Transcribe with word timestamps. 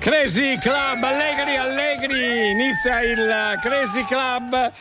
Crazy 0.00 0.58
Club, 0.58 1.02
Allegri, 1.02 1.56
Allegri, 1.56 2.50
inizia 2.50 3.02
il 3.02 3.58
Crazy 3.60 4.04
Club 4.04 4.72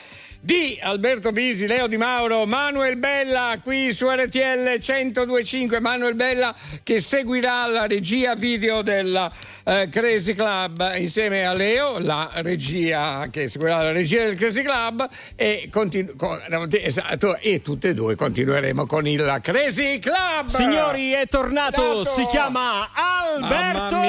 di 0.46 0.78
Alberto 0.80 1.32
Bisi, 1.32 1.66
Leo 1.66 1.88
Di 1.88 1.98
Mauro, 1.98 2.46
Manuel 2.46 2.98
Bella 2.98 3.58
qui 3.64 3.92
su 3.94 4.08
RTL 4.08 4.78
1025, 4.80 5.80
Manuel 5.80 6.14
Bella 6.14 6.54
che 6.84 7.02
seguirà 7.02 7.66
la 7.66 7.88
regia 7.88 8.36
video 8.36 8.84
del 8.84 9.32
eh, 9.64 9.90
Crazy 9.90 10.36
Club 10.36 10.94
insieme 10.98 11.48
a 11.48 11.54
Leo, 11.54 11.98
la 11.98 12.30
regia 12.36 13.28
che 13.32 13.50
seguirà 13.50 13.82
la 13.82 13.92
regia 13.92 14.24
del 14.26 14.36
Crazy 14.36 14.62
Club 14.62 15.10
e, 15.36 15.68
continu- 15.72 16.16
con, 16.16 16.40
esatto, 16.70 17.38
e 17.38 17.64
tutte 17.64 17.90
e 17.90 17.94
due 17.96 18.14
continueremo 18.14 18.86
con 18.86 19.08
il 19.08 19.40
Crazy 19.42 19.98
Club. 19.98 20.46
Signori, 20.46 21.12
è 21.14 21.28
tornato, 21.28 22.04
Dato. 22.04 22.06
si 22.06 22.24
chiama 22.28 22.92
Alberto 22.94 24.00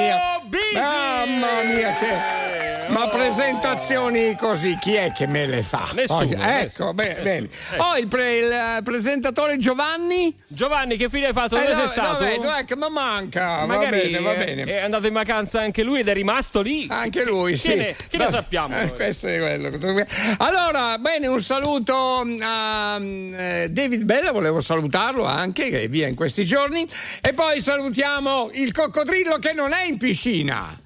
Bisi. 0.49 0.75
Mamma 0.75 1.63
mia 1.63 1.95
che 1.95 2.67
ma 2.89 3.07
presentazioni 3.07 4.35
così 4.35 4.77
chi 4.79 4.95
è 4.95 5.11
che 5.11 5.27
me 5.27 5.45
le 5.45 5.61
fa? 5.61 5.89
Nessuno. 5.93 6.26
Oh, 6.35 6.43
ecco, 6.43 6.93
bene, 6.93 7.21
bene. 7.21 7.49
Oh, 7.77 7.97
il, 7.97 8.07
pre, 8.07 8.37
il, 8.37 8.79
presentatore 8.83 9.57
Giovanni? 9.57 10.35
Giovanni, 10.47 10.97
che 10.97 11.09
fine 11.09 11.27
hai 11.27 11.33
fatto? 11.33 11.55
Dove 11.55 11.71
eh, 11.71 11.75
sei 11.75 11.87
stato? 11.87 12.23
Dov'è, 12.23 12.35
dov'è 12.35 12.65
che 12.65 12.75
mi 12.75 12.89
manca? 12.89 13.65
Magari 13.65 14.11
va 14.11 14.19
bene, 14.19 14.19
va 14.19 14.33
bene. 14.33 14.63
È 14.63 14.81
andato 14.81 15.07
in 15.07 15.13
vacanza 15.13 15.61
anche 15.61 15.83
lui 15.83 15.99
ed 15.99 16.07
è 16.07 16.13
rimasto 16.13 16.61
lì. 16.61 16.87
Anche 16.89 17.23
lui, 17.23 17.55
sì. 17.55 17.69
Che 17.69 17.75
ne, 17.75 17.95
che 18.09 18.17
ne 18.17 18.29
sappiamo? 18.29 18.79
Eh, 18.79 18.93
questo 18.93 19.27
è 19.27 19.37
quello. 19.37 19.95
Allora, 20.37 20.97
bene, 20.97 21.27
un 21.27 21.41
saluto 21.41 22.25
a 22.41 22.97
uh, 22.97 23.67
David 23.69 24.03
Bella, 24.03 24.31
volevo 24.31 24.61
salutarlo 24.61 25.25
anche, 25.25 25.69
che 25.69 25.83
è 25.83 25.87
via 25.87 26.07
in 26.07 26.15
questi 26.15 26.45
giorni. 26.45 26.87
E 27.21 27.33
poi 27.33 27.61
salutiamo 27.61 28.49
il 28.53 28.71
coccodrillo 28.71 29.37
che 29.37 29.53
non 29.53 29.73
è 29.73 29.85
in 29.85 29.97
piscina. 29.97 30.79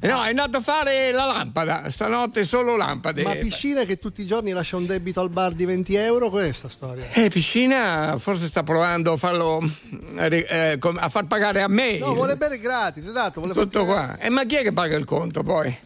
No, 0.00 0.22
è 0.22 0.28
andato 0.28 0.58
a 0.58 0.60
fare 0.60 1.10
la 1.10 1.24
lampada, 1.24 1.90
stanotte 1.90 2.44
solo 2.44 2.76
lampade. 2.76 3.22
Ma 3.24 3.34
piscina 3.34 3.82
che 3.82 3.98
tutti 3.98 4.22
i 4.22 4.26
giorni 4.26 4.52
lascia 4.52 4.76
un 4.76 4.86
debito 4.86 5.20
al 5.20 5.28
bar 5.28 5.54
di 5.54 5.64
20 5.64 5.96
euro, 5.96 6.30
questa 6.30 6.68
storia? 6.68 7.04
Eh, 7.14 7.28
piscina 7.30 8.16
forse 8.16 8.46
sta 8.46 8.62
provando 8.62 9.12
a 9.12 9.16
farlo 9.16 9.58
eh, 10.16 10.78
a 10.80 11.08
far 11.08 11.26
pagare 11.26 11.62
a 11.62 11.68
me. 11.68 11.98
No, 11.98 12.14
vuole 12.14 12.36
bere 12.36 12.58
gratis, 12.58 13.06
esatto. 13.06 13.40
Tutto 13.40 13.84
qua. 13.84 14.16
Eh, 14.18 14.30
ma 14.30 14.44
chi 14.44 14.54
è 14.54 14.62
che 14.62 14.72
paga 14.72 14.96
il 14.96 15.04
conto 15.04 15.42
poi? 15.42 15.76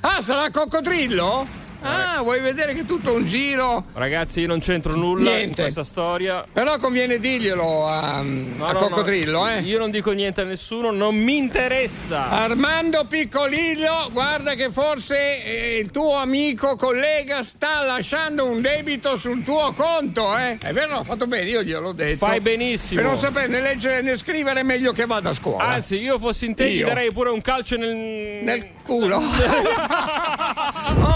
Ah, 0.00 0.20
sarà 0.20 0.46
il 0.46 0.52
coccodrillo? 0.52 1.69
Ah, 1.82 2.20
vuoi 2.22 2.40
vedere 2.40 2.74
che 2.74 2.80
è 2.80 2.84
tutto 2.84 3.14
un 3.14 3.24
giro? 3.24 3.84
Ragazzi, 3.94 4.40
io 4.40 4.46
non 4.46 4.60
c'entro 4.60 4.94
nulla 4.94 5.30
niente. 5.30 5.46
in 5.46 5.54
questa 5.54 5.84
storia. 5.84 6.44
Però 6.50 6.76
conviene 6.78 7.18
dirglielo 7.18 7.86
a, 7.86 8.20
no, 8.22 8.64
a 8.64 8.72
no, 8.72 8.78
Coccodrillo, 8.78 9.40
no. 9.40 9.48
eh? 9.50 9.60
Io 9.60 9.78
non 9.78 9.90
dico 9.90 10.12
niente 10.12 10.42
a 10.42 10.44
nessuno, 10.44 10.90
non 10.90 11.16
mi 11.16 11.38
interessa. 11.38 12.28
Armando 12.28 13.06
Piccolillo, 13.06 14.10
guarda 14.12 14.54
che 14.54 14.70
forse 14.70 15.42
eh, 15.42 15.78
il 15.78 15.90
tuo 15.90 16.16
amico, 16.16 16.76
collega, 16.76 17.42
sta 17.42 17.82
lasciando 17.82 18.44
un 18.44 18.60
debito 18.60 19.16
sul 19.16 19.42
tuo 19.42 19.72
conto, 19.72 20.36
eh? 20.36 20.58
È 20.58 20.72
vero, 20.72 20.98
ho 20.98 21.04
fatto 21.04 21.26
bene, 21.26 21.48
io 21.48 21.62
gliel'ho 21.62 21.92
detto. 21.92 22.26
Fai 22.26 22.40
benissimo. 22.40 23.00
Per 23.00 23.10
non 23.10 23.18
sapere 23.18 23.46
né 23.46 23.60
leggere 23.60 24.02
né 24.02 24.16
scrivere, 24.18 24.60
è 24.60 24.64
meglio 24.64 24.92
che 24.92 25.06
vada 25.06 25.30
a 25.30 25.34
scuola. 25.34 25.64
Anzi, 25.64 25.98
io 25.98 26.18
fossi 26.18 26.44
in 26.46 26.54
te, 26.54 26.66
io. 26.66 26.84
gli 26.84 26.88
darei 26.88 27.10
pure 27.12 27.30
un 27.30 27.40
calcio 27.40 27.76
nel... 27.76 27.96
Nel 28.42 28.68
culo. 28.82 29.16
oh, 29.20 29.22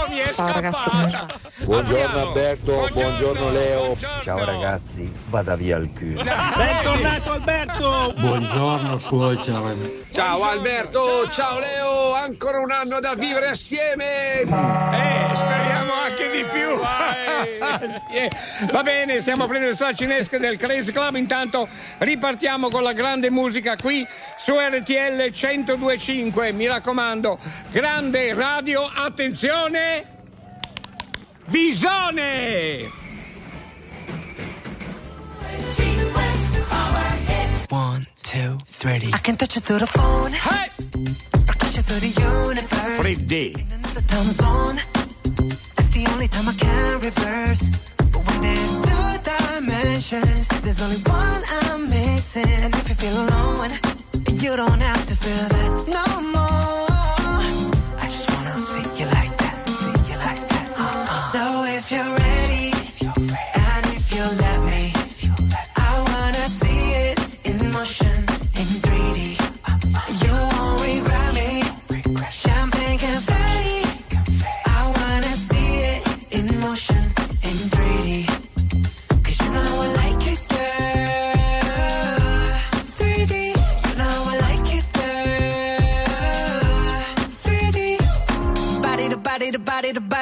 mi 0.09 0.17
è 0.17 0.33
Ciao, 0.33 0.54
ragazzi, 0.55 0.89
buongiorno 1.65 2.19
Alberto, 2.19 2.89
buongiorno, 2.93 3.49
Leo. 3.49 3.97
Ciao 4.21 4.43
ragazzi, 4.43 5.11
vada 5.27 5.55
via 5.55 5.77
il 5.77 5.91
culo. 5.93 6.23
Bentornato 6.23 7.31
Alberto. 7.31 8.13
Buongiorno 8.17 8.97
suocera. 8.99 9.73
Ciao 10.11 10.43
Alberto, 10.43 11.29
ciao 11.29 11.59
Leo, 11.59 12.13
ancora 12.13 12.59
un 12.59 12.71
anno 12.71 12.99
da 12.99 13.15
vivere 13.15 13.49
assieme. 13.49 14.39
Eh, 14.41 14.47
speriamo 14.47 15.93
anche 15.93 16.29
di 16.31 16.45
più. 16.45 16.79
Va 18.71 18.83
bene, 18.83 19.19
stiamo 19.19 19.43
a 19.43 19.47
prendere 19.47 19.71
il 19.71 19.95
cinesca 19.95 20.37
del 20.37 20.57
Crazy 20.57 20.91
Club. 20.91 21.15
Intanto 21.15 21.67
ripartiamo 21.97 22.69
con 22.69 22.83
la 22.83 22.93
grande 22.93 23.29
musica 23.29 23.75
qui 23.75 24.07
su 24.37 24.53
RTL 24.57 25.31
1025. 25.31 26.53
Mi 26.53 26.67
raccomando, 26.67 27.37
grande 27.71 28.33
radio, 28.33 28.89
attenzione! 28.93 30.14
Visone! 31.49 32.89
One, 37.69 38.07
two, 38.23 38.57
three. 38.65 39.11
I 39.13 39.17
can 39.19 39.35
touch 39.37 39.57
it 39.57 39.63
through 39.63 39.79
the 39.79 39.87
phone. 39.87 40.31
Hey! 40.31 40.69
I 41.49 41.53
Touch 41.53 41.77
it 41.77 41.83
through 41.85 41.99
the 41.99 42.13
universe. 42.21 43.01
Freddy. 43.01 43.55
In 43.59 43.71
another 43.71 44.01
time 44.01 44.31
zone. 44.31 44.77
That's 45.75 45.89
the 45.89 46.07
only 46.11 46.27
time 46.27 46.47
I 46.47 46.53
can 46.53 46.99
reverse. 47.01 47.69
But 47.97 48.21
when 48.27 48.41
there's 48.41 48.71
two 48.89 49.31
dimensions, 49.31 50.47
there's 50.63 50.81
only 50.81 50.97
one 50.97 51.43
I'm 51.63 51.89
missing. 51.89 52.47
And 52.47 52.73
if 52.75 52.89
you 52.89 52.95
feel 52.95 53.17
alone, 53.25 53.71
you 54.41 54.55
don't 54.55 54.81
have 54.81 55.05
to 55.07 55.15
feel 55.15 55.47
that 55.49 55.87
no 55.87 56.21
more. 56.21 56.94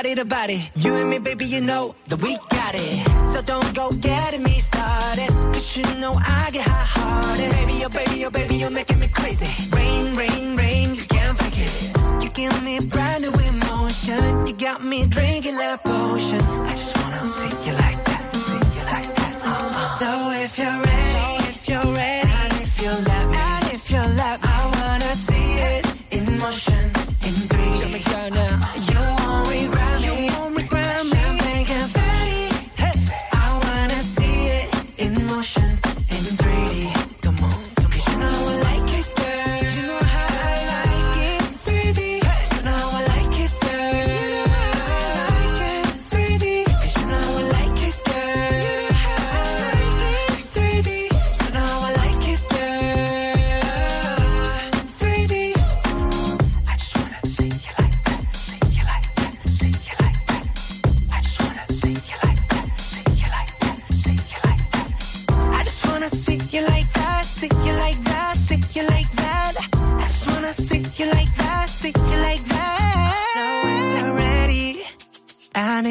Body 0.03 0.15
to 0.15 0.25
body. 0.25 0.69
You 0.75 0.95
and 0.95 1.09
me, 1.09 1.19
baby, 1.19 1.45
you 1.45 1.61
know 1.61 1.95
that 2.07 2.21
we 2.21 2.35
got 2.49 2.75
it. 2.75 3.29
So 3.29 3.41
don't 3.41 3.73
go 3.73 3.89
getting 3.91 4.43
me 4.43 4.59
started. 4.59 5.29
Cause 5.53 5.77
you 5.77 5.85
know 6.01 6.13
I 6.13 6.49
get 6.51 6.67
hot 6.67 6.87
hearted. 6.95 7.51
Baby, 7.51 7.85
oh 7.85 7.89
baby, 7.89 8.25
oh 8.25 8.29
baby, 8.29 8.55
you're 8.55 8.69
making 8.69 8.99
me 8.99 9.07
crazy. 9.07 9.47
Rain, 9.75 10.13
rain, 10.15 10.57
rain, 10.57 10.95
you 10.95 11.05
can't 11.05 11.37
fake 11.39 11.57
it. 11.57 12.23
You 12.23 12.29
give 12.31 12.63
me 12.63 12.79
brand 12.81 13.23
new 13.23 13.31
emotion. 13.31 14.45
You 14.45 14.53
got 14.53 14.83
me 14.83 15.07
drinking 15.07 15.55
that 15.55 15.81
potion. 15.83 16.41
I 16.41 16.72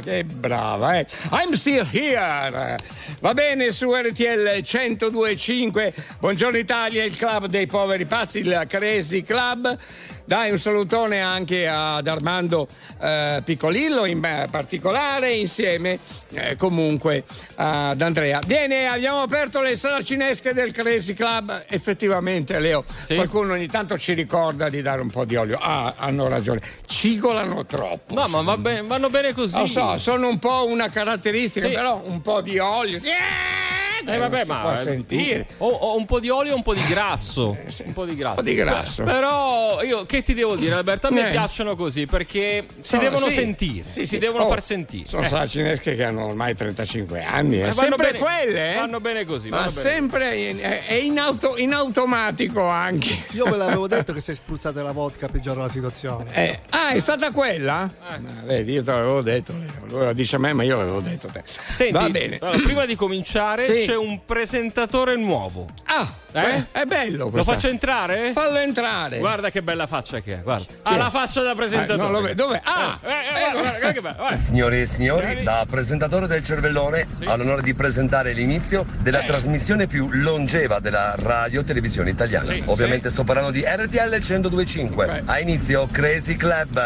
Che 0.00 0.24
brava, 0.24 0.98
eh. 0.98 1.06
I'm 1.30 1.52
still 1.54 1.86
here. 1.90 2.78
Va 3.20 3.34
bene 3.34 3.70
su 3.70 3.92
RTL 3.94 4.62
1025. 4.62 5.94
Buongiorno 6.18 6.56
Italia, 6.58 7.04
il 7.04 7.16
club 7.16 7.46
dei 7.46 7.66
poveri 7.66 8.04
pazzi, 8.06 8.38
il 8.38 8.64
Crazy 8.68 9.22
Club. 9.22 9.78
Dai 10.24 10.50
un 10.50 10.58
salutone 10.58 11.20
anche 11.20 11.66
ad 11.68 12.06
Armando 12.06 12.66
eh, 13.00 13.42
Piccolillo 13.44 14.06
in 14.06 14.20
particolare 14.20 15.32
insieme 15.32 15.98
eh, 16.34 16.56
comunque 16.56 17.24
ad 17.56 18.00
Andrea. 18.00 18.40
Bene, 18.44 18.88
abbiamo 18.88 19.22
aperto 19.22 19.60
le 19.60 19.76
saracinesche 19.76 20.52
del 20.52 20.72
Crazy 20.72 21.14
Club. 21.14 21.64
Effettivamente, 21.68 22.58
Leo, 22.58 22.84
sì. 23.06 23.14
qualcuno 23.14 23.54
ogni 23.54 23.68
tanto 23.68 23.98
ci 23.98 24.12
ricorda 24.14 24.68
di 24.68 24.82
dare 24.82 25.00
un 25.00 25.10
po' 25.10 25.24
di 25.24 25.36
olio. 25.36 25.58
Ah, 25.60 25.94
hanno 25.96 26.28
ragione. 26.28 26.60
Cigolano 26.86 27.64
troppo. 27.66 28.14
No, 28.14 28.26
ma 28.28 28.42
va 28.42 28.56
bene, 28.56 28.82
vanno 28.82 29.08
bene 29.08 29.32
così. 29.32 29.58
Lo 29.58 29.66
so, 29.66 29.96
sono 29.96 30.28
un 30.28 30.38
po' 30.38 30.66
una 30.68 30.88
caratteristica, 30.90 31.68
sì. 31.68 31.74
però 31.74 32.02
un 32.04 32.20
po' 32.20 32.40
di 32.40 32.58
olio. 32.58 32.98
Yeah! 33.02 33.61
Eh, 34.04 34.18
vabbè, 34.18 34.44
ma 34.46 34.60
può 34.60 34.72
eh, 34.72 34.82
sentire. 34.82 35.46
Ho, 35.58 35.68
ho 35.68 35.96
un 35.96 36.04
po' 36.06 36.20
di 36.20 36.28
olio 36.28 36.52
e 36.52 36.54
un 36.54 36.62
po' 36.62 36.74
di 36.74 36.84
grasso. 36.88 37.56
Un 37.84 37.92
po' 37.92 38.04
di 38.04 38.14
grasso. 38.16 38.38
Un 38.38 38.44
po' 38.44 38.50
di 38.50 38.54
grasso. 38.54 39.02
Però 39.04 39.82
io 39.82 40.04
che 40.06 40.22
ti 40.22 40.34
devo 40.34 40.56
dire, 40.56 40.74
Alberto? 40.74 41.06
A 41.08 41.10
me 41.10 41.28
Eh. 41.28 41.30
piacciono 41.30 41.76
così 41.76 42.06
perché 42.06 42.64
si 42.80 42.82
Sono- 42.96 43.02
devono 43.02 43.26
sì, 43.28 43.32
sentire. 43.34 43.88
sì, 43.88 44.00
si 44.00 44.06
sì. 44.06 44.18
devono 44.18 44.44
Oh, 44.44 44.48
far 44.48 44.62
sentire. 44.62 45.08
Sono 45.08 45.24
Eh. 45.24 45.28
saracinesche 45.28 45.94
che 45.96 46.04
hanno 46.04 46.24
ormai 46.26 46.54
35 46.54 47.22
anni. 47.24 47.58
È 47.58 47.68
Eh, 47.68 47.72
sempre 47.72 48.12
bene- 48.12 48.18
quelle, 48.18 48.72
eh? 48.74 48.78
Vanno 48.78 49.00
bene 49.00 49.24
così. 49.24 49.48
Ma 49.48 49.58
bene. 49.66 49.70
sempre 49.70 50.34
in, 50.36 50.58
è 50.60 50.94
in, 50.94 51.18
auto- 51.18 51.56
in 51.58 51.72
automatico 51.72 52.66
anche. 52.66 53.24
Io 53.32 53.44
ve 53.44 53.56
l'avevo 53.56 53.86
detto 53.86 54.12
che 54.12 54.20
se 54.20 54.34
spruzzate 54.34 54.82
la 54.82 54.92
vodka 54.92 55.28
peggiora 55.28 55.60
la 55.62 55.68
situazione. 55.70 56.26
Eh, 56.34 56.58
ah, 56.70 56.88
è 56.88 56.98
stata 56.98 57.30
quella? 57.30 57.84
Eh. 57.88 58.14
Ah, 58.14 58.20
vedi, 58.44 58.72
io 58.72 58.82
te 58.82 58.90
l'avevo 58.92 59.22
detto. 59.22 59.54
Lo 59.88 60.12
dice 60.12 60.36
a 60.36 60.38
me, 60.38 60.52
ma 60.52 60.62
io 60.62 60.76
l'avevo 60.78 61.00
detto 61.00 61.26
a 61.26 61.30
te. 61.30 61.42
Senti, 61.68 61.92
Va 61.92 62.08
bene. 62.08 62.38
allora, 62.40 62.58
prima 62.58 62.84
di 62.86 62.94
cominciare 62.96 63.78
Sì. 63.78 63.84
C'è 63.92 63.96
un 63.98 64.24
presentatore 64.24 65.16
nuovo. 65.16 65.66
Ah, 65.84 66.10
Eh? 66.32 66.64
è 66.72 66.84
bello. 66.84 67.24
Lo 67.24 67.30
questa- 67.30 67.52
faccio 67.52 67.68
entrare? 67.68 68.32
Fallo 68.32 68.58
entrare. 68.58 69.18
Guarda 69.18 69.50
che 69.50 69.62
bella 69.62 69.86
faccia 69.86 70.20
che 70.20 70.34
è, 70.34 70.42
guarda. 70.42 70.66
Ha 70.82 70.96
la 70.96 71.10
faccia 71.10 71.42
da 71.42 71.52
Eh, 71.52 71.54
presentatore. 71.54 71.98
non 71.98 72.12
lo 72.12 72.20
vedo. 72.20 72.42
Dov'è? 72.46 72.60
Ah, 72.64 72.98
Eh, 73.02 73.06
eh, 73.06 73.10
guarda, 73.10 73.50
guarda, 73.52 73.60
guarda 73.78 73.92
che 73.92 74.00
bello. 74.00 74.16
guarda. 74.16 74.36
Signore 74.38 74.80
e 74.80 74.86
signori, 74.86 75.42
da 75.42 75.66
presentatore 75.68 76.26
del 76.26 76.42
cervellone 76.42 77.06
ho 77.26 77.36
l'onore 77.36 77.62
di 77.62 77.74
presentare 77.74 78.32
l'inizio 78.32 78.84
della 79.00 79.20
trasmissione 79.20 79.86
più 79.86 80.08
longeva 80.12 80.78
della 80.78 81.14
radio 81.18 81.62
televisione 81.64 82.10
italiana. 82.10 82.46
Sì, 82.46 82.62
Ovviamente 82.66 83.10
sto 83.10 83.24
parlando 83.24 83.50
di 83.50 83.62
RTL 83.66 84.18
1025. 84.20 85.22
A 85.26 85.38
inizio 85.40 85.86
Crazy 85.90 86.36
Club. 86.36 86.76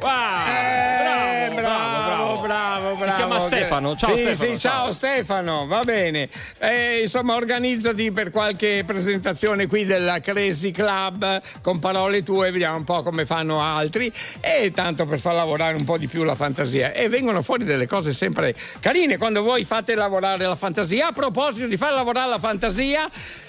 Wow, 0.00 0.10
Eh, 0.46 1.50
bravo, 1.54 1.60
bravo, 1.60 2.40
bravo, 2.40 2.94
bravo. 2.96 3.04
Si 3.04 3.12
chiama 3.16 3.38
Stefano. 3.40 3.96
Ciao 3.96 4.16
Sì, 4.16 4.22
Stefano. 4.22 4.50
Sì, 4.52 4.58
ciao 4.58 4.92
Stefano, 4.92 5.66
va 5.66 5.84
bene. 5.84 6.28
Eh, 6.58 7.00
insomma, 7.04 7.34
organizzati 7.34 8.10
per 8.12 8.30
qualche 8.30 8.84
presentazione 8.92 9.66
qui 9.66 9.84
della 9.84 10.18
Crazy 10.20 10.70
Club 10.70 11.42
con 11.60 11.78
parole 11.78 12.22
tue, 12.22 12.50
vediamo 12.50 12.78
un 12.78 12.84
po' 12.84 13.02
come 13.02 13.26
fanno 13.26 13.60
altri 13.62 14.10
e 14.40 14.70
tanto 14.70 15.04
per 15.04 15.20
far 15.20 15.34
lavorare 15.34 15.76
un 15.76 15.84
po' 15.84 15.98
di 15.98 16.06
più 16.06 16.24
la 16.24 16.34
fantasia. 16.34 16.92
E 16.94 17.08
vengono 17.10 17.42
fuori 17.42 17.64
delle 17.64 17.86
cose 17.86 18.14
sempre 18.14 18.54
carine 18.80 19.18
quando 19.18 19.42
voi 19.42 19.64
fate 19.64 19.94
lavorare 19.94 20.46
la 20.46 20.54
fantasia. 20.56 21.08
A 21.08 21.12
proposito 21.12 21.66
di 21.66 21.76
far 21.76 21.92
lavorare 21.92 22.30
la 22.30 22.38
fantasia, 22.38 23.08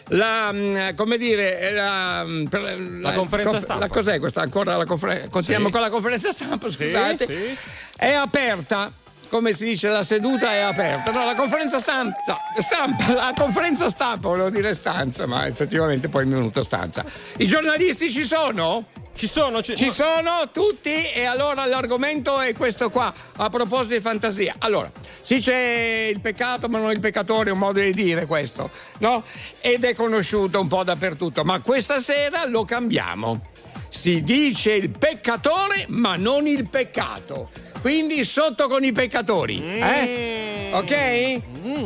la, 0.10 0.52
mm, 0.52 0.90
come 0.96 1.18
dire, 1.18 1.72
la, 1.72 2.24
mm, 2.28 2.46
per- 2.46 2.78
La 3.00 3.14
conferenza 3.14 3.60
stampa. 3.62 3.86
La, 3.86 3.88
cos'è 3.92 4.20
questa? 4.20 4.42
Ancora 4.42 4.76
la 4.76 4.86
conferenza? 4.86 5.30
Continuiamo 5.30 5.68
Sì. 5.68 5.72
con 5.72 5.82
la 5.82 5.90
conferenza 5.90 6.32
stampa, 6.32 6.70
scusate. 6.70 7.26
sì. 7.26 7.58
È 7.96 8.12
aperta. 8.12 8.92
Come 9.30 9.54
si 9.54 9.64
dice, 9.66 9.90
la 9.90 10.02
seduta 10.02 10.52
è 10.54 10.60
aperta. 10.60 11.12
No, 11.12 11.24
la 11.24 11.36
conferenza 11.36 11.80
stanza, 11.80 12.36
stampa, 12.58 13.14
la 13.14 13.34
conferenza 13.38 13.88
stampa, 13.88 14.30
volevo 14.30 14.50
dire 14.50 14.74
stanza, 14.74 15.28
ma 15.28 15.46
effettivamente 15.46 16.08
poi 16.10 16.24
il 16.24 16.30
minuto 16.30 16.64
stanza. 16.64 17.06
I 17.38 17.46
giornalisti 17.46 18.10
ci 18.10 18.26
sono? 18.26 18.86
Ci 19.16 19.28
sono, 19.28 19.62
ci, 19.62 19.76
Ci 19.76 19.92
sono 19.94 20.50
tutti 20.52 21.12
e 21.14 21.26
allora 21.26 21.66
l'argomento 21.66 22.40
è 22.40 22.54
questo 22.54 22.90
qua, 22.90 23.14
a 23.36 23.50
proposito 23.50 23.96
di 23.96 24.02
fantasia. 24.02 24.56
Allora, 24.60 24.90
si 25.22 25.36
dice 25.36 26.10
il 26.12 26.22
peccato 26.22 26.68
ma 26.68 26.80
non 26.80 26.92
il 26.92 27.00
peccatore, 27.00 27.50
è 27.50 27.54
un 27.54 27.60
modo 27.60 27.82
di 27.82 27.92
dire 27.92 28.26
questo, 28.26 28.72
no? 29.00 29.24
Ed 29.62 29.84
è 29.84 29.94
conosciuto 29.94 30.60
un 30.60 30.68
po' 30.68 30.84
dappertutto, 30.84 31.44
ma 31.44 31.60
questa 31.60 32.00
sera 32.00 32.46
lo 32.46 32.66
cambiamo. 32.66 33.42
Si 33.90 34.24
dice 34.24 34.72
il 34.72 34.90
peccatore 34.90 35.86
ma 35.90 36.16
non 36.16 36.48
il 36.48 36.70
peccato. 36.70 37.50
Quindi 37.82 38.24
sotto 38.26 38.68
con 38.68 38.84
i 38.84 38.92
peccatori, 38.92 39.62
eh? 39.80 40.70
Ok? 40.72 41.42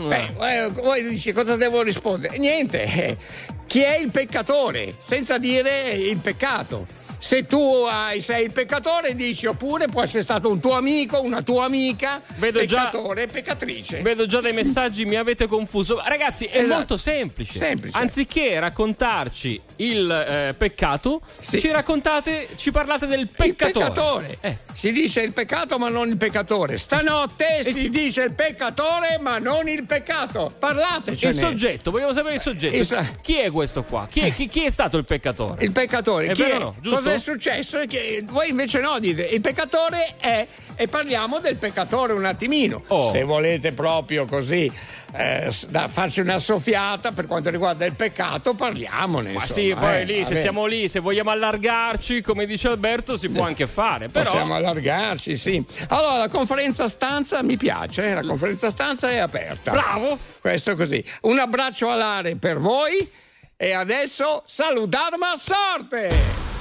Beh, 0.08 0.34
eh, 0.42 0.70
voi 0.70 1.04
dici 1.08 1.32
cosa 1.32 1.56
devo 1.56 1.82
rispondere? 1.84 2.38
Niente, 2.38 3.18
chi 3.66 3.82
è 3.82 3.98
il 3.98 4.12
peccatore? 4.12 4.94
Senza 5.04 5.38
dire 5.38 5.92
il 5.92 6.18
peccato. 6.18 6.86
Se 7.24 7.46
tu 7.48 7.86
hai- 7.89 8.20
sei 8.20 8.44
il 8.44 8.51
peccatore, 8.51 9.15
dici 9.15 9.46
oppure 9.46 9.88
può 9.88 10.03
essere 10.03 10.22
stato 10.24 10.50
un 10.51 10.60
tuo 10.60 10.74
amico, 10.75 11.22
una 11.22 11.42
tua 11.42 11.63
amica, 11.63 12.22
Vedo 12.36 12.65
già- 12.65 12.88
peccatore, 12.89 13.27
peccatrice. 13.27 14.01
Vedo 14.01 14.25
già 14.25 14.42
dei 14.42 14.51
messaggi, 14.51 15.06
mi 15.06 15.15
avete 15.15 15.48
confuso. 15.48 16.01
Ragazzi, 16.03 16.44
è 16.44 16.58
Esatto. 16.58 16.74
molto 16.75 16.98
semplice. 16.98 17.58
Semplice. 17.58 17.98
Anziché 17.98 18.60
raccontarci 18.60 19.62
il 19.77 20.12
eh, 20.12 20.53
peccato, 20.53 21.22
Sì. 21.39 21.62
ci 21.62 21.72
raccontate, 21.72 22.50
ci 22.58 22.72
parlate 22.72 23.08
del 23.08 23.22
il 23.22 23.30
peccatore. 23.30 23.86
peccatore. 23.86 24.38
Eh. 24.42 24.58
Si 24.74 24.92
dice 24.92 25.22
il 25.22 25.32
peccato 25.32 25.77
ma 25.80 25.88
non 25.88 26.10
il 26.10 26.18
peccatore. 26.18 26.75
Stanotte 26.77 27.62
si 27.63 27.89
dice 27.89 28.24
il 28.24 28.34
peccatore 28.34 29.18
ma 29.22 29.38
non 29.38 29.70
il 29.70 29.86
peccato. 29.86 30.51
Parlatecene. 30.60 31.32
Il 31.32 31.39
soggetto, 31.39 31.89
vogliamo 31.89 32.12
sapere 32.12 32.36
il 32.36 32.42
soggetto. 32.42 32.75
Il 32.75 33.12
Chi 33.22 33.38
è 33.38 33.50
questo 33.50 33.84
qua? 33.84 34.08
Chi 34.12 34.20
è, 34.20 34.34
chi- 34.34 34.48
chi 34.48 34.65
è 34.65 34.70
stato 34.70 34.98
il 34.98 35.06
peccatore? 35.06 35.63
Il 35.63 35.72
peccatore, 35.72 36.27
È 36.27 36.34
chi 36.34 36.42
vero 36.44 36.56
è? 36.56 36.60
no? 36.60 36.75
Giusto? 36.82 36.98
Cosa 37.01 37.12
è 37.13 37.20
successo? 37.20 37.79
È 37.79 37.88
che 37.88 38.24
voi 38.27 38.50
invece 38.50 38.79
no, 38.79 39.00
dite 39.00 39.24
il 39.24 39.41
peccatore 39.41 40.15
è 40.20 40.48
e 40.75 40.88
parliamo 40.88 41.39
del 41.39 41.58
peccatore 41.58 42.13
un 42.13 42.25
attimino. 42.25 42.84
Oh. 42.88 43.12
Se 43.12 43.24
volete 43.24 43.74
proprio 43.74 44.25
così 44.25 44.72
eh, 45.15 45.51
farci 45.88 46.22
una 46.22 46.39
soffiata 46.39 47.12
per 47.12 47.25
quanto 47.25 47.50
riguarda 47.50 47.86
il 47.86 47.93
peccato, 47.93 48.53
parliamone. 48.53 49.34
Ma 49.34 49.41
insomma, 49.41 49.60
sì, 49.60 49.75
poi 49.77 50.01
eh, 50.01 50.03
lì, 50.05 50.22
va 50.22 50.27
se 50.27 50.41
siamo 50.41 50.65
lì, 50.65 50.89
se 50.89 51.00
vogliamo 51.00 51.29
allargarci, 51.29 52.22
come 52.22 52.46
dice 52.46 52.70
Alberto, 52.70 53.17
si 53.17 53.29
può 53.29 53.43
anche 53.43 53.67
fare. 53.67 54.08
Però 54.08 54.25
Possiamo 54.25 54.55
allargarci, 54.55 55.38
sì. 55.38 55.63
Allora, 55.89 56.17
la 56.17 56.29
conferenza 56.29 56.88
stanza 56.88 57.43
mi 57.43 57.58
piace, 57.58 58.10
eh, 58.10 58.13
la 58.13 58.24
conferenza 58.24 58.70
stanza 58.70 59.12
è 59.12 59.17
aperta. 59.17 59.72
Bravo! 59.72 60.17
Questo 60.39 60.75
così. 60.75 61.03
Un 61.22 61.39
abbraccio 61.39 61.89
alare 61.89 62.36
per 62.36 62.58
voi 62.58 63.10
e 63.55 63.72
adesso 63.72 64.43
salutatemi 64.46 65.24
a 65.24 65.38
sorte! 65.38 66.52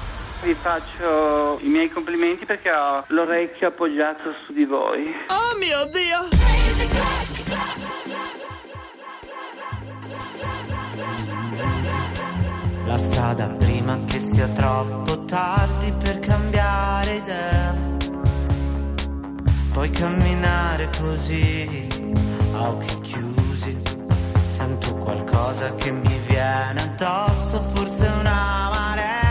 Vi 0.42 0.54
faccio 0.54 1.58
i 1.60 1.68
miei 1.68 1.88
complimenti 1.88 2.44
perché 2.44 2.72
ho 2.72 3.04
l'orecchio 3.08 3.68
appoggiato 3.68 4.34
su 4.44 4.52
di 4.52 4.64
voi. 4.64 5.14
Oh 5.28 5.56
mio 5.56 5.84
Dio! 5.92 6.28
La 12.86 12.98
strada 12.98 13.46
prima 13.50 14.00
che 14.04 14.18
sia 14.18 14.48
troppo 14.48 15.24
tardi 15.26 15.92
per 16.02 16.18
cambiare 16.18 17.14
idea. 17.14 17.74
Puoi 19.72 19.90
camminare 19.90 20.90
così, 20.98 21.86
a 22.52 22.68
occhi 22.68 23.00
chiusi. 23.00 23.80
Sento 24.48 24.94
qualcosa 24.96 25.72
che 25.76 25.92
mi 25.92 26.18
viene 26.26 26.82
addosso, 26.82 27.60
forse 27.60 28.08
una 28.18 28.70
marea. 28.70 29.21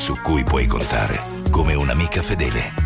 Su 0.00 0.14
cui 0.22 0.44
puoi 0.44 0.66
contare 0.66 1.20
come 1.50 1.74
un'amica 1.74 2.22
fedele. 2.22 2.79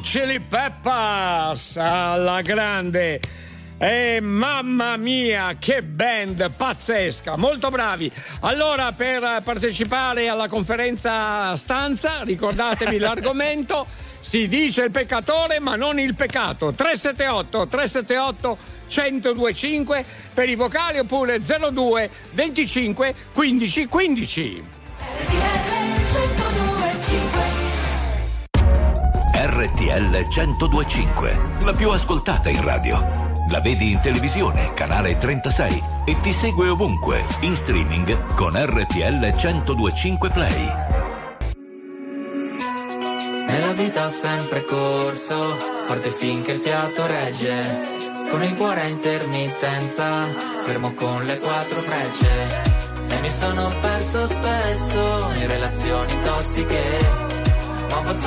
Chili 0.00 0.40
Peppers 0.40 1.76
alla 1.76 2.40
grande. 2.42 3.20
E 3.78 4.18
mamma 4.20 4.96
mia, 4.96 5.56
che 5.58 5.82
band 5.82 6.50
pazzesca, 6.50 7.36
molto 7.36 7.70
bravi. 7.70 8.10
Allora, 8.40 8.92
per 8.92 9.40
partecipare 9.42 10.28
alla 10.28 10.48
conferenza 10.48 11.54
stanza, 11.56 12.22
ricordatevi 12.22 12.98
l'argomento. 12.98 13.86
Si 14.20 14.48
dice 14.48 14.82
il 14.84 14.90
peccatore, 14.90 15.60
ma 15.60 15.76
non 15.76 15.98
il 15.98 16.14
peccato. 16.14 16.72
378 16.72 17.66
378 17.68 18.58
1025 18.88 20.04
per 20.34 20.48
i 20.48 20.54
vocali 20.54 20.98
oppure 20.98 21.40
02 21.40 22.10
25 22.32 23.14
15 23.32 23.86
15. 23.86 24.77
RTL 29.88 30.26
1025, 30.28 31.40
la 31.62 31.72
più 31.72 31.88
ascoltata 31.88 32.50
in 32.50 32.62
radio. 32.62 33.32
La 33.48 33.60
vedi 33.60 33.92
in 33.92 34.00
televisione, 34.00 34.74
canale 34.74 35.16
36 35.16 35.82
e 36.04 36.20
ti 36.20 36.30
segue 36.30 36.68
ovunque, 36.68 37.24
in 37.40 37.56
streaming 37.56 38.34
con 38.34 38.52
RTL 38.52 39.18
1025 39.18 40.28
Play. 40.28 40.68
Nella 43.46 43.72
vita 43.72 44.04
ho 44.04 44.10
sempre 44.10 44.62
corso, 44.66 45.56
forte 45.86 46.10
finché 46.10 46.52
il 46.52 46.60
fiato 46.60 47.06
regge. 47.06 47.96
Con 48.28 48.42
il 48.42 48.54
cuore 48.56 48.82
a 48.82 48.88
intermittenza, 48.88 50.26
fermo 50.66 50.92
con 50.92 51.24
le 51.24 51.38
quattro 51.38 51.80
frecce. 51.80 52.28
E 53.08 53.20
mi 53.20 53.30
sono 53.30 53.72
perso 53.80 54.26
spesso 54.26 55.30
in 55.38 55.46
relazioni 55.46 56.18
tossiche. 56.18 57.27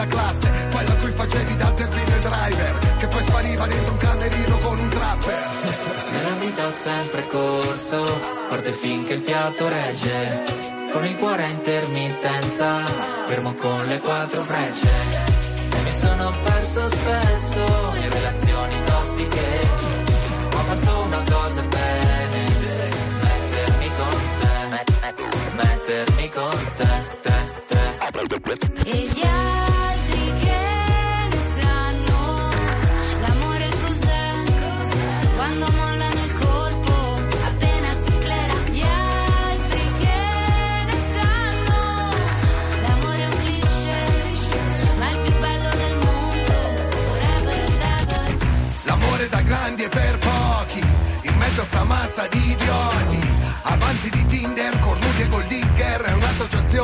della 0.00 0.06
classe, 0.06 0.68
quella 0.72 0.92
a 0.92 0.96
cui 0.96 1.10
facevi 1.10 1.56
da 1.56 1.72
zerbino 1.76 2.14
e 2.14 2.18
driver, 2.18 2.96
che 2.98 3.06
poi 3.08 3.22
spariva 3.22 3.66
dentro 3.66 3.92
un 3.92 3.98
camerino 3.98 4.56
con 4.58 4.78
un 4.78 4.88
trapper. 4.88 5.48
Nella 6.10 6.34
vita 6.40 6.66
ho 6.66 6.70
sempre 6.70 7.26
corso, 7.28 8.04
forte 8.48 8.72
finché 8.72 9.14
il 9.14 9.22
fiato 9.22 9.68
regge, 9.68 10.44
con 10.92 11.04
il 11.04 11.16
cuore 11.16 11.42
a 11.42 11.48
intermittenza, 11.48 12.78
fermo 13.28 13.54
con 13.54 13.86
le 13.86 13.98
quattro 13.98 14.42
frecce. 14.42 14.90
E 15.70 15.82
mi 15.82 15.92
sono 15.92 16.32
perso 16.42 16.88
spesso 16.88 17.92
in 18.02 18.10
relazioni 18.10 18.80
tossiche, 18.84 19.60
ma 20.52 20.60
ho 20.60 20.64
fatto 20.64 20.98
una 21.00 21.22
cosa 21.30 21.62
bene, 21.62 22.44
mettermi 23.22 23.90
con 23.96 24.18
te, 24.40 24.68
met- 24.70 24.92
met- 25.00 25.54
mettermi 25.54 26.28
con 26.30 26.72
te, 26.74 26.88
te, 27.22 27.34
te. 27.66 27.78
E 28.84 28.96
gli 28.96 29.20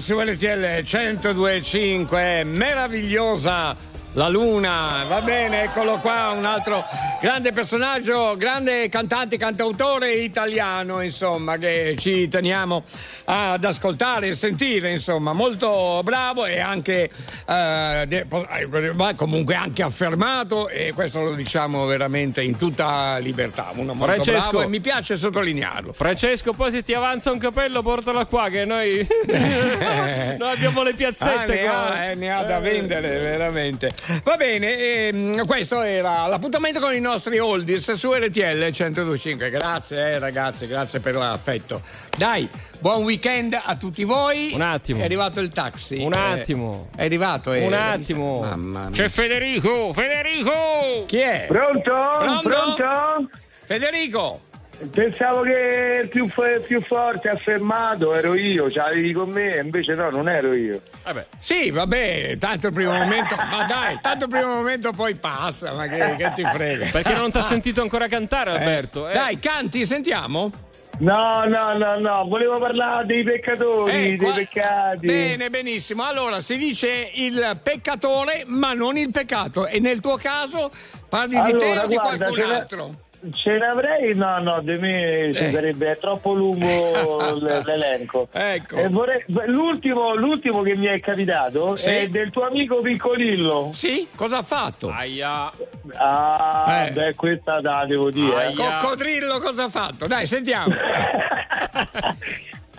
Su 0.00 0.18
LTL 0.18 0.82
1025, 0.82 2.44
meravigliosa 2.44 3.76
la 4.14 4.28
luna, 4.28 5.04
va 5.06 5.20
bene, 5.20 5.64
eccolo 5.64 5.98
qua, 5.98 6.30
un 6.36 6.44
altro 6.44 6.84
grande 7.20 7.52
personaggio, 7.52 8.34
grande 8.36 8.88
cantante, 8.88 9.36
cantautore 9.36 10.12
italiano, 10.12 11.00
insomma, 11.02 11.58
che 11.58 11.94
ci 11.98 12.28
teniamo 12.28 12.84
ad 13.32 13.64
ascoltare 13.64 14.28
e 14.28 14.34
sentire, 14.34 14.90
insomma, 14.90 15.32
molto 15.32 16.00
bravo 16.02 16.46
e 16.46 16.58
anche 16.58 17.10
eh, 17.46 18.26
ma 18.94 19.14
comunque 19.14 19.54
anche 19.54 19.82
affermato 19.82 20.68
e 20.68 20.92
questo 20.94 21.22
lo 21.22 21.34
diciamo 21.34 21.84
veramente 21.86 22.42
in 22.42 22.56
tutta 22.56 23.18
libertà, 23.18 23.70
uno 23.74 23.94
molto 23.94 24.12
Francesco. 24.14 24.40
bravo 24.50 24.62
e 24.62 24.68
mi 24.68 24.80
piace 24.80 25.16
sottolinearlo. 25.16 25.92
Francesco, 25.92 26.52
poi 26.52 26.70
se 26.70 26.82
ti 26.82 26.92
avanza 26.94 27.30
un 27.30 27.38
capello 27.38 27.82
portalo 27.82 28.26
qua 28.26 28.48
che 28.48 28.64
noi, 28.64 29.06
noi 29.26 30.50
abbiamo 30.52 30.82
le 30.82 30.90
Ah, 30.90 30.94
piazzette 30.94 31.54
ne, 31.54 31.62
qua. 31.62 31.90
ha, 31.92 32.04
eh, 32.06 32.14
ne 32.16 32.32
ha 32.32 32.42
da 32.42 32.58
vendere 32.58 33.18
veramente. 33.20 33.92
Va 34.24 34.36
bene, 34.36 34.76
ehm, 35.06 35.46
questo 35.46 35.80
era 35.82 36.26
l'appuntamento 36.26 36.80
con 36.80 36.92
i 36.94 37.00
nostri 37.00 37.38
oldies 37.38 37.92
su 37.92 38.12
RTL 38.12 38.58
1025. 38.70 39.50
Grazie 39.50 39.98
eh, 40.14 40.18
ragazzi, 40.18 40.66
grazie 40.66 41.00
per 41.00 41.14
l'affetto. 41.14 41.80
Dai, 42.16 42.48
buon 42.80 43.02
weekend 43.04 43.58
a 43.62 43.76
tutti 43.76 44.04
voi. 44.04 44.50
Un 44.54 44.60
attimo. 44.62 45.00
È 45.00 45.04
arrivato 45.04 45.40
il 45.40 45.50
taxi. 45.50 46.02
Un 46.02 46.12
Eh, 46.12 46.18
attimo. 46.40 46.88
è 46.96 47.04
arrivato. 47.04 47.52
eh. 47.52 47.64
Un 47.66 47.72
attimo. 47.72 48.40
Mamma 48.40 48.88
mia. 48.88 48.90
C'è 48.90 49.08
Federico, 49.08 49.92
Federico! 49.92 51.04
Chi 51.06 51.18
è? 51.18 51.44
Pronto? 51.48 51.90
Pronto? 52.18 52.48
Pronto? 52.48 53.30
Federico. 53.64 54.40
Pensavo 54.90 55.42
che 55.42 56.00
il 56.04 56.08
più, 56.08 56.26
più 56.66 56.80
forte 56.80 57.28
affermato 57.28 58.14
ero 58.14 58.34
io, 58.34 58.70
ce 58.70 58.78
l'avevi 58.78 59.12
con 59.12 59.28
me, 59.28 59.58
invece 59.62 59.92
no, 59.92 60.08
non 60.08 60.26
ero 60.26 60.54
io. 60.54 60.80
Vabbè. 61.04 61.26
Sì, 61.38 61.70
vabbè, 61.70 62.38
tanto 62.38 62.68
il 62.68 62.72
primo 62.72 62.92
momento, 62.94 63.36
ma 63.36 63.64
dai, 63.64 63.98
tanto 64.00 64.24
il 64.24 64.30
primo 64.30 64.54
momento 64.54 64.90
poi 64.92 65.14
passa, 65.16 65.74
ma 65.74 65.86
che, 65.86 66.14
che 66.16 66.30
ti 66.34 66.42
frega. 66.42 66.88
Perché 66.92 67.12
non 67.12 67.30
ti 67.30 67.36
ha 67.36 67.42
sentito 67.42 67.82
ancora 67.82 68.06
cantare, 68.08 68.52
Alberto? 68.52 69.06
eh? 69.06 69.12
Dai, 69.12 69.38
canti, 69.38 69.84
sentiamo. 69.84 70.50
No, 71.00 71.44
no, 71.46 71.72
no, 71.78 71.98
no, 71.98 72.24
volevo 72.28 72.58
parlare 72.58 73.06
dei 73.06 73.22
peccatori, 73.22 73.90
Eh, 73.90 73.98
dei 74.08 74.16
qua- 74.18 74.32
peccati. 74.34 75.06
Bene, 75.06 75.48
benissimo. 75.48 76.04
Allora, 76.04 76.40
si 76.40 76.58
dice 76.58 77.10
il 77.14 77.58
peccatore, 77.62 78.42
ma 78.46 78.74
non 78.74 78.98
il 78.98 79.10
peccato. 79.10 79.66
E 79.66 79.80
nel 79.80 80.00
tuo 80.00 80.16
caso 80.16 80.70
parli 81.08 81.40
di 81.40 81.56
te 81.56 81.64
Allora, 81.64 81.84
o 81.84 81.86
di 81.86 81.94
guarda, 81.94 82.26
qualcun 82.26 82.54
altro? 82.54 82.94
Ce 83.34 83.50
ne 83.50 83.66
avrei? 83.66 84.14
No, 84.14 84.38
no, 84.38 84.60
di 84.62 84.78
me 84.78 85.30
ci 85.34 85.44
Eh. 85.44 85.50
sarebbe 85.50 85.90
è 85.90 85.98
troppo 85.98 86.32
lungo 86.32 86.66
l- 87.36 87.62
l'elenco. 87.66 88.28
Ecco. 88.32 88.76
E 88.76 88.88
vorrei- 88.88 89.22
l'ultimo, 89.46 90.14
l'ultimo 90.14 90.62
che 90.62 90.74
mi 90.76 90.86
è 90.86 90.98
capitato 91.00 91.76
Sì? 91.76 91.88
è 91.90 92.08
del 92.08 92.30
tuo 92.30 92.46
amico 92.46 92.80
Piccolillo. 92.80 93.70
Sì? 93.74 94.08
Cosa 94.14 94.38
ha 94.38 94.42
fatto? 94.42 94.88
Aia. 94.90 95.50
Ah, 95.96 96.86
Eh. 96.86 96.90
beh, 96.92 97.14
questa 97.14 97.60
la 97.60 97.84
devo 97.86 98.10
dire. 98.10 98.48
eh. 98.48 98.54
Coccodrillo 98.54 99.38
cosa 99.40 99.64
ha 99.64 99.68
fatto? 99.68 100.06
Dai, 100.06 100.26
sentiamo. 100.26 100.74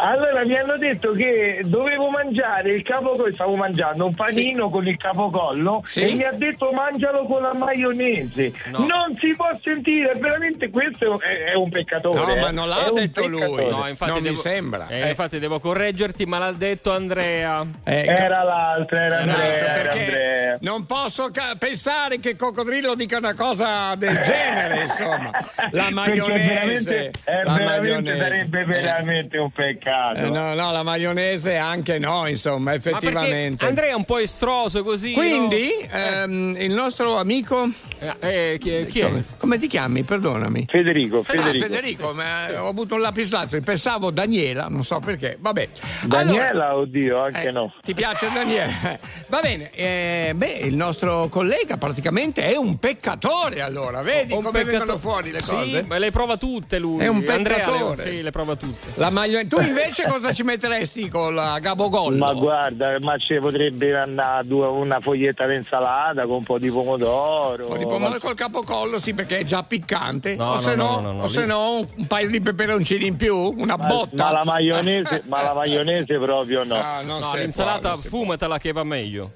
Allora 0.03 0.43
mi 0.45 0.57
hanno 0.57 0.77
detto 0.77 1.11
che 1.11 1.61
dovevo 1.65 2.09
mangiare 2.09 2.71
il 2.71 2.81
capocollo, 2.81 3.31
stavo 3.33 3.55
mangiando 3.55 4.05
un 4.07 4.15
panino 4.15 4.69
con 4.69 4.87
il 4.87 4.97
capocollo 4.97 5.83
Sì. 5.85 6.01
e 6.07 6.13
mi 6.15 6.23
ha 6.23 6.31
detto 6.31 6.71
mangialo 6.71 7.23
con 7.25 7.41
la 7.41 7.53
maionese. 7.53 8.51
No. 8.71 8.79
Non 8.79 9.15
si 9.15 9.35
può 9.35 9.49
sentire, 9.61 10.13
veramente 10.17 10.69
questo 10.71 11.19
è, 11.21 11.51
è 11.51 11.55
un 11.55 11.69
peccatore. 11.69 12.19
No, 12.35 12.41
ma 12.41 12.49
eh. 12.49 12.51
non 12.51 12.63
È 12.65 12.67
l'ha 12.67 12.89
un 12.89 12.95
detto 12.95 13.27
lui. 13.27 13.67
No, 13.69 13.87
infatti 13.87 14.11
non 14.11 14.23
devo- 14.23 14.35
mi 14.35 14.41
sembra. 14.41 14.87
Eh, 14.89 14.99
Eh, 15.01 15.09
Infatti 15.09 15.37
devo 15.39 15.59
correggerti, 15.59 16.25
ma 16.25 16.39
l'ha 16.39 16.51
detto 16.51 16.91
Andrea. 16.93 17.63
ecco. 17.83 18.11
Era 18.11 18.43
l'altro, 18.43 18.97
era 18.97 19.21
Esatto, 19.21 19.29
Andrea, 19.39 19.55
era 19.55 19.73
perché 19.81 19.99
Andrea. 19.99 20.57
non 20.61 20.85
posso 20.85 21.29
ca- 21.31 21.55
pensare 21.59 22.19
che 22.19 22.35
Coccodrillo 22.35 22.95
dica 22.95 23.17
una 23.17 23.33
cosa 23.35 23.93
del 23.95 24.19
genere, 24.21 24.81
insomma. 24.83 25.29
La 25.71 25.89
maionese. 25.91 26.47
veramente, 26.47 27.11
la 27.25 27.53
veramente 27.53 27.79
maionese. 27.79 28.17
sarebbe 28.17 28.61
Eh, 28.61 28.65
veramente 28.65 29.37
un 29.37 29.51
peccato. 29.51 29.89
Eh, 30.15 30.29
no, 30.29 30.53
no, 30.53 30.71
la 30.71 30.83
maionese 30.83 31.55
anche 31.57 31.99
no, 31.99 32.27
insomma, 32.27 32.73
effettivamente. 32.73 33.65
Andrea 33.65 33.89
è 33.91 33.93
un 33.95 34.05
po' 34.05 34.17
estroso 34.17 34.83
così. 34.83 35.13
Quindi, 35.13 35.69
ehm, 35.91 36.55
il 36.57 36.71
nostro 36.71 37.17
amico. 37.17 37.65
no? 37.99 38.15
Eh, 38.19 38.57
chi, 38.59 38.85
chi 38.87 38.99
è? 39.01 39.05
Come, 39.09 39.23
come 39.37 39.59
ti 39.59 39.67
chiami? 39.67 40.03
Perdonami. 40.03 40.65
Federico, 40.69 41.19
Ah, 41.19 41.23
Federico. 41.23 41.65
Federico, 41.65 42.13
ma 42.13 42.61
ho 42.63 42.67
avuto 42.67 42.95
un 42.95 43.01
lapislazzolo, 43.01 43.61
pensavo 43.61 44.09
Daniela, 44.11 44.67
non 44.69 44.83
so 44.83 44.99
perché. 44.99 45.37
Vabbè. 45.39 45.67
Daniela, 46.05 46.49
Allora, 46.49 46.75
oddio, 46.77 47.19
anche 47.21 47.47
eh, 47.47 47.51
no. 47.51 47.73
Ti 47.83 47.93
piace 47.93 48.27
Daniele? 48.33 48.99
Va 49.27 49.39
bene, 49.41 49.69
eh, 49.71 50.33
beh, 50.35 50.61
il 50.63 50.75
nostro 50.75 51.27
collega 51.29 51.77
praticamente 51.77 52.43
è 52.51 52.55
un 52.57 52.77
peccatore 52.79 53.61
allora, 53.61 54.01
vedi 54.01 54.33
Un 54.33 54.41
come 54.41 54.59
peccato- 54.63 54.77
vengono 54.77 54.97
fuori 54.97 55.31
le 55.31 55.41
Sì, 55.41 55.49
cose? 55.55 55.83
ma 55.87 55.97
le 55.97 56.11
prova 56.11 56.37
tutte 56.37 56.79
lui. 56.79 56.99
È 57.03 57.07
un 57.07 57.23
Andrea 57.27 57.57
peccatore. 57.57 58.03
le, 58.03 58.09
sì, 58.09 58.21
le 58.21 58.31
prova 58.31 58.55
tutte. 58.55 58.91
La 58.95 59.09
maglia- 59.09 59.43
Tu 59.45 59.57
invece 59.71 60.03
cosa 60.07 60.31
ci 60.33 60.43
metteresti 60.43 61.09
con 61.09 61.33
la 61.35 61.57
Gabogollo? 61.59 62.17
Ma 62.17 62.33
guarda, 62.33 62.97
ma 63.01 63.17
ci 63.17 63.39
potrebbe 63.39 63.97
andare 63.97 64.47
una 64.53 64.99
foglietta 64.99 65.47
d'insalata 65.47 66.23
con 66.23 66.35
un 66.35 66.43
po' 66.43 66.57
di 66.59 66.69
pomodoro. 66.69 67.63
Un 67.63 67.69
po' 67.71 67.77
di 67.77 67.85
pomodoro 67.85 68.19
col 68.19 68.35
capocollo, 68.35 68.99
sì, 68.99 69.13
perché 69.13 69.39
è 69.39 69.43
già 69.43 69.63
piccante. 69.63 70.35
No, 70.35 70.51
o 70.51 70.55
no, 70.55 70.61
se 70.61 70.75
no, 70.75 70.99
no, 70.99 71.11
no, 71.13 71.27
se 71.27 71.45
no 71.45 71.77
un 71.79 72.07
paio 72.07 72.29
di 72.29 72.39
peperoncini 72.39 73.05
in 73.07 73.15
più, 73.15 73.35
una 73.35 73.75
Ma, 73.77 73.85
botta. 73.87 74.23
ma 74.25 74.31
la 74.31 74.43
maionese, 74.45 75.23
ma 75.27 75.41
la 75.41 75.53
maionese 75.53 76.17
proprio 76.19 76.63
no. 76.63 76.75
Ah, 76.75 77.01
No, 77.01 77.19
l'insalata 77.35 77.91
può. 77.93 78.01
fumatela 78.01 78.57
che 78.57 78.71
va 78.71 78.83
meglio. 78.83 79.31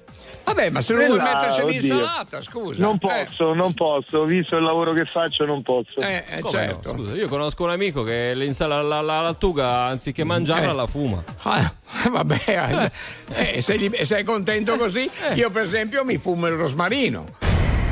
Vabbè, 0.46 0.70
ma 0.70 0.80
se 0.80 0.94
non 0.94 1.06
vuoi 1.06 1.18
metterci 1.18 1.60
oddio. 1.60 1.72
l'insalata, 1.80 2.40
scusa. 2.40 2.80
Non 2.80 2.94
Eh, 3.02 3.26
posso, 3.26 3.52
non 3.52 3.74
posso, 3.74 4.24
visto 4.24 4.56
il 4.56 4.62
lavoro 4.62 4.92
che 4.92 5.04
faccio 5.04 5.44
non 5.44 5.62
posso. 5.62 6.00
Eh, 6.00 6.22
eh, 6.24 6.42
certo. 6.48 6.92
no? 6.92 6.98
Scusa, 6.98 7.14
io 7.16 7.26
conosco 7.26 7.64
un 7.64 7.70
amico 7.70 8.04
che 8.04 8.32
l'insala- 8.34 8.80
la, 8.80 9.00
la, 9.00 9.16
la 9.16 9.20
lattuga 9.22 9.86
anziché 9.86 10.22
mangiarla 10.22 10.70
Eh. 10.70 10.74
la 10.74 10.86
fuma. 10.86 11.22
Ah, 11.42 11.72
vabbè, 12.10 12.90
eh, 13.34 13.60
sei, 13.60 13.78
li- 13.78 14.04
sei 14.04 14.22
contento 14.22 14.76
così? 14.76 15.10
Io 15.34 15.50
per 15.50 15.64
esempio 15.64 16.04
mi 16.04 16.16
fumo 16.16 16.46
il 16.46 16.54
rosmarino. 16.54 17.26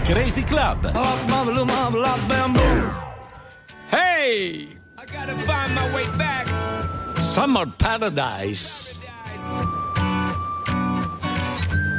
Crazy 0.05 0.45
Club. 0.45 0.93
Hey! 3.91 4.79
I 4.97 5.05
gotta 5.07 5.35
find 5.37 5.75
my 5.75 5.93
way 5.93 6.07
back. 6.17 6.47
Summer 7.33 7.67
Paradise. 7.77 8.93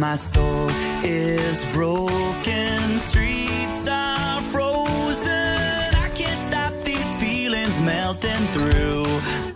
My 0.00 0.14
soul 0.14 0.70
is 1.04 1.62
broken, 1.66 2.98
streets 2.98 3.86
are 3.86 4.40
frozen. 4.40 5.30
I 5.94 6.10
can't 6.14 6.40
stop 6.40 6.72
these 6.84 7.14
feelings 7.16 7.78
melting 7.82 8.46
through. 8.54 9.49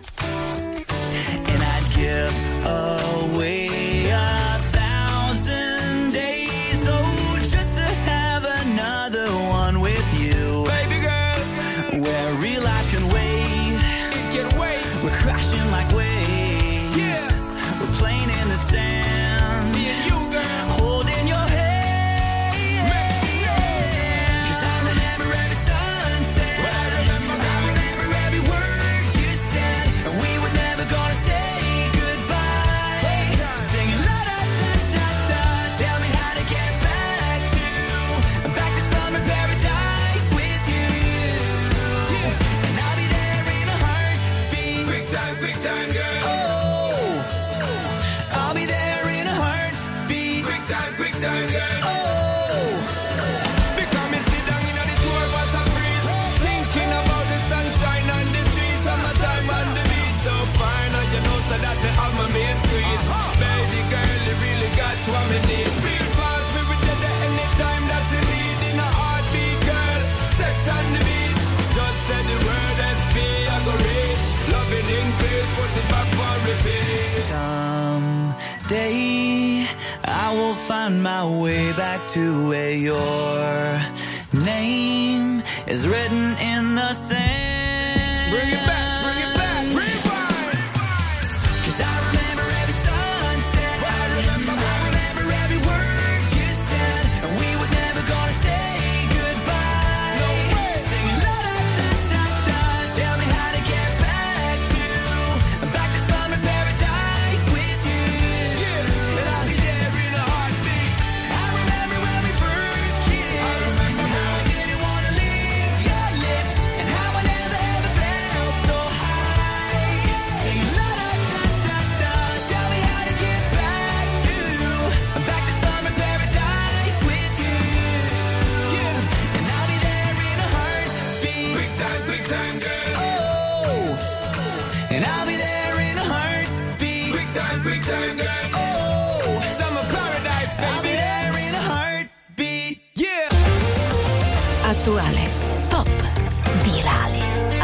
written 85.87 86.39
in 86.39 86.75
the 86.75 86.93
sand. 86.93 87.24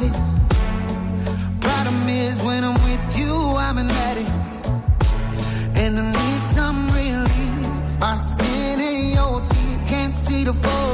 hide 0.00 0.10
it. 0.10 1.60
Problem 1.60 2.08
is, 2.08 2.40
when 2.42 2.64
I'm 2.64 2.74
with 2.84 3.18
you, 3.18 3.34
I'm 3.56 3.78
an 3.78 3.90
addict. 3.90 4.30
And 5.76 5.98
I 5.98 6.12
need 6.12 6.42
some 6.42 6.86
relief. 6.90 8.00
My 8.00 8.14
skin 8.14 8.80
and 8.80 9.12
your 9.12 9.40
teeth 9.40 9.82
can't 9.88 10.14
see 10.14 10.44
the 10.44 10.54
forest. 10.54 10.87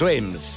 swims. 0.00 0.49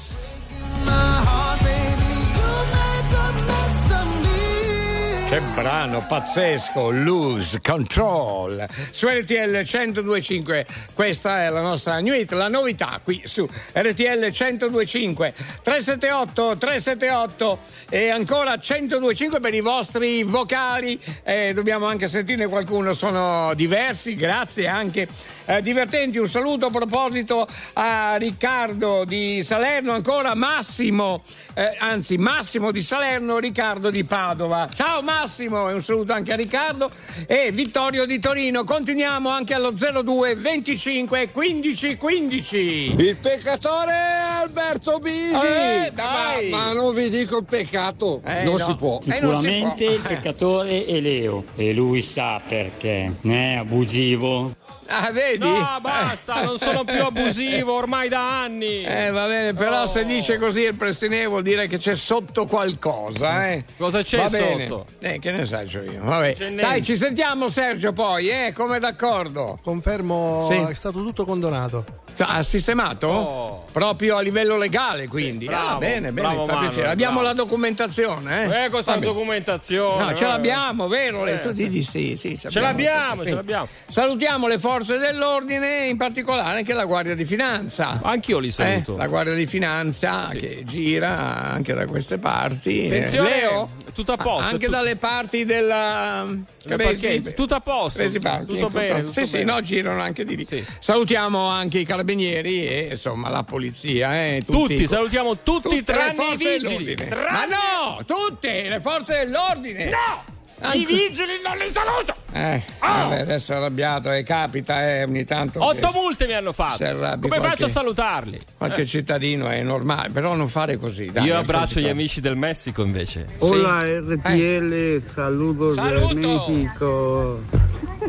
brano 5.53 6.03
pazzesco, 6.07 6.89
Lose 6.89 7.59
Control. 7.61 8.65
Su 8.91 9.07
RTL 9.07 9.63
1025, 9.63 10.65
questa 10.95 11.43
è 11.43 11.49
la 11.49 11.61
nostra 11.61 11.99
new 11.99 12.13
hit, 12.13 12.31
la 12.31 12.47
novità 12.47 12.99
qui 13.03 13.21
su 13.25 13.47
RTL 13.73 14.31
1025, 14.31 15.33
378, 15.61 16.57
378 16.57 17.59
e 17.89 18.09
ancora 18.09 18.53
1025 18.53 19.39
per 19.39 19.53
i 19.53 19.61
vostri 19.61 20.23
vocali. 20.23 20.99
Eh, 21.23 21.53
dobbiamo 21.53 21.85
anche 21.85 22.07
sentirne 22.07 22.47
qualcuno, 22.47 22.93
sono 22.95 23.53
diversi, 23.53 24.15
grazie 24.15 24.67
anche. 24.67 25.07
Eh, 25.45 25.61
divertenti, 25.61 26.17
un 26.17 26.29
saluto 26.29 26.67
a 26.67 26.69
proposito 26.71 27.47
a 27.73 28.15
Riccardo 28.15 29.03
di 29.05 29.43
Salerno, 29.43 29.91
ancora 29.93 30.33
Massimo, 30.35 31.23
eh, 31.53 31.75
anzi 31.77 32.17
Massimo 32.17 32.71
di 32.71 32.81
Salerno, 32.81 33.37
Riccardo 33.37 33.91
di 33.91 34.03
Padova. 34.03 34.67
Ciao 34.73 35.01
Massimo! 35.01 35.42
E 35.69 35.73
un 35.73 35.83
saluto 35.83 36.13
anche 36.13 36.31
a 36.33 36.35
Riccardo 36.35 36.89
e 37.27 37.51
Vittorio 37.51 38.05
di 38.05 38.19
Torino. 38.19 38.63
Continuiamo 38.63 39.29
anche 39.29 39.53
allo 39.53 39.71
02 39.71 40.35
25 40.35 41.29
15 41.31 41.97
15. 41.97 42.95
Il 42.97 43.17
peccatore 43.17 43.91
è 43.91 44.41
Alberto 44.43 44.99
Bisi! 44.99 45.33
Eh, 45.33 45.91
dai. 45.93 46.49
Ma, 46.49 46.57
ma 46.67 46.73
non 46.73 46.93
vi 46.93 47.09
dico 47.09 47.37
il 47.39 47.45
peccato, 47.45 48.21
Eh, 48.25 48.43
non 48.43 48.55
no. 48.55 48.65
si 48.65 48.75
può. 48.75 48.99
Eh, 49.05 49.19
non 49.19 49.41
si 49.41 49.47
Sicuramente 49.47 49.85
può. 49.85 49.93
il 49.93 49.99
peccatore 50.01 50.85
è 50.85 50.99
Leo 50.99 51.43
e 51.55 51.73
lui 51.73 52.01
sa 52.01 52.41
perché. 52.47 53.15
Ne 53.21 53.53
è 53.53 53.57
abusivo. 53.57 54.53
Ah, 54.95 55.11
vedi? 55.11 55.47
No, 55.49 55.77
basta, 55.81 56.43
non 56.43 56.57
sono 56.59 56.83
più 56.83 57.03
abusivo 57.03 57.73
ormai 57.73 58.09
da 58.09 58.41
anni. 58.43 58.83
Eh, 58.83 59.09
va 59.11 59.25
bene, 59.25 59.53
però 59.53 59.87
se 59.87 60.05
dice 60.05 60.37
così 60.37 60.61
il 60.61 60.75
Prestinè 60.75 61.25
vuol 61.27 61.41
dire 61.41 61.67
che 61.67 61.77
c'è 61.79 61.95
sotto 61.95 62.45
qualcosa, 62.45 63.47
eh. 63.47 63.63
Cosa 63.77 64.01
c'è 64.03 64.17
Va 64.17 64.29
bene. 64.29 64.67
sotto? 64.67 64.85
Eh, 64.99 65.19
che 65.19 65.31
ne 65.31 65.45
sai 65.45 65.67
io. 65.67 66.01
Vabbè. 66.03 66.35
Dai, 66.53 66.83
ci 66.83 66.95
sentiamo 66.95 67.49
Sergio 67.49 67.91
poi, 67.93 68.29
eh, 68.29 68.53
come 68.53 68.79
d'accordo. 68.79 69.57
Confermo, 69.63 70.47
Sì. 70.49 70.57
è 70.57 70.73
stato 70.75 70.99
tutto 71.01 71.25
condonato. 71.25 72.01
Ha 72.19 72.43
sistemato? 72.43 73.07
Oh. 73.07 73.63
Proprio 73.71 74.17
a 74.17 74.21
livello 74.21 74.57
legale, 74.57 75.07
quindi. 75.07 75.45
bravo, 75.45 75.67
ah, 75.69 75.77
bene, 75.77 76.11
bene, 76.11 76.11
bravo 76.11 76.45
fa 76.45 76.53
Manuel, 76.53 76.69
piacere. 76.71 76.91
Abbiamo 76.91 77.13
bravo. 77.21 77.27
la 77.27 77.33
documentazione, 77.33 78.43
eh? 78.43 78.65
Eh, 78.65 78.69
questa 78.69 78.91
Va 78.93 78.99
bene. 78.99 79.11
documentazione. 79.13 80.03
No, 80.03 80.13
ce 80.15 80.23
eh. 80.23 80.27
l'abbiamo, 80.27 80.87
vero? 80.87 81.25
Eh, 81.25 81.39
tu 81.39 81.53
sì. 81.55 81.67
dici 81.69 81.81
sì, 81.81 82.37
sì. 82.37 82.49
Ce 82.49 82.59
l'abbiamo, 82.59 83.23
ce 83.23 83.33
l'abbiamo. 83.33 83.67
Salutiamo 83.87 84.47
le 84.47 84.59
forze 84.59 84.82
dell'ordine, 84.83 85.85
in 85.85 85.97
particolare 85.97 86.57
anche 86.59 86.73
la 86.73 86.85
Guardia 86.85 87.15
di 87.15 87.25
Finanza. 87.25 87.99
Anch'io 88.03 88.39
li 88.39 88.51
saluto. 88.51 88.95
Eh, 88.95 88.97
la 88.97 89.07
Guardia 89.07 89.33
di 89.33 89.45
Finanza 89.45 90.29
che 90.33 90.63
gira 90.65 91.51
anche 91.51 91.73
da 91.73 91.85
queste 91.87 92.17
parti. 92.17 92.83
Eh, 92.87 92.97
Attenzione, 92.97 93.29
Leo? 93.29 93.69
tutto 93.93 94.11
a 94.13 94.17
posto, 94.17 94.49
Anche 94.51 94.65
tu- 94.65 94.71
dalle 94.71 94.95
parti 94.95 95.45
della 95.45 96.25
Crazy- 96.63 96.83
parcheggi, 96.83 97.33
tutto 97.35 97.55
a 97.55 97.61
posto, 97.61 97.99
Crazy 97.99 98.19
Parking, 98.19 98.47
tutto 98.59 98.69
bene, 98.69 98.99
tutto 99.01 99.11
sì, 99.13 99.25
sì, 99.25 99.31
bene. 99.37 99.51
no, 99.51 99.61
girano 99.61 100.01
anche 100.01 100.25
di 100.25 100.35
lì. 100.35 100.45
Sì. 100.45 100.63
Salutiamo 100.79 101.47
anche 101.47 101.77
i 101.79 101.85
carabinieri 101.85 102.67
e 102.67 102.87
insomma 102.91 103.29
la 103.29 103.43
polizia. 103.43 104.15
Eh, 104.15 104.41
Tutti, 104.45 104.87
salutiamo 104.87 105.37
tutti 105.43 105.69
tutte 105.69 105.75
le 105.75 105.83
tranne 105.83 106.11
i 106.11 106.15
forze 106.15 106.57
vigili. 106.59 106.95
Tranne- 106.95 107.31
Ma 107.31 107.45
no, 107.45 108.03
tutte 108.05 108.67
le 108.67 108.79
forze 108.79 109.17
dell'ordine. 109.25 109.85
No! 109.89 110.32
Anche- 110.63 110.77
I 110.77 110.85
vigili 110.85 111.33
non 111.45 111.57
li 111.57 111.71
saluto! 111.71 112.15
Eh, 112.35 112.63
vabbè, 112.79 113.19
adesso 113.19 113.51
è 113.53 113.55
arrabbiato 113.57 114.11
e 114.11 114.23
capita 114.23 114.81
eh, 114.89 115.03
ogni 115.03 115.23
tanto. 115.23 115.59
che 115.59 115.65
Otto 115.65 115.91
multe 115.93 116.25
mi 116.25 116.33
hanno 116.33 116.51
fatto. 116.51 116.83
Come 116.83 117.17
qualche- 117.27 117.47
faccio 117.47 117.65
a 117.65 117.69
salutarli? 117.69 118.39
Qualche 118.57 118.85
cittadino 118.85 119.49
è 119.49 119.61
normale, 119.61 120.09
però 120.09 120.33
non 120.33 120.47
fare 120.47 120.77
così. 120.77 121.11
dai, 121.11 121.25
Io 121.25 121.33
è 121.33 121.37
abbraccio 121.37 121.79
gli 121.79 121.87
amici 121.89 122.21
del 122.21 122.35
Messico 122.37 122.81
invece. 122.81 123.27
Hola 123.39 123.79
RTL, 123.83 125.01
saludos 125.13 125.75
Saluto. 125.75 126.13
de 126.15 126.25
México. 126.27 127.41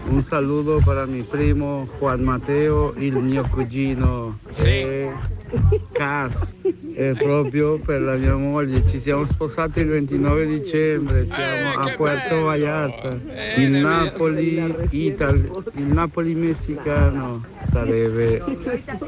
Un 0.06 0.24
saludo 0.28 0.80
para 0.84 1.06
mi 1.06 1.22
primo 1.22 1.88
Juan 1.98 2.20
Mateo, 2.22 2.94
il 2.96 3.14
mio 3.14 3.46
cugino. 3.48 4.38
E 4.56 5.08
Cas, 5.92 6.32
è 6.96 7.12
proprio 7.16 7.78
per 7.78 8.00
la 8.00 8.14
mia 8.14 8.34
moglie. 8.34 8.82
Ci 8.90 9.00
siamo 9.00 9.24
sposati 9.30 9.80
il 9.80 9.88
29 9.88 10.46
dicembre, 10.46 11.26
siamo 11.26 11.78
a 11.80 11.90
Puerto 11.96 12.40
Vallarta. 12.42 13.16
Il 13.56 13.70
Napoli, 13.70 14.74
Ital- 14.90 15.50
il 15.76 15.84
Napoli 15.86 16.34
messicano. 16.34 17.44
Sarebbe 17.70 18.42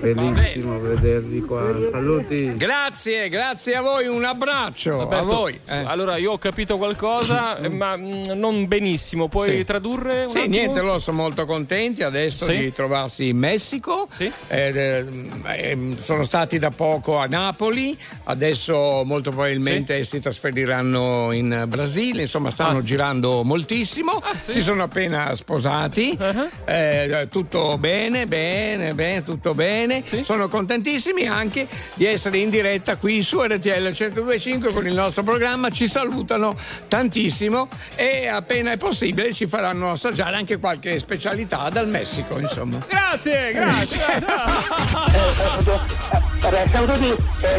bellissimo 0.01 0.81
vedervi 0.81 1.41
qua. 1.41 1.73
Saluti. 1.91 2.57
Grazie, 2.57 3.29
grazie 3.29 3.75
a 3.77 3.81
voi, 3.81 4.07
un 4.09 4.25
abbraccio 4.25 4.99
a 4.99 5.03
Alberto, 5.03 5.25
voi. 5.27 5.59
eh. 5.69 5.85
Allora, 5.85 6.17
io 6.17 6.33
ho 6.33 6.39
capito 6.39 6.77
qualcosa, 6.77 7.59
eh, 7.59 7.69
ma 7.69 7.97
mm, 7.97 8.23
non 8.35 8.67
benissimo. 8.67 9.29
Puoi 9.29 9.59
Sì. 9.59 9.65
tradurre? 9.65 10.25
Un 10.25 10.31
Sì, 10.31 10.39
attimo? 10.39 10.55
niente, 10.57 10.81
loro 10.81 10.99
sono 10.99 11.19
molto 11.19 11.45
contenti 11.47 12.03
adesso 12.03 12.45
Sì. 12.47 12.57
di 12.57 12.73
trovarsi 12.73 13.29
in 13.29 13.39
Messico. 13.39 14.09
Sì. 14.11 14.31
Ed, 14.49 14.77
eh, 14.77 15.07
ehm, 15.45 15.97
sono 15.97 16.25
stati 16.25 16.35
da 16.37 16.69
poco 16.69 17.17
a 17.19 17.25
Napoli, 17.25 17.97
adesso 18.25 19.03
molto 19.07 19.31
probabilmente 19.31 20.05
si 20.05 20.21
trasferiranno 20.21 21.33
in 21.33 21.65
Brasile, 21.67 22.21
insomma 22.23 22.51
stanno 22.51 22.79
Ah. 22.79 22.83
girando 22.83 23.43
moltissimo, 23.43 24.23
si 24.47 24.61
sono 24.61 24.83
appena 24.83 25.35
sposati, 25.35 26.15
Uh-huh. 26.21 26.49
eh, 26.67 27.29
tutto 27.31 27.79
bene, 27.79 28.27
bene, 28.27 28.93
bene, 28.93 29.25
tutto 29.25 29.55
bene. 29.55 30.05
Sono 30.25 30.49
contentissimi 30.49 31.27
anche 31.27 31.67
di 31.95 32.05
essere 32.05 32.37
in 32.37 32.51
diretta 32.51 32.97
qui 32.97 33.23
su 33.23 33.41
RTL 33.41 33.95
1025 33.95 34.73
con 34.75 34.87
il 34.87 34.95
nostro 34.95 35.23
programma, 35.23 35.71
ci 35.71 35.89
salutano 35.89 36.55
tantissimo 36.89 37.67
e 37.95 38.27
appena 38.29 38.73
è 38.73 38.77
possibile 38.77 39.33
ci 39.33 39.47
faranno 39.47 39.89
assaggiare 39.91 40.37
anche 40.37 40.59
qualche 40.59 40.99
specialità 40.99 41.71
dal 41.71 41.89
Messico, 41.89 42.39
insomma. 42.39 42.77
Grazie, 42.87 43.53
grazie. 43.53 44.01
Salutami, 44.21 46.25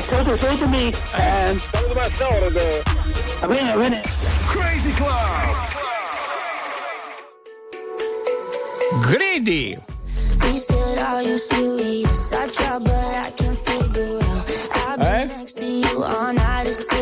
saluto, 0.01 0.38
salutami. 0.38 0.93
Va 3.39 3.47
bene, 3.47 3.76
va 3.76 3.78
bene. 3.78 4.01
Crazy 4.47 4.91
Club. 4.93 5.76
Greedy! 9.01 9.78
He 10.43 10.59
said, 10.59 10.97
Are 10.99 11.22
you 11.22 11.38
serious? 11.38 12.34
I 12.34 12.47
try, 12.47 12.80
but 12.80 12.91
I 12.91 13.32
can't 13.36 13.57
figure 13.68 14.20
out. 14.22 14.45
I've 14.76 14.99
been 14.99 15.32
Eh? 15.32 16.97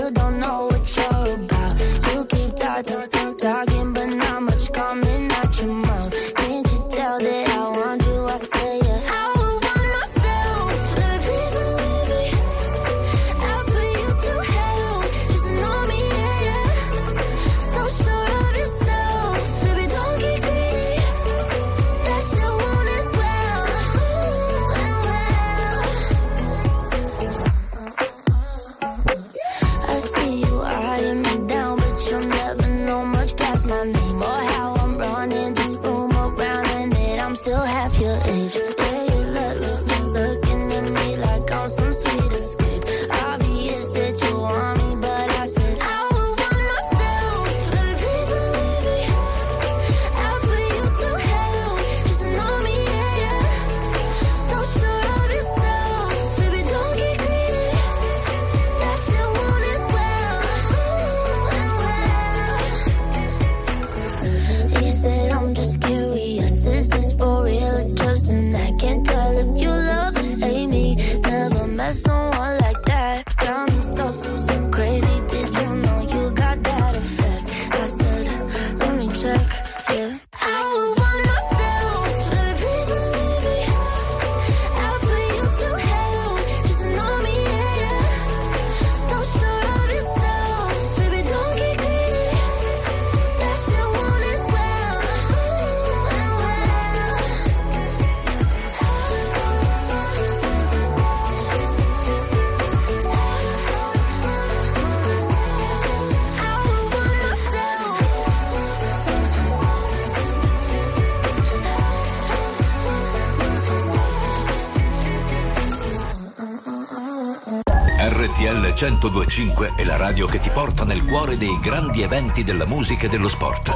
1025 118.85 119.73
è 119.77 119.83
la 119.83 119.95
radio 119.95 120.27
che 120.27 120.39
ti 120.39 120.51
porta 120.51 120.83
nel 120.83 121.03
cuore 121.05 121.37
dei 121.37 121.57
grandi 121.59 122.03
eventi 122.03 122.43
della 122.43 122.67
musica 122.67 123.07
e 123.07 123.09
dello 123.09 123.27
sport. 123.27 123.71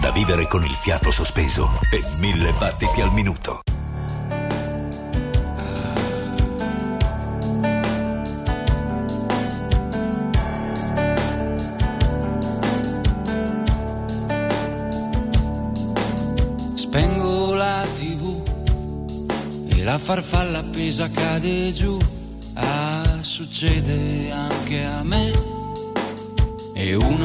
Da 0.00 0.10
vivere 0.12 0.46
con 0.48 0.64
il 0.64 0.74
fiato 0.76 1.10
sospeso 1.10 1.68
e 1.90 2.00
mille 2.20 2.50
battiti 2.58 3.02
al 3.02 3.12
minuto. 3.12 3.60
Spengo 16.76 17.52
la 17.52 17.86
tv 17.98 18.42
e 19.68 19.84
la 19.84 19.98
farfalla 19.98 20.60
appesa 20.60 21.10
cade 21.10 21.72
giù. 21.72 21.89
Succede 23.60 24.30
anche 24.30 24.84
a 24.86 25.02
me. 25.04 25.30
È 26.72 26.94
uno 26.94 27.19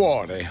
cuore. 0.00 0.50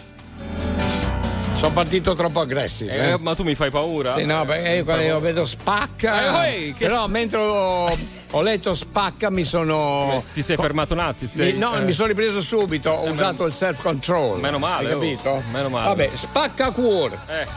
Sono 1.55 1.73
partito 1.73 2.13
troppo 2.13 2.39
aggressivo. 2.39 2.91
Eh, 2.91 3.09
eh. 3.13 3.17
ma 3.17 3.33
tu 3.33 3.41
mi 3.43 3.55
fai 3.55 3.71
paura? 3.71 4.15
Sì, 4.15 4.23
no, 4.23 4.45
perché 4.45 4.69
io 4.75 4.83
quando 4.83 5.03
io 5.03 5.19
vedo 5.19 5.43
spacca. 5.43 6.45
Eh, 6.47 6.75
però 6.77 7.05
sp- 7.05 7.09
mentre 7.09 7.39
ho, 7.39 7.97
ho 8.31 8.41
letto 8.43 8.75
spacca 8.75 9.31
mi 9.31 9.43
sono. 9.43 10.23
Ti 10.33 10.43
sei 10.43 10.55
fermato 10.55 10.93
un 10.93 10.99
attimo? 10.99 11.31
ti 11.31 11.35
sei- 11.35 11.53
Mi- 11.53 11.57
no, 11.59 11.75
eh. 11.75 11.81
mi 11.81 11.93
sono 11.93 12.09
ripreso 12.09 12.41
subito, 12.41 12.91
ho 12.91 13.07
Eh, 13.07 13.09
usato 13.09 13.45
il 13.47 13.53
self 13.53 13.81
control. 13.81 14.39
Meno 14.39 14.59
male, 14.59 14.87
Hai 14.87 14.93
oh. 14.93 14.99
capito? 14.99 15.43
Meno 15.51 15.69
male. 15.69 15.87
Vabbè, 15.87 16.09
spacca 16.13 16.69
cuore. 16.69 17.17
Eh. 17.27 17.47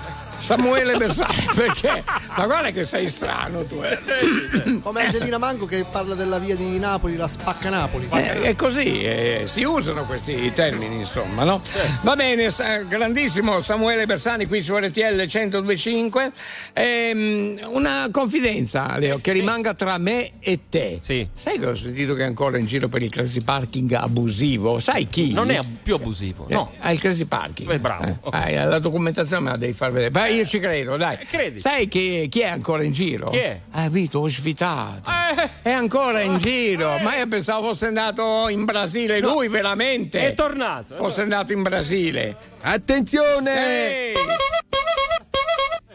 Samuele 0.42 0.96
Bersani, 0.96 1.46
perché? 1.54 2.02
Ma 2.36 2.46
guarda 2.46 2.70
che 2.70 2.82
sei 2.84 3.08
strano 3.08 3.62
tu. 3.64 3.80
eh. 3.82 4.80
Come 4.82 5.04
Angelina 5.04 5.38
Mango 5.38 5.66
che 5.66 5.84
parla 5.88 6.14
della 6.16 6.38
via 6.40 6.56
di 6.56 6.78
Napoli, 6.80 7.16
la 7.16 7.28
spacca 7.28 7.70
Napoli. 7.70 8.08
Eh, 8.12 8.40
è 8.40 8.56
così, 8.56 9.02
eh, 9.04 9.44
si 9.46 9.62
usano 9.62 10.04
questi 10.04 10.50
termini, 10.52 10.96
insomma, 10.96 11.44
no? 11.44 11.62
Va 12.02 12.16
bene, 12.16 12.48
grandissimo 12.88 13.62
Samuele 13.62 14.04
Bersani 14.04 14.46
qui 14.46 14.62
su 14.62 14.76
RTL 14.76 15.14
1025. 15.14 16.32
Ehm, 16.72 17.58
una 17.68 18.08
confidenza, 18.10 18.98
Leo, 18.98 19.20
che 19.20 19.30
rimanga 19.32 19.74
tra 19.74 19.96
me 19.98 20.32
e 20.40 20.58
te. 20.68 20.98
Sì. 21.00 21.26
Sai 21.34 21.58
che 21.60 21.66
ho 21.66 21.74
sentito 21.76 22.14
che 22.14 22.22
è 22.22 22.26
ancora 22.26 22.58
in 22.58 22.66
giro 22.66 22.88
per 22.88 23.02
il 23.02 23.10
crazy 23.10 23.42
parking 23.42 23.92
abusivo? 23.92 24.80
Sai 24.80 25.06
chi? 25.08 25.32
Non 25.32 25.50
è 25.50 25.60
più 25.82 25.94
abusivo, 25.94 26.46
Eh, 26.48 26.54
no. 26.54 26.72
ha 26.80 26.90
il 26.90 26.98
crazy 26.98 27.26
parking. 27.26 27.68
Beh, 27.68 27.78
bravo, 27.78 28.04
Eh, 28.06 28.14
ok. 28.20 28.34
hai 28.34 28.54
la 28.54 28.78
documentazione 28.80 29.42
me 29.42 29.50
la 29.50 29.56
devi 29.56 29.72
far 29.72 29.92
vedere. 29.92 30.10
Beh, 30.10 30.30
io 30.34 30.46
ci 30.46 30.58
credo, 30.58 30.96
dai. 30.96 31.16
credi? 31.18 31.58
Sai 31.60 31.88
chi, 31.88 32.26
chi 32.30 32.40
è 32.40 32.46
ancora 32.46 32.82
in 32.82 32.92
giro? 32.92 33.26
Chi 33.30 33.38
è? 33.38 33.60
Ah, 33.72 33.88
Vito, 33.88 34.20
ho 34.20 34.28
svitato. 34.28 35.10
Eh. 35.10 35.48
È 35.62 35.70
ancora 35.70 36.20
in 36.20 36.38
giro, 36.38 36.98
ma 36.98 37.16
io 37.16 37.26
pensavo 37.26 37.68
fosse 37.68 37.86
andato 37.86 38.48
in 38.48 38.64
Brasile, 38.64 39.20
No, 39.20 39.32
lui 39.34 39.48
veramente. 39.48 40.20
è 40.20 40.34
tornato, 40.34 40.94
Fosse 40.94 41.22
andato 41.22 41.52
in 41.52 41.62
Brasile. 41.62 42.36
Attenzione! 42.62 44.10
Ehi, 44.10 44.14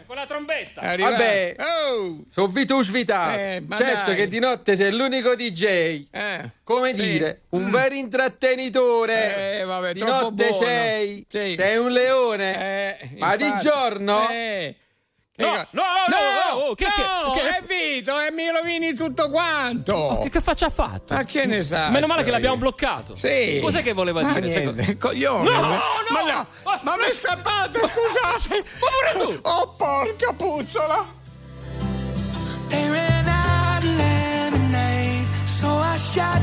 Con 0.08 0.16
la 0.16 0.26
trombetta. 0.26 0.82
è 0.82 0.88
arrivato. 0.88 1.12
Vabbè, 1.16 1.56
Oh, 1.60 2.24
sono 2.30 2.48
Vito 2.48 2.82
svitato. 2.82 3.38
Eh, 3.38 3.64
certo 3.76 4.06
dai. 4.12 4.16
che 4.16 4.28
di 4.30 4.40
notte 4.40 4.76
sei 4.78 4.92
l'unico 4.94 5.36
DJ. 5.36 6.08
eh. 6.12 6.50
Come 6.64 6.90
Sì. 6.96 6.96
dire, 6.96 7.42
un 7.50 7.70
vero 7.70 7.94
intrattenitore. 7.94 9.60
Eh, 9.60 9.64
vabbè, 9.66 9.94
di 9.94 10.00
notte 10.02 10.48
buono. 10.48 10.66
sei. 10.66 11.26
Sì. 11.30 11.56
Sei 11.56 11.78
un 11.78 11.92
leone. 11.92 13.00
Eh, 13.00 13.10
Ma 13.18 13.36
di 13.36 13.44
infatti. 13.46 13.64
giorno? 13.68 14.28
Eh. 15.40 15.44
No, 15.46 15.52
Che- 15.52 15.68
no, 15.70 15.84
no, 16.08 16.18
no, 16.58 16.62
oh, 16.70 16.74
che- 16.74 16.86
no, 16.86 17.32
che- 17.34 17.42
che- 17.42 17.50
è 17.58 17.62
Vito 17.68 18.20
e 18.20 18.32
mi 18.32 18.50
rovini 18.50 18.96
tutto 18.96 19.30
quanto. 19.30 19.94
Oh, 19.94 20.22
che, 20.24 20.30
che 20.32 20.42
faccia 20.42 20.66
ha 20.66 20.70
fatto? 20.72 21.14
Ma 21.14 21.24
che 21.26 21.46
ne 21.46 21.62
sai? 21.62 21.92
Meno 21.92 22.08
male 22.08 22.24
che 22.24 22.32
l'abbiamo 22.32 22.58
bloccato. 22.58 23.16
Sì. 23.16 23.60
Cos'è 23.62 23.84
che 23.84 23.94
voleva 23.94 24.24
Ma 24.24 24.34
dire? 24.40 24.48
niente, 24.48 24.82
secondo- 24.84 25.08
coglione. 25.08 25.48
No, 25.50 25.60
no, 25.62 25.76
Ma 26.10 26.22
no, 26.34 26.48
ma 26.82 26.96
mi 26.98 27.04
è 27.04 27.14
scappato, 27.14 27.78
scusate. 27.80 28.66
Ma 28.80 28.88
pure 29.14 29.26
tu. 29.26 29.40
Oh, 29.48 29.68
porca 29.78 30.34
puzzola. 30.34 31.06
They 32.70 32.90
ran 32.90 33.28
out 33.28 33.84
of 33.84 33.96
lemonade, 33.96 35.28
so 35.46 35.68
I 35.68 35.98
shot 35.98 36.42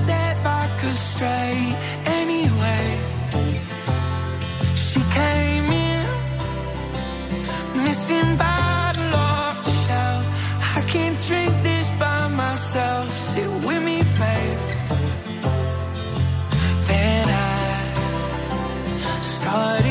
way, 1.20 1.76
anyway. 2.04 2.98
She 4.74 5.00
came 5.12 5.72
in, 5.72 6.06
missing 7.82 8.36
bottle 8.36 8.53
myself. 12.74 13.16
Sit 13.16 13.50
with 13.66 13.82
me, 13.84 14.02
babe. 14.18 14.58
Then 16.88 17.28
I 17.28 19.20
started 19.20 19.83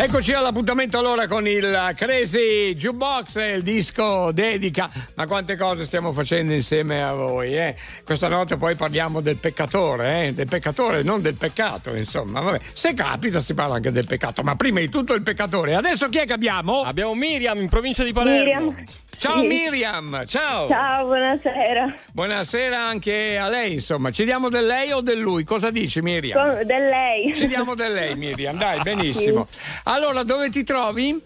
Eccoci 0.00 0.32
all'appuntamento 0.32 0.96
allora 0.96 1.26
con 1.26 1.48
il 1.48 1.92
Crazy 1.96 2.72
Jukebox, 2.76 3.34
il 3.56 3.62
disco 3.62 4.30
dedica. 4.30 4.88
Ma 5.16 5.26
quante 5.26 5.56
cose 5.56 5.84
stiamo 5.84 6.12
facendo 6.12 6.52
insieme 6.52 7.02
a 7.02 7.12
voi, 7.14 7.56
eh? 7.58 7.74
Questa 8.04 8.28
notte 8.28 8.56
poi 8.56 8.76
parliamo 8.76 9.20
del 9.20 9.38
peccatore, 9.38 10.26
eh? 10.26 10.34
Del 10.34 10.46
peccatore, 10.46 11.02
non 11.02 11.20
del 11.20 11.34
peccato, 11.34 11.96
insomma. 11.96 12.38
Vabbè, 12.38 12.60
se 12.72 12.94
capita 12.94 13.40
si 13.40 13.54
parla 13.54 13.74
anche 13.74 13.90
del 13.90 14.06
peccato, 14.06 14.44
ma 14.44 14.54
prima 14.54 14.78
di 14.78 14.88
tutto 14.88 15.14
il 15.14 15.22
peccatore. 15.22 15.74
Adesso 15.74 16.08
chi 16.08 16.18
è 16.18 16.26
che 16.26 16.32
abbiamo? 16.32 16.82
Abbiamo 16.82 17.14
Miriam 17.14 17.60
in 17.60 17.68
provincia 17.68 18.04
di 18.04 18.12
Palermo. 18.12 18.70
Miriam. 18.70 18.84
Ciao 19.18 19.40
Sì. 19.40 19.46
Miriam, 19.48 20.24
ciao. 20.26 20.68
Ciao, 20.68 21.06
buonasera. 21.06 21.92
Buonasera 22.12 22.80
anche 22.80 23.36
a 23.36 23.48
lei, 23.48 23.72
insomma. 23.72 24.12
Ci 24.12 24.22
diamo 24.22 24.48
del 24.48 24.64
lei 24.64 24.92
o 24.92 25.00
del 25.00 25.18
lui? 25.18 25.42
Cosa 25.42 25.72
dici 25.72 26.00
Miriam? 26.00 26.40
Con- 26.54 26.64
del 26.64 26.84
lei. 26.84 27.34
Ci 27.34 27.48
diamo 27.48 27.74
del 27.74 27.94
lei 27.94 28.14
Miriam, 28.14 28.56
dai, 28.56 28.78
benissimo. 28.82 29.48
Allora, 29.88 30.22
dove 30.22 30.50
ti 30.50 30.64
trovi? 30.64 31.18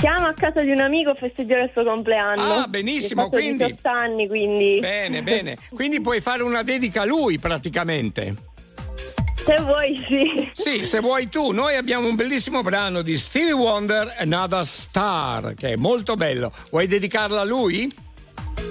Siamo 0.00 0.26
a 0.26 0.32
casa 0.32 0.62
di 0.62 0.70
un 0.72 0.80
amico 0.80 1.10
a 1.10 1.14
festeggiare 1.14 1.62
il 1.62 1.70
suo 1.72 1.84
compleanno. 1.84 2.54
Ah, 2.62 2.66
benissimo, 2.66 3.28
quindi- 3.28 3.64
18 3.64 3.88
anni, 3.88 4.26
quindi. 4.26 4.78
Bene, 4.80 5.22
bene. 5.24 5.56
Quindi 5.70 6.00
puoi 6.00 6.20
fare 6.20 6.42
una 6.42 6.62
dedica 6.64 7.02
a 7.02 7.04
lui 7.04 7.38
praticamente. 7.38 8.34
Se 9.36 9.60
vuoi, 9.62 10.04
sì. 10.08 10.50
Sì, 10.54 10.84
se 10.84 10.98
vuoi 10.98 11.28
tu. 11.28 11.52
Noi 11.52 11.76
abbiamo 11.76 12.08
un 12.08 12.16
bellissimo 12.16 12.62
brano 12.62 13.00
di 13.02 13.16
Stevie 13.16 13.52
Wonder, 13.52 14.16
Another 14.18 14.66
Star, 14.66 15.54
che 15.54 15.74
è 15.74 15.76
molto 15.76 16.16
bello. 16.16 16.52
Vuoi 16.70 16.88
dedicarla 16.88 17.40
a 17.42 17.44
lui? 17.44 17.88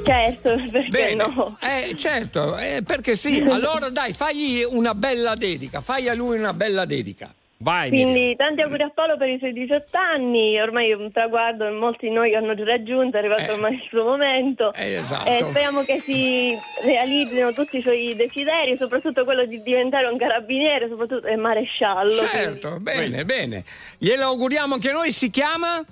Certo, 0.03 0.62
perché 0.70 0.88
Bene. 0.89 1.16
no? 1.16 1.58
Eh, 1.62 1.95
certo, 1.97 2.58
eh, 2.58 2.82
perché 2.86 3.16
sì. 3.16 3.39
Allora 3.49 3.89
dai, 3.89 4.12
fagli 4.12 4.64
una 4.68 4.93
bella 4.93 5.34
dedica. 5.34 5.80
Fai 5.80 6.10
a 6.10 6.14
lui 6.14 6.38
una 6.38 6.53
bella 6.53 6.84
dedica. 6.84 7.34
Vai, 7.60 7.89
Quindi 7.89 8.36
tanti 8.36 8.62
auguri 8.62 8.84
a 8.84 8.91
Paolo 8.93 9.18
per 9.18 9.30
i 9.30 9.39
suoi 9.39 9.51
18 9.51 9.97
anni, 9.97 10.62
ormai 10.62 10.91
è 10.91 10.93
un 10.93 11.12
traguardo 11.12 11.68
molti 11.72 12.08
di 12.08 12.14
noi 12.14 12.36
hanno 12.36 12.53
già 12.53 12.64
raggiunto, 12.64 13.18
è 13.18 13.20
arrivato 13.20 13.53
ormai 13.53 13.74
il 13.74 13.86
suo 13.89 14.03
momento. 14.03 14.72
esatto. 14.76 15.28
E 15.28 15.39
speriamo 15.43 15.82
che 15.82 15.99
si 15.99 16.55
realizzino 16.84 17.53
tutti 17.53 17.78
i 17.78 17.82
suoi 17.82 18.14
desideri, 18.16 18.78
soprattutto 18.78 19.24
quello 19.24 19.45
di 19.45 19.60
diventare 19.64 20.05
un 20.05 20.18
carabiniere, 20.18 20.88
soprattutto 20.88 21.26
e 21.26 21.36
maresciallo. 21.36 22.28
Certo, 22.28 22.78
bene, 22.80 23.26
bene. 23.26 23.64
Glielo 23.97 24.26
auguriamo 24.26 24.76
anche 24.76 24.91
noi, 24.91 25.12
si 25.12 25.32
chiama? 25.32 25.84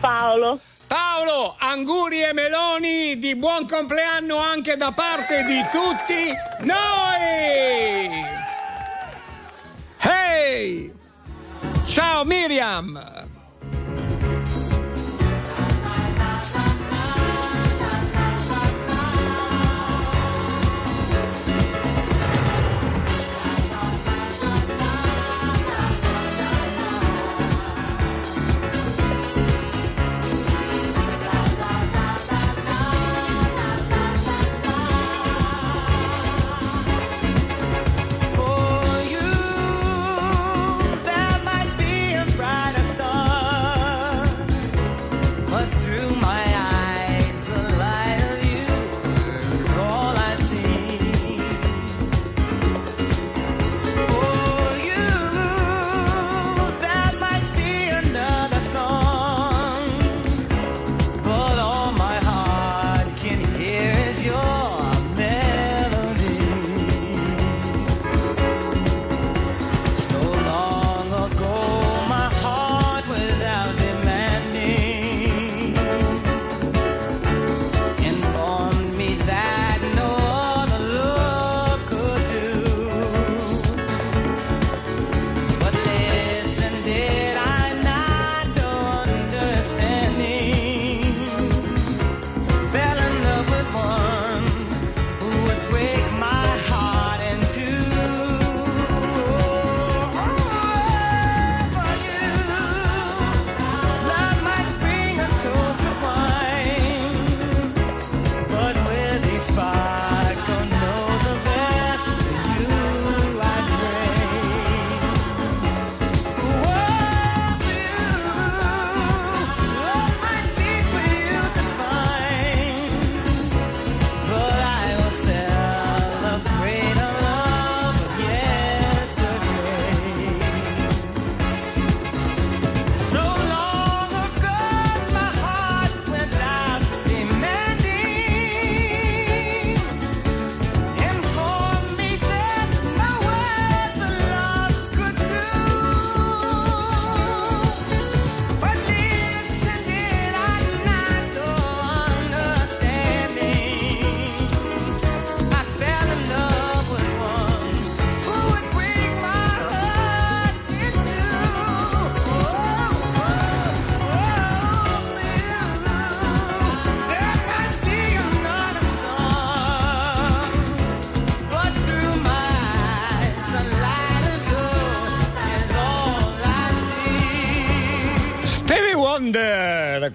Paolo. 0.00 0.58
Paolo, 0.86 1.54
anguri 1.58 2.22
e 2.22 2.32
meloni 2.32 3.18
di 3.18 3.36
buon 3.36 3.68
compleanno 3.68 4.38
anche 4.38 4.78
da 4.78 4.90
parte 4.96 5.42
di 5.42 5.60
tutti 5.70 6.32
noi! 6.64 8.37
Ciao 11.86 12.24
Miriam! 12.24 13.27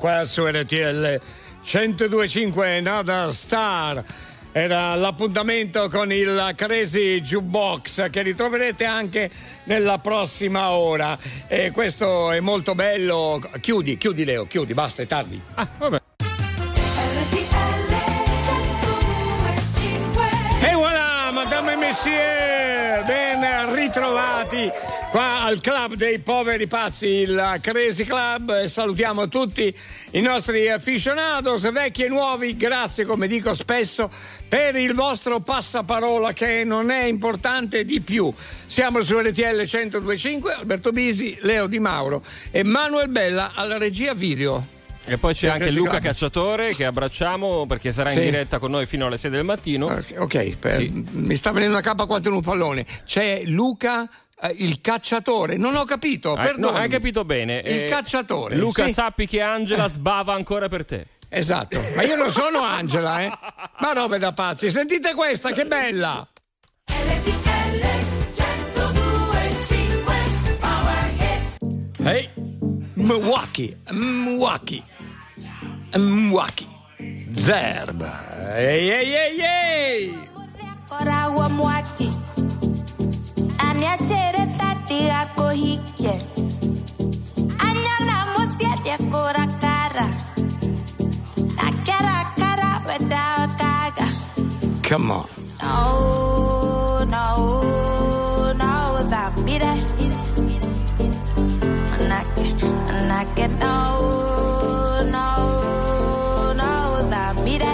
Qua 0.04 0.26
su 0.26 0.46
RTL 0.46 1.18
1025 1.64 2.78
Another 2.80 3.34
Star. 3.34 4.04
Era 4.52 4.96
l'appuntamento 4.96 5.88
con 5.88 6.12
il 6.12 6.52
Crazy 6.58 7.22
Jukebox 7.22 8.10
che 8.10 8.22
ritroverete 8.22 8.84
anche 8.84 9.32
nella 9.64 10.00
prossima 10.00 10.72
ora. 10.72 11.18
E 11.48 11.72
questo 11.72 12.32
è 12.32 12.42
molto 12.42 12.76
bello. 12.76 13.42
Chiudi, 13.62 13.96
chiudi 13.96 14.26
Leo, 14.26 14.46
chiudi, 14.46 14.74
basta, 14.74 15.04
è 15.04 15.08
tardi. 15.08 15.40
Ah, 15.54 15.70
vabbè. 15.78 16.13
Qua 25.14 25.44
al 25.44 25.62
club 25.62 25.94
dei 25.94 26.18
poveri 26.18 26.66
pazzi, 26.66 27.06
il 27.06 27.60
Crazy 27.62 28.04
Club. 28.04 28.66
Salutiamo 28.66 29.28
tutti 29.28 29.72
i 30.14 30.22
nostri 30.22 30.68
aficionados, 30.72 31.72
vecchi 31.72 32.06
e 32.06 32.08
nuovi. 32.10 32.58
Grazie, 32.58 33.06
come 33.06 33.28
dico 33.28 33.54
spesso, 33.54 34.10
per 34.48 34.76
il 34.76 34.96
vostro 34.96 35.40
passaparola 35.40 36.34
che 36.34 36.64
non 36.64 36.90
è 36.90 37.04
importante 37.04 37.86
di 37.86 38.02
più. 38.02 38.34
Siamo 38.66 39.04
su 39.04 39.20
RTL 39.20 39.68
1025, 39.68 40.52
Alberto 40.54 40.92
Bisi, 40.92 41.38
Leo 41.42 41.68
Di 41.68 41.78
Mauro 41.78 42.24
e 42.50 42.64
Manuel 42.64 43.10
Bella 43.10 43.52
alla 43.54 43.78
regia 43.78 44.16
video. 44.16 44.66
E 45.06 45.18
poi 45.20 45.36
c'è 45.36 45.50
anche 45.50 45.70
Luca. 45.70 46.00
Cacciatore 46.00 46.74
che 46.74 46.86
abbracciamo 46.86 47.68
perché 47.68 47.92
sarà 47.92 48.12
in 48.14 48.18
Sì. 48.20 48.24
diretta 48.24 48.58
con 48.58 48.72
noi 48.72 48.88
fino 48.88 49.06
alle 49.06 49.18
6 49.18 49.30
del 49.30 49.44
mattino. 49.44 49.96
Ok, 50.18 50.58
per- 50.58 50.90
mi 50.90 51.36
sta 51.36 51.52
venendo 51.52 51.76
una 51.76 51.84
capa 51.84 52.06
quanto 52.08 52.30
in 52.30 52.36
un 52.36 52.42
pallone. 52.42 52.86
C'è 53.06 53.42
Luca, 53.44 54.10
eh, 54.44 54.56
il 54.58 54.82
cacciatore. 54.82 55.58
Non 55.58 55.76
ho 55.76 55.86
capito, 55.86 56.36
Eh, 56.38 56.54
no, 56.58 56.70
hai 56.70 56.90
capito 56.90 57.24
bene. 57.24 57.62
Il 57.66 57.84
Eh, 57.84 57.86
cacciatore. 57.86 58.56
Luca, 58.58 58.86
sì. 58.88 58.94
sappi 58.94 59.26
che 59.26 59.42
Angela 59.42 59.88
sbava 59.88 60.34
ancora 60.34 60.68
per 60.68 60.86
te. 60.86 61.08
Esatto, 61.30 61.82
ma 61.96 62.04
io 62.04 62.16
non 62.16 62.30
sono 62.32 62.62
Angela, 62.62 63.22
eh. 63.22 63.32
Ma 63.80 63.94
robe 63.94 64.20
da 64.20 64.34
pazzi. 64.34 64.70
Sentite 64.70 65.14
questa, 65.16 65.52
che 65.52 65.66
bella. 65.66 66.28
Ehi, 72.06 72.30
Milwaukee, 72.96 73.78
Milwaukee, 73.92 74.84
Milwaukee, 75.96 76.68
Zerb. 77.36 78.02
Ehi, 78.56 78.90
ehi, 78.90 79.14
ehi, 79.14 79.40
ehi. 79.42 80.30
Koragwa 83.84 83.98
mwaki 83.98 84.14
Aniachere 84.14 84.46
tati 84.58 85.10
ako 85.10 85.50
hike. 85.50 86.22
Anyana 87.60 88.26
musiadia 88.38 88.98
kora 89.12 89.48
kara. 89.60 90.08
Nakera 91.56 92.18
kara 92.36 92.82
weda 92.88 93.48
kaga 93.58 94.08
Come 94.88 95.12
on. 95.12 95.26
No, 106.56 107.44
mire. 107.44 107.74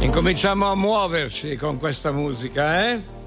Incominciamo 0.00 0.70
a 0.70 0.74
muoverci 0.74 1.56
con 1.56 1.78
questa 1.78 2.12
musica, 2.12 2.90
eh? 2.90 3.23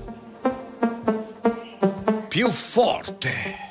Più 2.37 2.51
forte. 2.51 3.66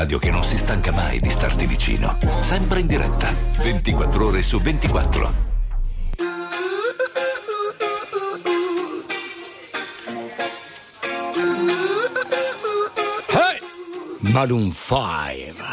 Radio 0.00 0.18
che 0.18 0.30
non 0.30 0.42
si 0.42 0.56
stanca 0.56 0.92
mai 0.92 1.20
di 1.20 1.28
starti 1.28 1.66
vicino. 1.66 2.16
Sempre 2.40 2.80
in 2.80 2.86
diretta, 2.86 3.34
24 3.58 4.26
ore 4.26 4.40
su 4.40 4.58
24. 4.58 5.34
Hey! 13.28 13.58
Maroon 14.20 14.72
5. 14.72 15.69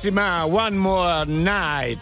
Bellissima 0.00 0.46
One 0.46 0.76
More 0.78 1.26
Night. 1.26 1.98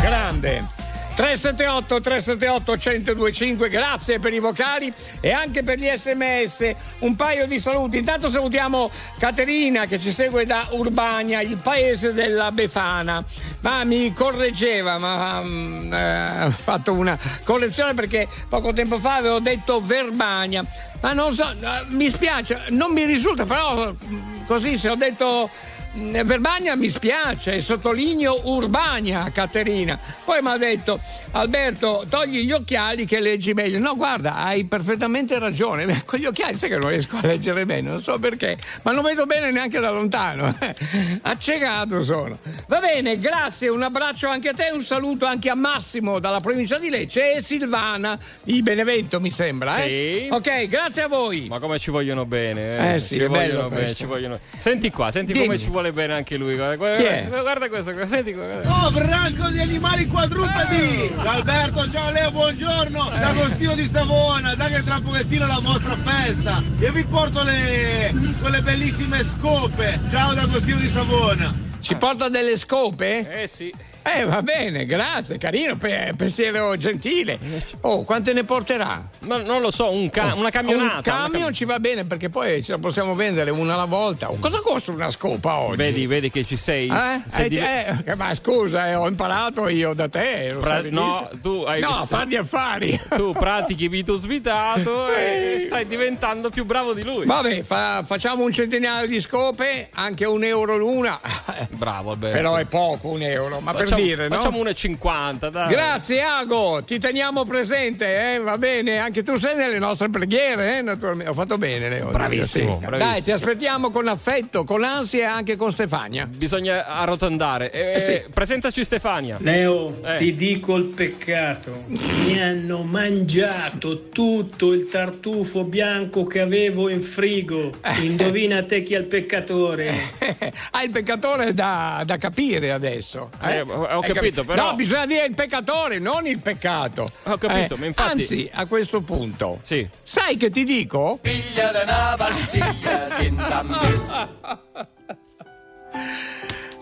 Grande. 0.00 0.83
378 1.14 2.00
378 2.00 2.72
1025 2.72 3.68
grazie 3.68 4.18
per 4.18 4.32
i 4.32 4.40
vocali 4.40 4.92
e 5.20 5.30
anche 5.30 5.62
per 5.62 5.78
gli 5.78 5.86
sms 5.86 6.74
un 7.00 7.14
paio 7.14 7.46
di 7.46 7.60
saluti. 7.60 7.98
Intanto 7.98 8.28
salutiamo 8.28 8.90
Caterina 9.18 9.86
che 9.86 10.00
ci 10.00 10.10
segue 10.10 10.44
da 10.44 10.66
Urbania 10.70 11.40
il 11.40 11.56
paese 11.56 12.12
della 12.12 12.50
Befana. 12.50 13.22
Ma 13.60 13.84
mi 13.84 14.12
correggeva 14.12 14.98
ma 14.98 15.40
mm, 15.40 15.92
eh, 15.92 15.98
ha 15.98 16.50
fatto 16.50 16.92
una 16.92 17.16
correzione 17.44 17.94
perché 17.94 18.26
poco 18.48 18.72
tempo 18.72 18.98
fa 18.98 19.16
avevo 19.16 19.38
detto 19.38 19.80
Verbania. 19.80 20.64
Ma 21.00 21.12
non 21.12 21.32
so 21.32 21.48
eh, 21.48 21.84
mi 21.90 22.10
spiace 22.10 22.66
non 22.70 22.92
mi 22.92 23.04
risulta 23.04 23.44
però 23.44 23.92
mm, 23.92 24.46
così 24.46 24.76
se 24.76 24.88
ho 24.88 24.96
detto 24.96 25.48
mm, 25.96 26.20
Verbania 26.24 26.76
mi 26.76 26.88
spiace, 26.88 27.60
sottolineo 27.60 28.40
Urbania, 28.44 29.30
Caterina. 29.32 29.98
Poi 30.24 30.40
mi 30.40 30.48
ha 30.48 30.56
detto 30.56 31.00
Alberto, 31.32 32.04
togli 32.08 32.44
gli 32.44 32.52
occhiali 32.52 33.04
che 33.06 33.20
leggi 33.20 33.52
meglio. 33.52 33.78
No, 33.78 33.96
guarda, 33.96 34.36
hai 34.36 34.64
perfettamente 34.66 35.38
ragione. 35.38 36.02
Con 36.06 36.18
gli 36.18 36.26
occhiali 36.26 36.56
sai 36.56 36.68
che 36.68 36.78
non 36.78 36.90
riesco 36.90 37.16
a 37.16 37.26
leggere 37.26 37.66
bene, 37.66 37.90
non 37.90 38.00
so 38.00 38.18
perché, 38.18 38.56
ma 38.82 38.92
non 38.92 39.02
vedo 39.02 39.26
bene 39.26 39.50
neanche 39.50 39.80
da 39.80 39.90
lontano. 39.90 40.56
Accecato 41.22 42.02
sono. 42.04 42.38
Va 42.68 42.80
bene, 42.80 43.18
grazie, 43.18 43.68
un 43.68 43.82
abbraccio 43.82 44.28
anche 44.28 44.48
a 44.50 44.54
te, 44.54 44.70
un 44.72 44.82
saluto 44.82 45.26
anche 45.26 45.50
a 45.50 45.54
Massimo 45.54 46.18
dalla 46.18 46.40
provincia 46.40 46.78
di 46.78 46.88
Lecce 46.88 47.34
e 47.34 47.42
Silvana 47.42 48.18
di 48.42 48.62
Benevento, 48.62 49.20
mi 49.20 49.30
sembra. 49.30 49.82
Eh? 49.82 50.26
Sì. 50.28 50.34
Ok, 50.34 50.68
grazie 50.68 51.02
a 51.02 51.08
voi. 51.08 51.46
Ma 51.48 51.58
come 51.58 51.78
ci 51.78 51.90
vogliono 51.90 52.24
bene? 52.26 52.94
Eh 52.94 52.98
sì, 53.00 53.16
ci 53.16 53.24
vogliono 53.24 53.68
bene, 53.68 53.82
questo. 53.82 53.94
ci 53.94 54.04
vogliono. 54.06 54.38
Senti 54.56 54.90
qua, 54.90 55.10
senti 55.10 55.32
Dimmi. 55.32 55.46
come 55.46 55.58
ci 55.58 55.68
vuole 55.68 55.83
bene 55.92 56.14
anche 56.14 56.36
lui. 56.36 56.56
Guarda, 56.56 56.76
guarda, 56.76 57.40
guarda 57.40 57.68
questo, 57.68 57.92
guarda, 57.92 58.08
senti 58.08 58.32
guarda. 58.32 58.68
Oh, 58.70 58.90
branco 58.90 59.48
di 59.48 59.60
animali 59.60 60.06
quadrupedi! 60.06 61.12
Alberto, 61.24 61.90
ciao 61.90 62.10
Leo, 62.10 62.30
buongiorno! 62.30 63.10
D'Agostino 63.18 63.74
di 63.74 63.88
Savona, 63.88 64.54
dai 64.54 64.72
che 64.72 64.82
tra 64.82 64.96
un 64.96 65.02
pochettino 65.02 65.46
la 65.46 65.60
vostra 65.62 65.96
festa! 65.96 66.62
Io 66.78 66.92
vi 66.92 67.04
porto 67.04 67.42
le 67.42 68.12
quelle 68.40 68.60
bellissime 68.60 69.24
scope! 69.24 69.98
Ciao 70.10 70.34
D'Agostino 70.34 70.78
di 70.78 70.88
Savona! 70.88 71.72
Ci 71.84 71.94
porta 71.96 72.28
delle 72.30 72.56
scope? 72.56 73.42
Eh 73.42 73.46
sì. 73.46 73.72
Eh, 74.06 74.24
va 74.26 74.42
bene, 74.42 74.84
grazie, 74.84 75.38
carino, 75.38 75.76
pe- 75.78 76.12
pensiero 76.14 76.76
gentile. 76.76 77.38
Oh, 77.82 78.04
quante 78.04 78.34
ne 78.34 78.44
porterà? 78.44 79.02
Ma 79.20 79.38
non 79.38 79.62
lo 79.62 79.70
so, 79.70 79.90
un 79.90 80.10
ca- 80.10 80.34
una 80.34 80.50
camionata. 80.50 80.96
Un 80.96 81.02
camion 81.02 81.30
una 81.36 81.44
cam- 81.46 81.52
ci 81.54 81.64
va 81.64 81.78
bene 81.80 82.04
perché 82.04 82.28
poi 82.28 82.62
ce 82.62 82.72
la 82.72 82.78
possiamo 82.78 83.14
vendere 83.14 83.50
una 83.50 83.72
alla 83.74 83.86
volta. 83.86 84.30
Oh, 84.30 84.36
cosa 84.38 84.58
costa 84.60 84.90
una 84.92 85.10
scopa 85.10 85.56
oggi? 85.56 85.76
Vedi, 85.76 86.06
vedi 86.06 86.28
che 86.30 86.44
ci 86.44 86.58
sei. 86.58 86.88
Eh? 86.88 87.22
sei 87.28 87.46
Eh, 87.46 87.48
di- 87.48 87.56
eh, 87.58 88.14
ma 88.16 88.34
scusa, 88.34 88.88
eh, 88.90 88.94
ho 88.94 89.08
imparato 89.08 89.68
io 89.68 89.94
da 89.94 90.06
te. 90.10 90.54
Pra- 90.60 90.82
no, 90.82 91.30
tu 91.40 91.64
hai 91.66 91.80
No, 91.80 91.88
visto- 91.88 92.04
far 92.06 92.26
gli 92.26 92.36
affari. 92.36 93.00
Tu 93.16 93.32
pratichi 93.32 93.88
vito 93.88 94.16
svitato 94.18 95.08
e 95.16 95.56
stai 95.60 95.86
diventando 95.86 96.50
più 96.50 96.66
bravo 96.66 96.92
di 96.92 97.02
lui. 97.02 97.24
Vabbè, 97.24 97.62
fa- 97.62 98.02
facciamo 98.04 98.44
un 98.44 98.52
centinaio 98.52 99.06
di 99.06 99.18
scope, 99.22 99.88
anche 99.94 100.26
un 100.26 100.44
euro 100.44 100.76
l'una. 100.76 101.18
Bravo 101.74 102.12
Alberto. 102.12 102.36
Però 102.36 102.56
è 102.56 102.64
poco 102.64 103.08
un 103.08 103.22
euro, 103.22 103.60
ma 103.60 103.72
per 103.72 103.82
Facciamo- 103.88 104.02
dire, 104.02 104.28
no? 104.28 104.36
Facciamo 104.36 104.58
1,50, 104.62 105.48
dai. 105.50 105.68
Grazie 105.68 106.22
Ago, 106.22 106.82
ti 106.84 106.98
teniamo 106.98 107.44
presente, 107.44 108.34
eh? 108.34 108.38
va 108.38 108.56
bene, 108.58 108.98
anche 108.98 109.22
tu 109.22 109.36
sei 109.36 109.56
nelle 109.56 109.78
nostre 109.78 110.08
preghiere, 110.08 110.78
eh? 110.78 110.82
naturalmente. 110.82 111.30
Ho 111.30 111.34
fatto 111.34 111.58
bene, 111.58 111.88
Leo. 111.88 112.10
Bravissimo, 112.10 112.72
Sì. 112.72 112.86
bravissimo. 112.86 113.10
Dai, 113.12 113.22
ti 113.22 113.30
aspettiamo 113.32 113.90
con 113.90 114.08
affetto, 114.08 114.64
con 114.64 114.82
ansia 114.84 115.20
e 115.20 115.24
anche 115.24 115.56
con 115.56 115.72
Stefania. 115.72 116.26
Bisogna 116.26 116.86
arrotondare. 116.86 117.70
Eh, 117.70 117.92
Eh 117.94 118.00
sì. 118.00 118.22
Presentaci 118.32 118.84
Stefania. 118.84 119.36
Leo, 119.40 119.90
Eh. 120.04 120.14
ti 120.16 120.34
dico 120.34 120.76
il 120.76 120.84
peccato. 120.84 121.82
Mi 121.86 122.40
hanno 122.40 122.82
mangiato 122.82 124.08
tutto 124.10 124.72
il 124.72 124.88
tartufo 124.88 125.64
bianco 125.64 126.24
che 126.24 126.40
avevo 126.40 126.88
in 126.88 127.00
frigo. 127.02 127.70
Indovina 128.00 128.62
te 128.64 128.82
chi 128.82 128.94
è 128.94 128.98
il 128.98 129.04
peccatore. 129.04 129.92
ah, 130.70 130.82
il 130.82 130.90
peccatore 130.90 131.46
è 131.46 131.52
da, 131.52 131.63
da 132.04 132.16
capire 132.18 132.72
adesso. 132.72 133.30
Eh? 133.42 133.56
Eh, 133.56 133.60
ho 133.62 134.00
Hai 134.00 134.12
capito, 134.12 134.44
però- 134.44 134.70
No, 134.70 134.74
bisogna 134.76 135.06
dire 135.06 135.24
il 135.26 135.34
peccatore, 135.34 135.98
non 135.98 136.26
il 136.26 136.38
peccato. 136.38 137.06
Ho 137.24 137.38
capito, 137.38 137.74
Eh, 137.74 137.78
ma 137.78 137.86
infatti- 137.86 138.20
Anzi, 138.20 138.50
a 138.52 138.66
questo 138.66 139.00
punto. 139.02 139.60
Sì. 139.62 139.88
Sai 140.02 140.36
che 140.36 140.50
ti 140.50 140.64
dico? 140.64 141.18
Piglia 141.20 141.70
da 141.70 141.82
una 141.82 142.14
pastiglia, 142.16 143.08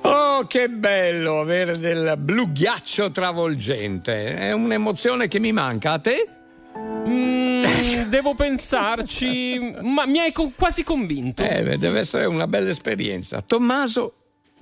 Oh, 0.04 0.46
che 0.48 0.68
bello 0.68 1.40
avere 1.40 1.78
del 1.78 2.14
blu 2.18 2.50
ghiaccio 2.50 3.12
travolgente. 3.12 4.34
È 4.36 4.50
un'emozione 4.52 5.28
che 5.28 5.38
mi 5.38 5.52
manca. 5.52 5.92
A 5.92 5.98
te? 6.00 6.28
Mm, 6.76 8.08
devo 8.08 8.34
pensarci, 8.34 9.76
ma 9.80 10.04
mi 10.06 10.18
hai 10.18 10.32
co- 10.32 10.52
quasi 10.56 10.82
convinto. 10.82 11.42
Eh, 11.44 11.78
deve 11.78 12.00
essere 12.00 12.24
una 12.24 12.48
bella 12.48 12.70
esperienza. 12.70 13.40
Tommaso 13.42 14.14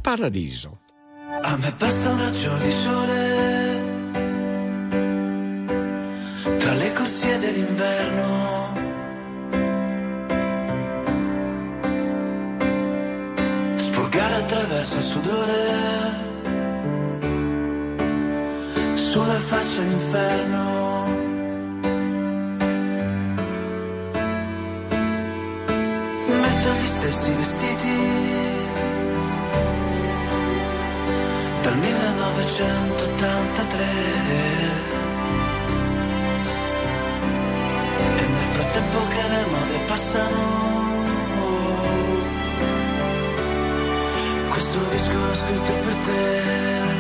Paradiso. 0.03 0.81
A 1.43 1.57
me 1.57 1.73
basta 1.77 2.11
un 2.11 2.19
raggio 2.19 2.55
di 2.57 2.71
sole 2.71 3.79
tra 6.59 6.73
le 6.73 6.93
corsie 6.93 7.39
dell'inverno. 7.39 8.69
Spolgare 13.77 14.35
attraverso 14.37 14.97
il 14.97 15.03
sudore 15.03 16.29
sulla 18.95 19.39
faccia 19.39 19.83
l'inferno. 19.83 21.09
Metto 26.41 26.73
gli 26.73 26.87
stessi 26.87 27.33
vestiti 27.33 28.50
dal 31.71 31.79
1983 31.79 33.85
e 38.17 38.27
nel 38.27 38.47
frattempo 38.55 38.99
che 39.07 39.23
le 39.29 39.45
mode 39.47 39.79
passano 39.87 40.41
questo 44.49 44.79
disco 44.91 45.13
l'ho 45.13 45.35
scritto 45.35 45.73
per 45.73 45.97
te 45.97 47.00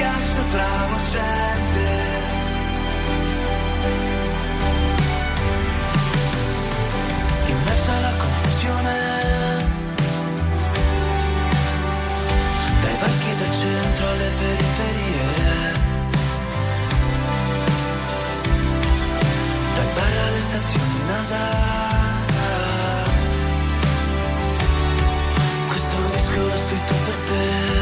ghiaccio 0.00 0.42
travolgente. 0.50 1.86
In 7.48 7.58
mezzo 7.64 7.90
alla 7.92 8.12
confusione, 8.24 8.94
dai 12.80 12.96
varchi 12.98 13.34
del 13.40 13.52
centro 13.62 14.08
alle 14.08 14.30
periferie, 14.40 15.72
dal 19.74 19.90
bar 19.96 20.12
alle 20.26 20.40
stazioni 20.40 20.98
NASA. 21.08 21.44
Questo 25.68 25.96
disco 26.14 26.40
l'ho 26.48 26.58
scritto 26.58 26.94
per 27.04 27.14
te. 27.28 27.79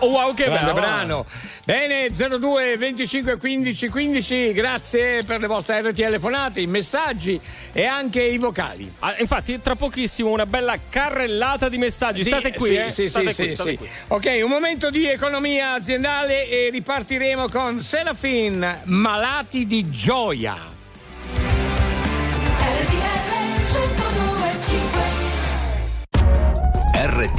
Oh, 0.00 0.10
wow, 0.10 0.32
che 0.32 0.44
Grande 0.44 0.72
bravo. 0.72 0.80
brano. 0.80 1.26
Bene, 1.64 2.10
02 2.10 2.76
25 2.76 3.36
15 3.36 3.88
15, 3.88 4.52
grazie 4.52 5.24
per 5.24 5.40
le 5.40 5.46
vostre 5.48 5.80
RT 5.82 5.92
telefonate, 5.92 6.60
i 6.60 6.66
messaggi 6.66 7.40
e 7.72 7.84
anche 7.84 8.22
i 8.22 8.38
vocali. 8.38 8.90
Ah, 9.00 9.16
infatti, 9.18 9.60
tra 9.60 9.74
pochissimo 9.74 10.30
una 10.30 10.46
bella 10.46 10.78
carrellata 10.88 11.68
di 11.68 11.78
messaggi. 11.78 12.24
State 12.24 12.54
qui, 12.54 12.68
sì, 12.90 13.04
eh? 13.04 13.54
sì. 13.54 13.78
Ok, 14.08 14.40
un 14.42 14.50
momento 14.50 14.90
di 14.90 15.06
economia 15.06 15.72
aziendale 15.72 16.48
e 16.48 16.70
ripartiremo 16.70 17.48
con 17.48 17.80
Serafin, 17.80 18.82
malati 18.84 19.66
di 19.66 19.90
gioia. 19.90 20.77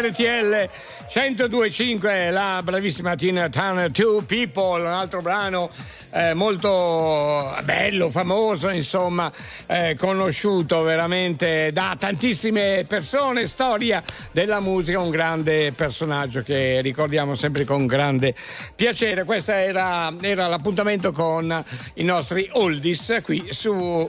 RTL 0.00 0.68
102.5 1.08 2.30
la 2.30 2.60
bravissima 2.62 3.16
Tina 3.16 3.48
Turner 3.48 3.90
Two 3.90 4.22
People, 4.22 4.82
un 4.82 4.86
altro 4.86 5.20
brano 5.20 5.70
eh, 6.10 6.34
molto 6.34 7.52
bello, 7.64 8.08
famoso, 8.08 8.68
insomma, 8.68 9.30
eh, 9.66 9.96
conosciuto 9.98 10.82
veramente 10.82 11.70
da 11.72 11.96
tantissime 11.98 12.84
persone, 12.86 13.48
storia 13.48 14.02
della 14.30 14.60
musica, 14.60 15.00
un 15.00 15.10
grande 15.10 15.72
personaggio 15.72 16.42
che 16.42 16.80
ricordiamo 16.80 17.34
sempre 17.34 17.64
con 17.64 17.86
grande 17.86 18.34
piacere. 18.76 19.24
Questo 19.24 19.50
era, 19.52 20.14
era 20.20 20.46
l'appuntamento 20.46 21.10
con 21.10 21.64
i 21.94 22.04
nostri 22.04 22.48
oldies 22.52 23.18
qui 23.24 23.48
su 23.50 24.08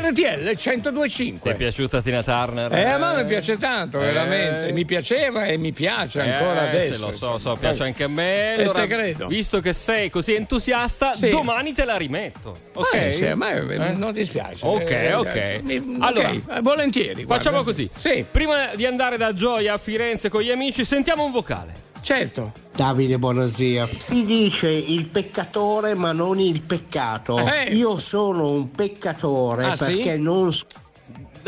RTL 0.00 0.50
102.5. 0.56 1.40
Ti 1.40 1.48
è 1.48 1.54
piaciuta 1.56 2.00
Tina 2.02 2.22
Turner? 2.22 2.72
Eh, 2.74 2.84
a 2.84 2.98
me 2.98 3.22
mi 3.22 3.28
piace 3.28 3.56
tanto, 3.58 4.00
Eh. 4.02 4.06
veramente. 4.12 4.72
Mi 4.72 4.84
piaceva 4.84 5.44
e 5.46 5.56
mi 5.56 5.72
piace 5.72 6.20
ancora 6.20 6.64
Eh, 6.64 6.68
adesso. 6.68 6.94
se 6.94 7.00
lo 7.00 7.12
so, 7.12 7.38
so, 7.38 7.56
piace 7.56 7.82
anche 7.84 8.04
a 8.04 8.08
me. 8.08 8.56
E 8.56 8.62
Allora, 8.62 8.80
te 8.80 8.86
credo. 8.88 9.26
Visto 9.28 9.60
che 9.60 9.72
sei 9.72 10.10
così 10.10 10.34
entusiasta, 10.34 11.14
Sì. 11.14 11.28
domani 11.28 11.72
te 11.72 11.84
la 11.84 11.96
rimetto. 11.96 12.56
Ok? 12.74 12.94
Eh, 12.94 13.12
sì, 13.12 13.26
a 13.26 13.36
me 13.36 13.56
Eh? 13.56 13.92
non 13.92 14.12
dispiace. 14.12 14.64
Ok, 14.66 14.90
Eh, 14.90 15.14
ok. 15.14 15.60
mi- 15.62 15.96
allora, 16.00 16.30
ok, 16.30 16.56
eh, 16.56 16.60
volentieri. 16.60 17.24
facciamo 17.26 17.62
guarda. 17.62 17.70
così. 17.70 17.88
Sì. 17.96 18.24
Prima 18.30 18.70
di 18.74 18.84
andare 18.86 19.16
da 19.16 19.32
Gioia 19.32 19.74
a 19.74 19.78
Firenze 19.78 20.28
con 20.28 20.42
gli 20.42 20.50
amici, 20.50 20.84
sentiamo 20.84 21.24
un 21.24 21.30
vocale. 21.32 21.72
Certo. 22.04 22.52
Davide, 22.76 23.18
buonasera. 23.18 23.88
Si 23.96 24.26
dice 24.26 24.68
il 24.68 25.06
peccatore 25.08 25.94
ma 25.94 26.12
non 26.12 26.38
il 26.38 26.60
peccato. 26.60 27.38
Eh. 27.38 27.72
Io 27.74 27.96
sono 27.96 28.50
un 28.50 28.70
peccatore 28.70 29.64
Ah, 29.64 29.74
sì? 29.76 29.84
perché 29.86 30.18
non 30.18 30.52
s- 30.52 30.66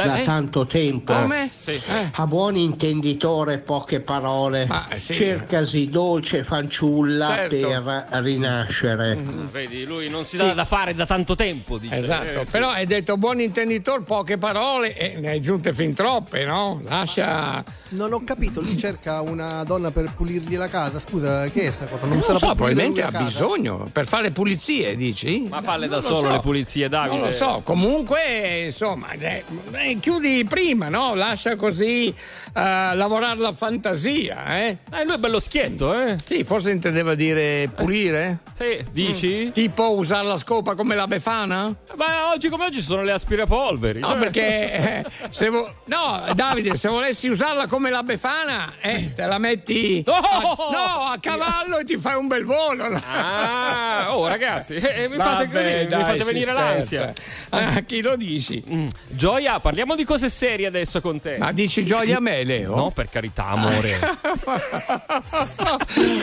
da 0.04 0.18
eh? 0.20 0.22
tanto 0.22 0.66
tempo. 0.66 1.12
Come? 1.14 1.50
A 2.12 2.26
buon 2.26 2.56
intenditore, 2.56 3.58
poche 3.58 4.00
parole. 4.00 4.68
eh, 4.90 4.98
sì. 4.98 5.14
Cercasi 5.14 5.88
dolce 5.88 6.44
fanciulla 6.44 7.26
Certo. 7.48 7.66
per 7.68 8.06
rinascere. 8.22 9.14
Vedi, 9.50 9.84
lui 9.84 10.08
non 10.08 10.24
si 10.24 10.36
dà 10.36 10.52
da 10.52 10.64
fare 10.64 10.94
da 10.94 11.06
tanto 11.06 11.34
tempo, 11.34 11.78
dice. 11.78 11.94
Esatto, 11.96 12.40
Eh, 12.40 12.44
sì. 12.44 12.50
però 12.50 12.70
hai 12.70 12.86
detto 12.86 13.16
buon 13.16 13.40
intenditor, 13.40 14.04
poche 14.04 14.36
parole 14.38 14.94
e 14.96 15.18
ne 15.18 15.30
hai 15.30 15.40
giunte 15.40 15.72
fin 15.72 15.94
troppe, 15.94 16.44
no? 16.44 16.80
Lascia. 16.86 17.64
Non 17.88 18.12
ho 18.12 18.22
capito, 18.24 18.60
lui 18.60 18.76
cerca 18.76 19.20
una 19.20 19.62
donna 19.64 19.90
per 19.90 20.12
pulirgli 20.14 20.56
la 20.56 20.68
casa. 20.68 21.00
Scusa, 21.00 21.44
che 21.46 21.68
è 21.68 21.70
sta 21.70 21.84
cosa? 21.86 22.06
Non 22.06 22.20
se 22.20 22.32
lo 22.32 22.38
so, 22.38 22.46
probabilmente 22.54 23.02
ha 23.02 23.10
casa? 23.10 23.24
bisogno 23.24 23.86
per 23.92 24.06
fare 24.06 24.30
pulizie, 24.30 24.96
dici? 24.96 25.46
Ma 25.48 25.62
falle 25.62 25.86
da 25.88 25.96
Non 25.96 26.04
lo 26.04 26.08
solo 26.16 26.26
so. 26.26 26.32
le 26.32 26.40
pulizie, 26.40 26.88
Davide. 26.88 27.16
Non 27.16 27.24
lo 27.26 27.32
so, 27.32 27.60
comunque, 27.64 28.64
insomma, 28.66 29.10
eh, 29.12 29.44
eh, 29.90 29.98
chiudi 30.00 30.44
prima, 30.44 30.88
no? 30.88 31.14
Lascia 31.14 31.56
così 31.56 32.08
eh, 32.08 32.14
lavorare 32.94 33.38
la 33.38 33.52
fantasia, 33.52 34.58
eh? 34.62 34.76
Eh, 34.92 35.04
lui 35.04 35.14
è 35.14 35.18
bello 35.18 35.38
schietto, 35.40 35.94
eh? 35.98 36.16
Sì, 36.24 36.44
forse 36.44 36.70
intendeva 36.70 37.14
dire 37.14 37.68
pulire? 37.74 38.38
Sì, 38.56 38.78
dici? 38.90 39.50
Tipo 39.52 39.92
usare 39.94 40.26
la 40.26 40.38
scopa 40.38 40.74
come 40.74 40.94
la 40.94 41.06
befana? 41.06 41.74
Ma 41.96 42.30
oggi 42.32 42.48
come 42.48 42.64
oggi 42.66 42.80
sono 42.80 43.02
le 43.02 43.12
aspirapolveri. 43.12 44.00
No, 44.00 44.08
cioè- 44.08 44.18
perché 44.18 44.72
eh, 44.72 45.04
se 45.30 45.48
vo- 45.50 45.70
no, 45.86 46.24
Davide, 46.34 46.74
se 46.76 46.88
volessi 46.88 47.28
usarla 47.28 47.66
come 47.66 47.90
la 47.90 48.02
befana, 48.02 48.72
eh, 48.80 49.12
te 49.14 49.26
la 49.26 49.38
metti 49.38 50.02
a, 50.06 50.40
no, 50.70 51.02
a 51.12 51.18
cavallo 51.20 51.78
e 51.78 51.84
ti 51.84 51.96
fai 51.98 52.14
un 52.16 52.26
bel 52.26 52.44
volo. 52.44 52.84
Ah, 53.06 54.06
oh 54.16 54.26
ragazzi, 54.26 54.74
eh, 54.76 55.08
mi 55.08 55.16
fate 55.16 55.46
Vabbè, 55.46 55.50
così, 55.52 55.84
dai, 55.84 55.98
mi 55.98 56.04
fate 56.04 56.24
venire 56.24 56.52
scherza. 56.52 56.62
l'ansia. 56.62 57.12
Ah, 57.50 57.80
chi 57.82 58.00
lo 58.00 58.16
dici? 58.16 58.62
Mm. 58.68 58.86
Gioia, 59.10 59.60
parliamo 59.60 59.74
di 59.96 60.04
cose 60.04 60.28
serie 60.28 60.66
adesso 60.66 61.00
con 61.00 61.20
te. 61.20 61.38
Ma 61.38 61.52
dici 61.52 61.84
gioia 61.84 62.18
a 62.18 62.20
me, 62.20 62.44
Leo? 62.44 62.74
No, 62.74 62.90
per 62.90 63.08
carità, 63.08 63.46
amore. 63.46 63.98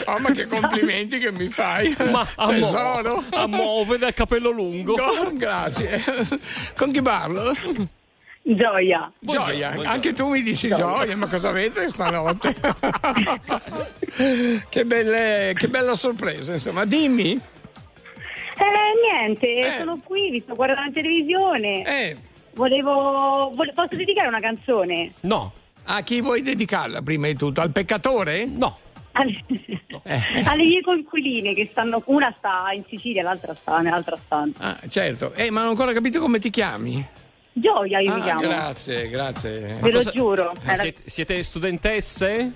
oh, 0.05 0.19
ma 0.19 0.31
che 0.31 0.47
complimenti 0.47 1.19
che 1.19 1.31
mi 1.31 1.47
fai. 1.47 1.95
Ma 2.09 2.27
tesoro. 2.47 3.23
a 3.29 3.47
muove 3.47 3.97
dal 3.97 4.13
capello 4.13 4.49
lungo. 4.49 4.95
Go- 4.95 5.31
grazie. 5.33 6.01
Con 6.75 6.91
chi 6.91 7.01
parlo? 7.01 7.53
Gioia. 8.45 9.09
Gioia, 9.19 9.73
anche 9.83 10.11
tu 10.13 10.27
mi 10.27 10.41
dici 10.41 10.67
gioia, 10.67 11.15
ma 11.15 11.27
cosa 11.27 11.49
avete 11.49 11.87
stanotte? 11.89 12.53
che, 14.69 14.85
belle- 14.85 15.53
che 15.55 15.67
bella 15.69 15.95
sorpresa, 15.95 16.51
insomma, 16.51 16.83
dimmi. 16.85 17.39
Eh, 18.55 18.93
niente, 19.01 19.77
sono 19.79 19.97
qui, 20.03 20.29
vi 20.29 20.39
sto 20.39 20.55
guardando 20.55 20.87
la 20.87 20.91
televisione. 20.91 21.83
Eh. 21.83 22.17
Volevo, 22.55 23.51
vole- 23.55 23.73
Posso 23.73 23.95
dedicare 23.95 24.27
una 24.27 24.39
canzone? 24.39 25.11
No. 25.21 25.51
A 25.85 26.01
chi 26.01 26.21
vuoi 26.21 26.41
dedicarla 26.41 27.01
prima 27.01 27.27
di 27.27 27.35
tutto? 27.35 27.61
Al 27.61 27.71
peccatore? 27.71 28.45
No. 28.45 28.77
Alle, 29.13 29.43
alle 30.45 30.63
mie 30.63 30.81
coinquiline 30.81 31.53
che 31.53 31.67
stanno, 31.71 32.01
una 32.05 32.33
sta 32.37 32.71
in 32.73 32.83
Sicilia, 32.87 33.21
l'altra 33.23 33.53
sta 33.53 33.79
nell'altra 33.79 34.17
stanza. 34.17 34.63
Ah, 34.63 34.79
certo. 34.87 35.33
Eh, 35.33 35.51
ma 35.51 35.59
non 35.59 35.67
ho 35.67 35.71
ancora 35.71 35.93
capito 35.93 36.19
come 36.19 36.39
ti 36.39 36.49
chiami. 36.49 37.05
Gioia 37.55 37.99
io 37.99 38.13
mi 38.13 38.19
Ah, 38.21 38.23
chiamo. 38.23 38.39
grazie, 38.41 39.09
grazie. 39.09 39.77
Ve 39.81 39.91
lo 39.91 40.03
giuro. 40.03 40.53
Eh, 40.65 40.75
siete, 40.75 41.01
siete 41.05 41.43
studentesse? 41.43 42.51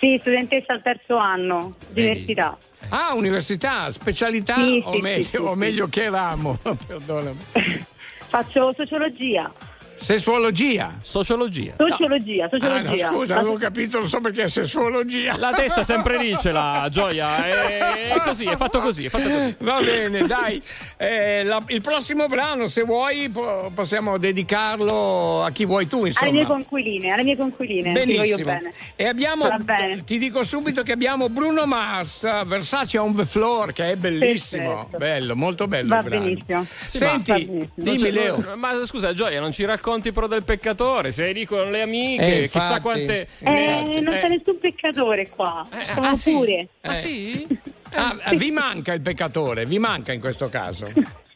Sì, 0.00 0.16
studentessa 0.20 0.72
al 0.72 0.82
terzo 0.82 1.16
anno 1.16 1.74
di 1.90 1.94
Vedi? 2.02 2.08
università. 2.10 2.56
Ah, 2.88 3.14
università, 3.14 3.90
specialità 3.92 4.54
Sì, 4.64 4.80
o, 4.84 4.94
sì, 4.96 5.02
meglio, 5.02 5.22
sì, 5.24 5.36
o 5.36 5.52
sì. 5.52 5.58
meglio 5.58 5.88
che 5.88 6.08
ramo? 6.08 6.56
Perdonami. 6.86 7.36
Faccio 8.28 8.74
sociologia. 8.74 9.67
Sessuologia. 10.00 10.96
Sociologia. 11.02 11.74
Sociologia, 11.76 12.44
Ah, 12.44 12.48
no, 12.50 12.58
sociologia. 12.58 13.08
scusa, 13.10 13.36
avevo 13.36 13.54
capito, 13.56 13.98
non 13.98 14.08
so 14.08 14.20
perché 14.20 14.44
è 14.44 14.48
sessuologia. 14.48 15.36
La 15.38 15.50
testa 15.52 15.82
sempre 15.82 16.18
lì 16.18 16.36
ce 16.38 16.52
l'ha, 16.52 16.86
Gioia. 16.90 17.44
È 17.44 18.16
così, 18.24 18.44
è 18.44 18.56
fatto 18.56 18.78
così, 18.80 19.06
è 19.06 19.08
fatto 19.08 19.28
così. 19.28 19.54
Va 19.58 19.80
bene, 19.80 20.24
dai. 20.26 20.62
Eh, 20.96 21.42
la- 21.44 21.62
il 21.66 21.82
prossimo 21.82 22.26
brano, 22.26 22.68
se 22.68 22.82
vuoi, 22.82 23.28
po- 23.28 23.70
possiamo 23.74 24.18
dedicarlo 24.18 25.42
a 25.42 25.50
chi 25.50 25.64
vuoi 25.64 25.88
tu, 25.88 26.04
insomma. 26.04 26.28
Alle 26.28 26.36
mie 26.38 26.46
conquiline, 26.46 27.10
alle 27.10 27.24
mie 27.24 27.36
conquiline. 27.36 27.92
Benissimo. 27.92 28.36
bene. 28.42 28.72
E 28.94 29.04
abbiamo, 29.06 29.48
Va 29.48 29.58
bene. 29.58 30.04
ti 30.04 30.16
dico 30.18 30.44
subito 30.44 30.82
che 30.82 30.92
abbiamo 30.92 31.28
Bruno 31.28 31.66
Mars, 31.66 32.22
Versace 32.46 32.98
on 32.98 33.14
the 33.16 33.24
floor, 33.24 33.72
che 33.72 33.90
è 33.92 33.96
bellissimo. 33.96 34.74
Perfetto. 34.90 34.96
Bello, 34.98 35.34
molto 35.36 35.66
bello. 35.66 35.88
Va 35.88 35.98
il 35.98 36.04
brano. 36.04 36.22
benissimo. 36.24 36.66
Senti, 36.86 37.30
Va 37.30 37.36
benissimo. 37.38 37.68
Dimmi 37.74 38.10
Leo. 38.12 38.54
ma 38.56 38.84
scusa, 38.86 39.12
Gioia, 39.12 39.40
non 39.40 39.52
ci 39.52 39.64
racconti 39.64 39.86
pro 40.12 40.26
del 40.26 40.42
peccatore? 40.44 41.12
Sei 41.12 41.32
lì 41.32 41.44
con 41.44 41.70
le 41.70 41.82
amiche, 41.82 42.42
Eh, 42.42 42.48
chissà 42.48 42.80
quante. 42.80 43.28
Eh, 43.40 44.00
non 44.02 44.14
Eh. 44.14 44.20
c'è 44.20 44.28
nessun 44.28 44.58
peccatore 44.58 45.28
qua. 45.28 45.66
Siamo 45.82 46.00
ah, 46.02 46.14
sì? 46.16 46.32
pure. 46.32 46.68
Ah, 46.82 46.94
sì? 46.94 47.46
Ah, 47.92 48.16
vi 48.34 48.50
manca 48.50 48.92
il 48.92 49.00
peccatore, 49.00 49.64
vi 49.64 49.78
manca 49.78 50.12
in 50.12 50.20
questo 50.20 50.48
caso. 50.48 50.86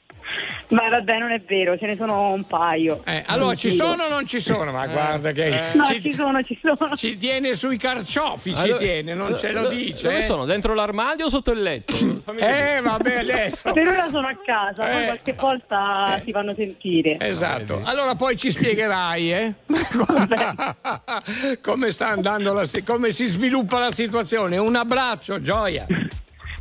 Ma 0.70 0.88
vabbè, 0.88 1.18
non 1.18 1.30
è 1.32 1.40
vero, 1.46 1.76
ce 1.76 1.84
ne 1.86 1.96
sono 1.96 2.32
un 2.32 2.44
paio. 2.44 3.02
Eh, 3.04 3.22
allora, 3.26 3.46
Non 3.48 3.56
ci 3.56 3.70
dico. 3.70 3.84
sono 3.84 4.04
o 4.04 4.08
non 4.08 4.26
ci 4.26 4.40
sono? 4.40 4.72
Ma 4.72 4.86
guarda 4.86 5.32
che 5.32 5.60
No, 5.74 5.84
ci, 5.84 6.00
ci 6.00 6.14
sono, 6.14 6.42
ci 6.42 6.58
sono. 6.62 6.96
ci 6.96 7.18
tiene 7.18 7.54
sui 7.54 7.76
carciofi, 7.76 8.52
ci 8.54 8.58
Allora- 8.58 8.78
tiene, 8.78 9.12
non 9.14 9.36
ce 9.36 9.52
lo 9.52 9.68
dice. 9.68 10.06
Dove 10.08 10.18
eh. 10.18 10.22
sono? 10.22 10.44
Dentro 10.46 10.72
l'armadio 10.74 11.26
o 11.26 11.28
sotto 11.28 11.50
il 11.52 11.60
letto? 11.60 11.92
Eh, 11.94 12.20
capire. 12.24 12.80
vabbè, 12.82 13.14
adesso. 13.18 13.72
Per 13.72 13.86
ora 13.86 14.08
sono 14.08 14.26
a 14.28 14.36
casa, 14.42 14.82
poi 14.84 15.02
Eh. 15.02 15.04
qualche 15.06 15.32
volta 15.34 16.16
si 16.24 16.30
fanno 16.32 16.54
sentire. 16.56 17.18
Esatto, 17.20 17.80
allora 17.84 18.14
poi 18.14 18.36
ci 18.38 18.50
spiegherai 18.50 19.32
eh? 19.32 19.54
come 21.60 21.90
sta 21.90 22.08
andando 22.08 22.52
la 22.54 22.64
si- 22.64 22.82
come 22.82 23.10
si 23.10 23.26
sviluppa 23.26 23.78
la 23.78 23.92
situazione. 23.92 24.56
Un 24.56 24.74
abbraccio, 24.74 25.40
gioia. 25.40 25.84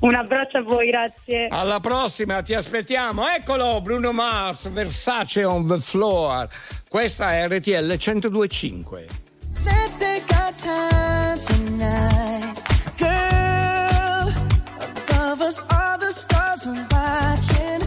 Un 0.01 0.15
abbraccio 0.15 0.57
a 0.57 0.61
voi, 0.63 0.87
grazie. 0.87 1.47
Alla 1.49 1.79
prossima, 1.79 2.41
ti 2.41 2.55
aspettiamo. 2.55 3.27
Eccolo, 3.27 3.81
Bruno 3.81 4.11
Mars, 4.11 4.67
Versace 4.69 5.43
on 5.43 5.67
the 5.67 5.77
floor. 5.77 6.47
Questa 6.89 7.33
è 7.33 7.47
RTL 7.47 7.97
1025. 7.97 9.05
Let's 9.63 9.97
take 9.97 10.25
our 10.33 10.51
time 10.53 11.37
tonight, 11.45 12.61
girl. 12.97 14.27
Above 14.79 15.41
us, 15.41 15.61
all 15.69 15.97
the 15.99 16.09
stars 16.09 16.65
are 16.65 16.87
watching. 16.89 17.79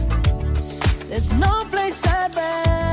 There's 1.09 1.31
no 1.33 1.65
place 1.69 2.05
I'd 2.05 2.33
rather 2.33 2.84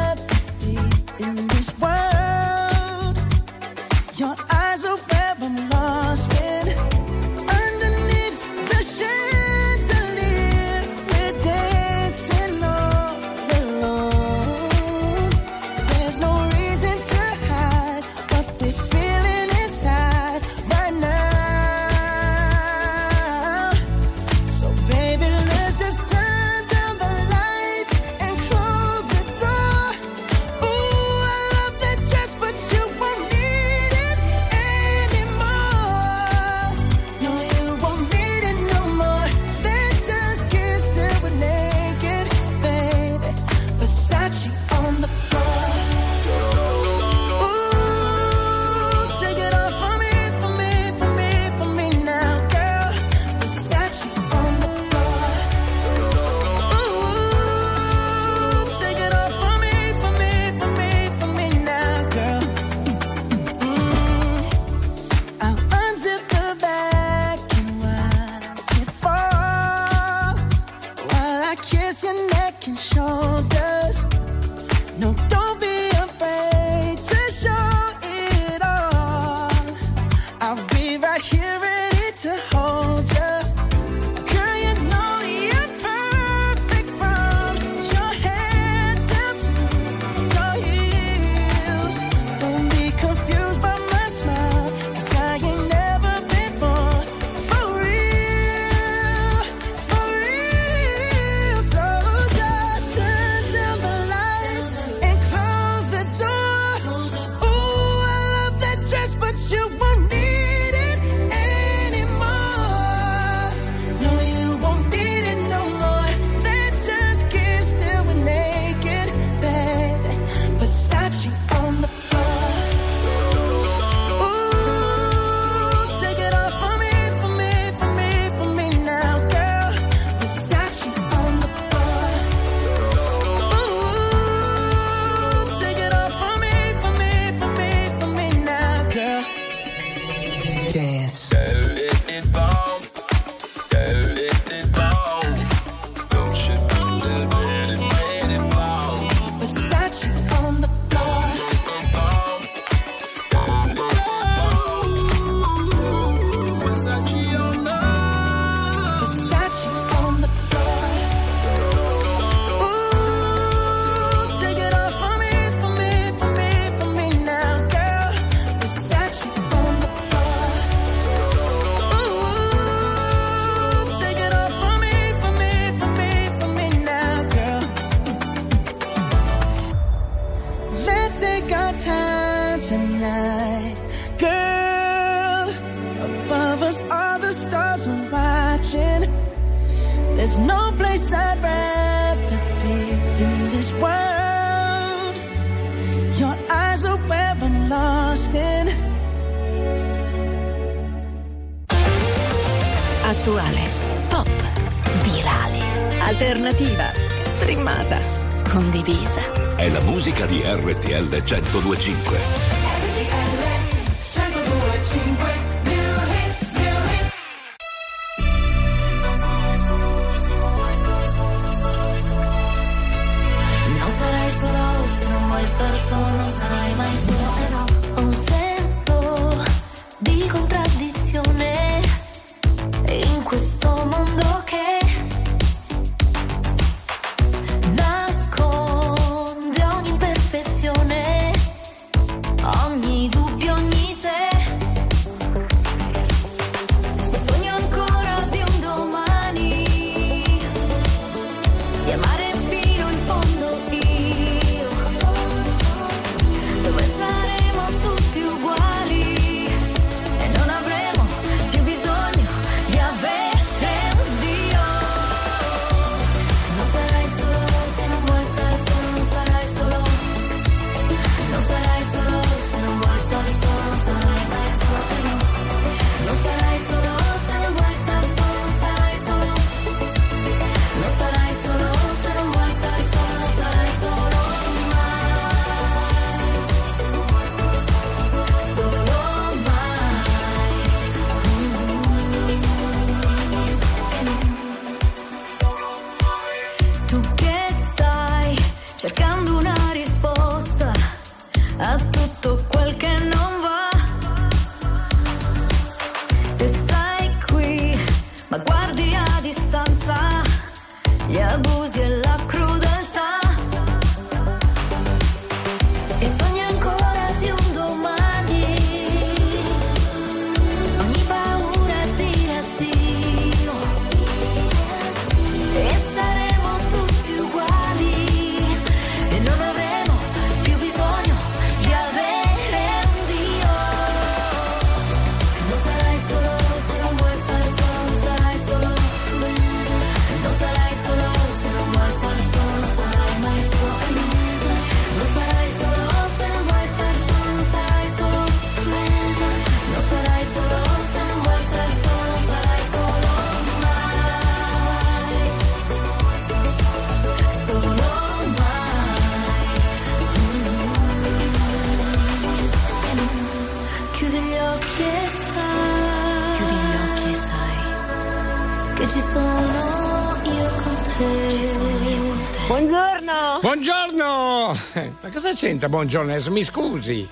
Ma 375.03 375.11
cosa 375.11 375.33
c'entra 375.33 375.69
buongiorno 375.69 376.13
adesso? 376.13 376.31
Mi 376.31 376.45
scusi. 376.45 377.07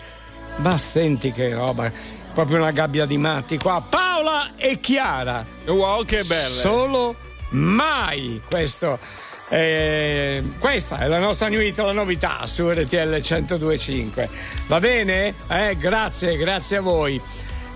Ma 0.56 0.76
senti 0.78 1.32
che 1.32 1.52
roba, 1.52 1.90
proprio 2.32 2.58
una 2.58 2.70
gabbia 2.70 3.04
di 3.04 3.18
matti 3.18 3.58
qua. 3.58 3.84
Paola 3.86 4.52
e 4.56 4.78
Chiara. 4.80 5.44
Wow, 5.66 6.04
che 6.04 6.22
belle. 6.24 6.60
Solo 6.60 7.16
mai 7.50 8.40
questo. 8.48 8.98
eh, 9.48 10.42
questa 10.60 10.98
è 10.98 11.08
la 11.08 11.18
nostra 11.18 11.48
new 11.48 11.60
hit, 11.60 11.78
la 11.78 11.92
novità 11.92 12.46
su 12.46 12.68
RTL 12.70 13.20
1025. 13.20 14.28
Va 14.68 14.78
bene? 14.78 15.34
Eh, 15.48 15.76
grazie, 15.76 16.36
grazie 16.36 16.76
a 16.76 16.80
voi. 16.82 17.20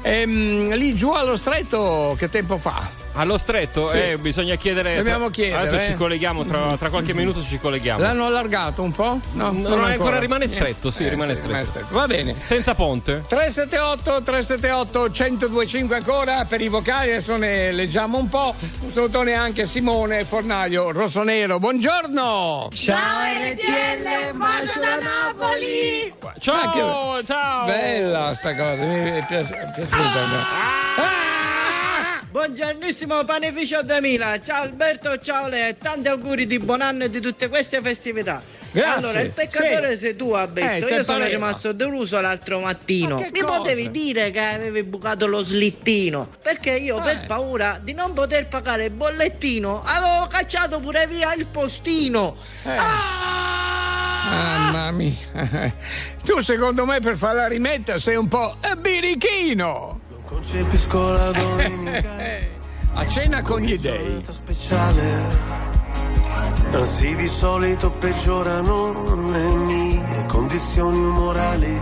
Ehm, 0.02 0.74
lì 0.74 0.94
giù 0.94 1.10
allo 1.10 1.36
stretto 1.36 2.14
che 2.16 2.28
tempo 2.28 2.56
fa? 2.58 2.88
Allo 3.16 3.38
stretto, 3.38 3.90
Sì. 3.90 3.96
eh, 3.98 4.18
bisogna 4.18 4.56
chiedere. 4.56 4.96
Dobbiamo 4.96 5.28
chiedere, 5.30 5.62
Adesso 5.68 5.76
eh. 5.76 5.86
ci 5.86 5.94
colleghiamo, 5.94 6.44
tra, 6.44 6.76
tra 6.76 6.88
qualche 6.90 7.14
minuto 7.14 7.42
ci 7.44 7.58
colleghiamo. 7.58 8.00
L'hanno 8.00 8.26
allargato 8.26 8.82
un 8.82 8.90
po'? 8.90 9.20
No, 9.32 9.50
No, 9.52 9.68
non 9.68 9.78
no, 9.80 9.84
ancora 9.84 10.18
rimane 10.18 10.48
stretto, 10.48 10.90
sì, 10.90 11.04
Eh, 11.04 11.10
rimane 11.10 11.36
sì, 11.36 11.42
stretto. 11.42 11.86
Va 11.90 12.06
bene. 12.06 12.34
Senza 12.38 12.74
ponte. 12.74 13.22
378 13.28 14.22
378 14.22 14.98
1025 15.10 15.96
ancora 15.96 16.44
per 16.44 16.60
i 16.60 16.68
vocali, 16.68 17.12
adesso 17.12 17.36
ne 17.36 17.70
leggiamo 17.70 18.18
un 18.18 18.28
po'. 18.28 18.52
Un 18.80 18.90
salutone 18.90 19.32
anche 19.34 19.62
a 19.62 19.66
Simone 19.66 20.24
Fornaglio 20.24 20.90
Rossonero. 20.90 21.58
Buongiorno! 21.60 22.68
Ciao 22.72 23.20
RTL, 23.22 24.32
un 24.32 24.38
bacio 24.38 24.80
da 24.80 24.98
Napoli! 25.00 26.12
Ciao, 26.40 27.22
ciao! 27.22 27.64
Bella 27.66 28.34
sta 28.34 28.54
cosa, 28.56 28.82
mi 28.82 29.10
è 29.10 29.24
piaci- 29.26 29.52
è 29.52 29.72
piaciuta. 29.72 31.33
Buongiornissimo 32.38 33.22
Panificio 33.24 33.84
2000, 33.84 34.40
ciao 34.40 34.62
Alberto, 34.64 35.18
ciao 35.18 35.46
Leo 35.46 35.68
e 35.68 35.78
tanti 35.78 36.08
auguri 36.08 36.48
di 36.48 36.58
buon 36.58 36.80
anno 36.80 37.04
e 37.04 37.08
di 37.08 37.20
tutte 37.20 37.48
queste 37.48 37.80
festività. 37.80 38.42
Grazie. 38.72 38.92
Allora, 38.92 39.20
il 39.20 39.30
peccatore 39.30 39.92
Sì. 39.92 39.98
sei 39.98 40.16
tu, 40.16 40.32
Alberto. 40.32 40.88
Eh, 40.88 40.94
Io 40.96 41.04
sono 41.04 41.24
rimasto 41.26 41.70
deluso 41.70 42.20
l'altro 42.20 42.58
mattino. 42.58 43.18
Mi 43.32 43.38
cosa? 43.38 43.58
potevi 43.58 43.88
dire 43.92 44.32
che 44.32 44.40
avevi 44.40 44.82
bucato 44.82 45.28
lo 45.28 45.42
slittino? 45.44 46.30
Perché 46.42 46.70
io, 46.72 47.00
per 47.00 47.20
Eh. 47.22 47.26
paura 47.28 47.78
di 47.80 47.92
non 47.92 48.12
poter 48.14 48.48
pagare 48.48 48.86
il 48.86 48.90
bollettino, 48.90 49.84
avevo 49.84 50.26
cacciato 50.26 50.80
pure 50.80 51.06
via 51.06 51.32
il 51.34 51.46
postino. 51.46 52.34
Mamma 54.24 54.90
mia. 54.90 55.12
Tu 56.24 56.40
secondo 56.40 56.84
me 56.84 56.98
per 56.98 57.16
farla 57.16 57.46
rimettere 57.46 58.00
sei 58.00 58.16
un 58.16 58.26
po' 58.26 58.56
eh, 58.60 58.74
birichino. 58.76 60.00
Concepisco 60.34 61.12
la 61.12 61.30
domenica 61.30 62.10
A 62.96 63.06
cena 63.08 63.40
con 63.42 63.60
gli 63.60 63.78
dei. 63.78 64.22
speciale. 64.28 65.62
Anzi, 66.72 67.14
di 67.14 67.26
solito 67.26 67.90
peggiorano 67.92 69.30
le 69.32 69.48
mie 69.52 70.24
condizioni 70.26 70.96
umorali. 70.96 71.78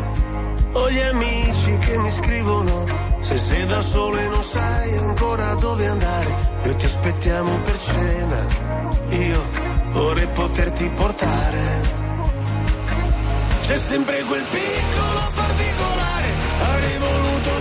Ho 0.73 0.91
gli 0.91 1.01
amici 1.01 1.79
che 1.79 1.97
mi 1.99 2.11
scrivono. 2.11 2.87
Se 3.21 3.37
sei 3.37 3.67
da 3.67 3.81
solo 3.83 4.19
e 4.19 4.29
non 4.29 4.43
sai 4.43 4.97
ancora 4.97 5.55
dove 5.55 5.87
andare, 5.87 6.35
noi 6.65 6.77
ti 6.77 6.85
aspettiamo 6.87 7.55
per 7.59 7.79
cena. 7.79 8.47
Io 9.11 9.43
vorrei 9.93 10.27
poterti 10.29 10.91
portare. 10.95 12.01
C'è 13.63 13.77
sempre 13.77 14.23
quel 14.23 14.45
piccolo 14.45 15.31
particolare. 15.35 16.31
Avrei 16.63 16.99
voluto 16.99 17.61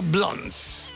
Blondes. 0.00 0.86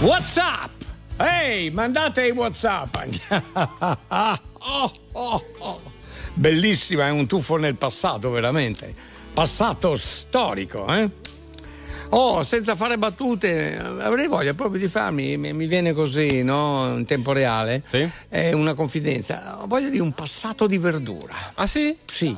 Whatsapp? 0.00 0.70
Ehi, 1.18 1.70
mandate 1.70 2.28
i 2.28 2.30
Whatsapp. 2.30 2.96
Oh, 4.62 4.92
oh, 5.12 5.44
oh. 5.58 5.80
Bellissima, 6.34 7.06
è 7.06 7.10
un 7.10 7.26
tuffo 7.26 7.56
nel 7.56 7.76
passato, 7.76 8.30
veramente. 8.30 8.94
Passato 9.32 9.96
storico, 9.96 10.86
eh? 10.92 11.08
Oh, 12.10 12.42
senza 12.42 12.74
fare 12.74 12.98
battute, 12.98 13.78
avrei 13.78 14.26
voglia 14.26 14.52
proprio 14.52 14.80
di 14.80 14.88
farmi, 14.88 15.36
mi, 15.36 15.52
mi 15.52 15.66
viene 15.66 15.92
così, 15.92 16.42
no? 16.42 16.96
In 16.96 17.04
tempo 17.06 17.32
reale. 17.32 17.84
Sì. 17.88 18.08
È 18.28 18.52
una 18.52 18.74
confidenza. 18.74 19.62
Ho 19.62 19.66
voglia 19.66 19.88
di 19.88 20.00
un 20.00 20.12
passato 20.12 20.66
di 20.66 20.76
verdura. 20.76 21.52
Ah 21.54 21.66
sì? 21.66 21.96
Sì. 22.04 22.36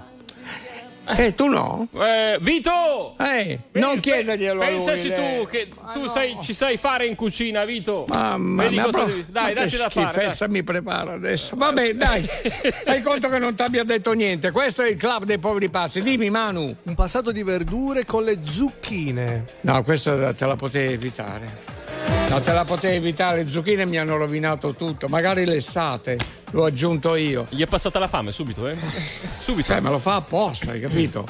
Eh, 1.04 1.34
tu 1.34 1.48
no? 1.48 1.88
Eh, 1.94 2.38
Vito! 2.40 3.16
Eh, 3.18 3.58
non 3.72 3.98
chiederglielo 3.98 4.60
Pensaci 4.60 5.12
tu 5.12 5.20
lei. 5.20 5.46
che 5.46 5.68
tu 5.92 6.06
sai- 6.08 6.38
ci 6.42 6.54
sai 6.54 6.76
fare 6.76 7.06
in 7.06 7.16
cucina, 7.16 7.64
Vito. 7.64 8.04
Mamma 8.08 8.68
mia, 8.68 8.84
cosa 8.84 9.04
devi- 9.04 9.26
Dai, 9.28 9.52
ma 9.54 9.60
dacci 9.62 9.76
da 9.76 9.88
fare. 9.90 10.34
dai. 10.38 10.48
mi 10.48 10.62
prepara 10.62 11.14
adesso. 11.14 11.56
Vabbè, 11.56 11.94
dai. 11.94 12.22
Fai 12.84 13.02
conto 13.02 13.28
che 13.28 13.38
non 13.38 13.54
ti 13.54 13.62
abbia 13.62 13.82
detto 13.84 14.12
niente. 14.12 14.52
Questo 14.52 14.82
è 14.82 14.90
il 14.90 14.96
club 14.96 15.24
dei 15.24 15.38
poveri 15.38 15.68
pazzi. 15.68 16.02
Dimmi, 16.02 16.30
Manu. 16.30 16.74
Un 16.84 16.94
passato 16.94 17.32
di 17.32 17.42
verdure 17.42 18.04
con 18.04 18.22
le 18.22 18.38
zucchine. 18.42 19.44
No, 19.62 19.82
questa 19.82 20.32
te 20.32 20.46
la 20.46 20.56
potevi 20.56 20.92
evitare. 20.92 21.80
No, 22.28 22.40
te 22.40 22.52
la 22.52 22.64
potevi 22.64 22.96
evitare. 22.96 23.42
Le 23.42 23.48
zucchine 23.48 23.86
mi 23.86 23.98
hanno 23.98 24.16
rovinato 24.16 24.74
tutto. 24.74 25.06
Magari 25.08 25.44
lessate. 25.44 26.18
L'ho 26.52 26.64
aggiunto 26.64 27.14
io. 27.14 27.46
Gli 27.50 27.62
è 27.62 27.66
passata 27.66 27.98
la 27.98 28.08
fame 28.08 28.32
subito, 28.32 28.66
eh? 28.66 28.76
Subito. 29.42 29.72
Cioè, 29.72 29.80
me 29.80 29.90
lo 29.90 29.98
fa 29.98 30.16
apposta, 30.16 30.72
hai 30.72 30.80
capito? 30.80 31.26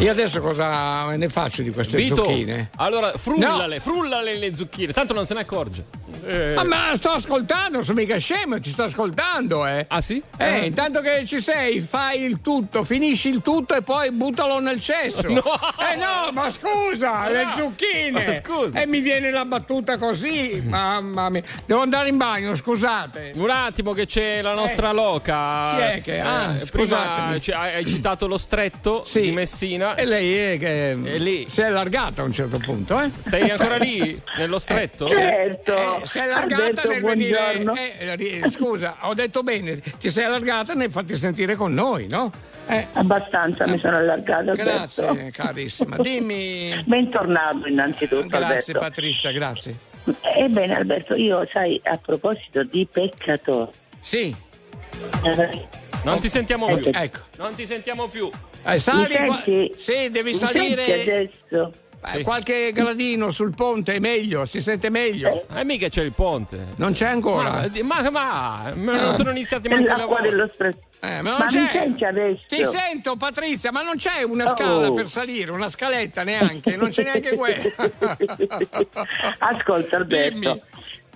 Io 0.00 0.12
adesso 0.12 0.38
cosa 0.38 1.10
ne 1.16 1.28
faccio 1.28 1.62
di 1.62 1.70
queste 1.70 1.96
Vito, 1.96 2.16
zucchine? 2.16 2.70
allora 2.76 3.12
frullale, 3.16 3.80
frullale 3.80 4.36
le 4.36 4.54
zucchine, 4.54 4.92
tanto 4.92 5.12
non 5.12 5.26
se 5.26 5.34
ne 5.34 5.40
accorge. 5.40 5.84
Eh, 6.24 6.54
Ah, 6.56 6.64
ma 6.64 6.92
sto 6.94 7.10
ascoltando, 7.10 7.82
sono 7.82 7.98
mica 7.98 8.16
scemo, 8.18 8.60
ti 8.60 8.70
sto 8.70 8.84
ascoltando, 8.84 9.66
eh. 9.66 9.84
Ah 9.88 10.00
sì? 10.00 10.22
Eh, 10.36 10.66
intanto 10.66 11.00
che 11.00 11.24
ci 11.26 11.40
sei, 11.40 11.80
fai 11.80 12.22
il 12.22 12.40
tutto, 12.40 12.84
finisci 12.84 13.28
il 13.28 13.42
tutto 13.42 13.74
e 13.74 13.82
poi 13.82 14.10
buttalo 14.12 14.60
nel 14.60 14.80
cesso. 14.80 15.22
No! 15.28 15.42
Eh 15.90 15.96
no, 15.96 16.30
ma 16.32 16.48
scusa, 16.50 17.28
le 17.28 17.44
No. 17.44 17.50
zucchine. 17.56 18.10
Ma 18.26 18.34
scusa. 18.34 18.80
E 18.80 18.86
mi 18.86 19.00
viene 19.00 19.30
la 19.30 19.44
battuta 19.44 19.96
così, 19.98 20.62
mamma 20.64 21.28
mia. 21.28 21.42
Devo 21.66 21.80
andare 21.82 22.08
in 22.08 22.16
bagno, 22.16 22.54
scusate. 22.54 23.32
Un 23.36 23.50
attimo 23.50 23.92
che 23.92 24.06
c'è 24.06 24.42
la 24.42 24.54
nostra 24.54 24.90
Eh. 24.90 24.94
loca. 24.94 25.72
Chi 25.76 25.80
è 25.82 26.00
che- 26.02 26.20
ah, 26.20 26.56
prima 26.70 27.26
hai 27.54 27.86
citato 27.86 28.26
lo 28.28 28.38
stretto 28.38 29.04
di 29.12 29.30
Messina. 29.32 29.87
E 29.96 30.04
lei 30.04 30.54
è 30.54 30.58
che 30.58 30.90
È 30.90 31.18
lì. 31.18 31.46
si 31.48 31.60
è 31.60 31.64
allargata 31.64 32.22
a 32.22 32.24
un 32.24 32.32
certo 32.32 32.58
punto, 32.58 33.00
eh? 33.00 33.10
Sei 33.20 33.50
ancora 33.50 33.76
lì, 33.76 34.20
nello 34.36 34.58
stretto? 34.58 35.06
Eh, 35.08 35.58
si 36.04 36.18
è 36.18 36.22
allargata 36.22 36.62
Alberto, 36.64 36.88
nel 36.88 37.02
venire. 37.02 37.38
buongiorno. 37.62 37.74
eh, 37.98 38.16
ri- 38.16 38.50
scusa, 38.50 38.96
ho 39.02 39.14
detto 39.14 39.42
bene, 39.42 39.80
ti 39.98 40.10
sei 40.10 40.24
allargata 40.24 40.74
nel 40.74 40.90
farti 40.90 41.16
sentire 41.16 41.54
con 41.56 41.72
noi, 41.72 42.06
no? 42.08 42.30
Eh. 42.66 42.86
Abbastanza 42.92 43.66
mi 43.66 43.78
sono 43.78 43.96
allargata. 43.96 44.52
Grazie, 44.52 45.06
Alberto. 45.06 45.42
carissima. 45.42 45.96
Dimmi. 45.96 46.82
Bentornato 46.86 47.66
innanzutto 47.66 48.24
Grazie 48.26 48.46
Alberto. 48.46 48.78
Patrizia, 48.78 49.30
grazie. 49.32 49.74
Ebbene 50.36 50.76
Alberto, 50.76 51.14
io 51.14 51.46
sai, 51.50 51.80
a 51.84 51.96
proposito 51.96 52.62
di 52.64 52.86
peccatori. 52.90 53.70
Sì. 54.00 54.34
Non 56.04 56.20
ti 56.20 56.28
sentiamo 56.28 56.66
più. 56.76 56.90
Ecco. 56.92 57.20
Non 57.38 57.54
ti 57.54 57.66
sentiamo 57.66 58.08
più. 58.08 58.30
Eh, 58.64 58.78
sali 58.78 59.16
Mi 59.18 59.26
qua-? 59.26 59.42
Sì, 59.76 60.10
devi 60.10 60.32
Mi 60.32 60.36
salire. 60.38 61.00
adesso? 61.02 61.72
Eh, 62.14 62.22
Qualche 62.22 62.70
gradino 62.72 63.30
sul 63.32 63.52
ponte 63.54 63.94
è 63.94 63.98
meglio, 63.98 64.44
si 64.44 64.62
sente 64.62 64.88
meglio. 64.88 65.44
Eh, 65.52 65.64
mica 65.64 65.88
c'è 65.88 66.02
il 66.04 66.12
ponte. 66.14 66.68
Non 66.76 66.92
c'è 66.92 67.06
ancora. 67.08 67.68
Ma, 67.82 68.02
ma, 68.02 68.10
ma- 68.10 68.72
ma 68.76 69.00
non 69.00 69.16
sono 69.16 69.30
iniziati 69.30 69.68
manco 69.68 70.16
dello 70.22 70.48
stretto. 70.52 70.86
Eh, 71.00 71.20
ma 71.22 71.30
non 71.30 71.38
Ma 71.40 71.46
c'è. 71.46 72.36
Ti 72.46 72.64
sento 72.64 73.16
Patrizia, 73.16 73.72
ma 73.72 73.82
non 73.82 73.96
c'è 73.96 74.22
una 74.22 74.44
Oh. 74.44 74.54
scala 74.54 74.90
per 74.92 75.08
salire, 75.08 75.50
una 75.50 75.68
scaletta 75.68 76.22
neanche, 76.22 76.76
non 76.76 76.90
c'è 76.90 77.02
neanche 77.02 77.34
quella. 77.36 77.62
Ascolta 79.38 79.96
Alberto, 79.96 80.60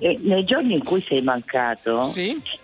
eh, 0.03 0.19
nei 0.23 0.45
giorni 0.45 0.73
in 0.75 0.83
cui 0.83 1.01
sei 1.01 1.23
mancato, 1.23 2.13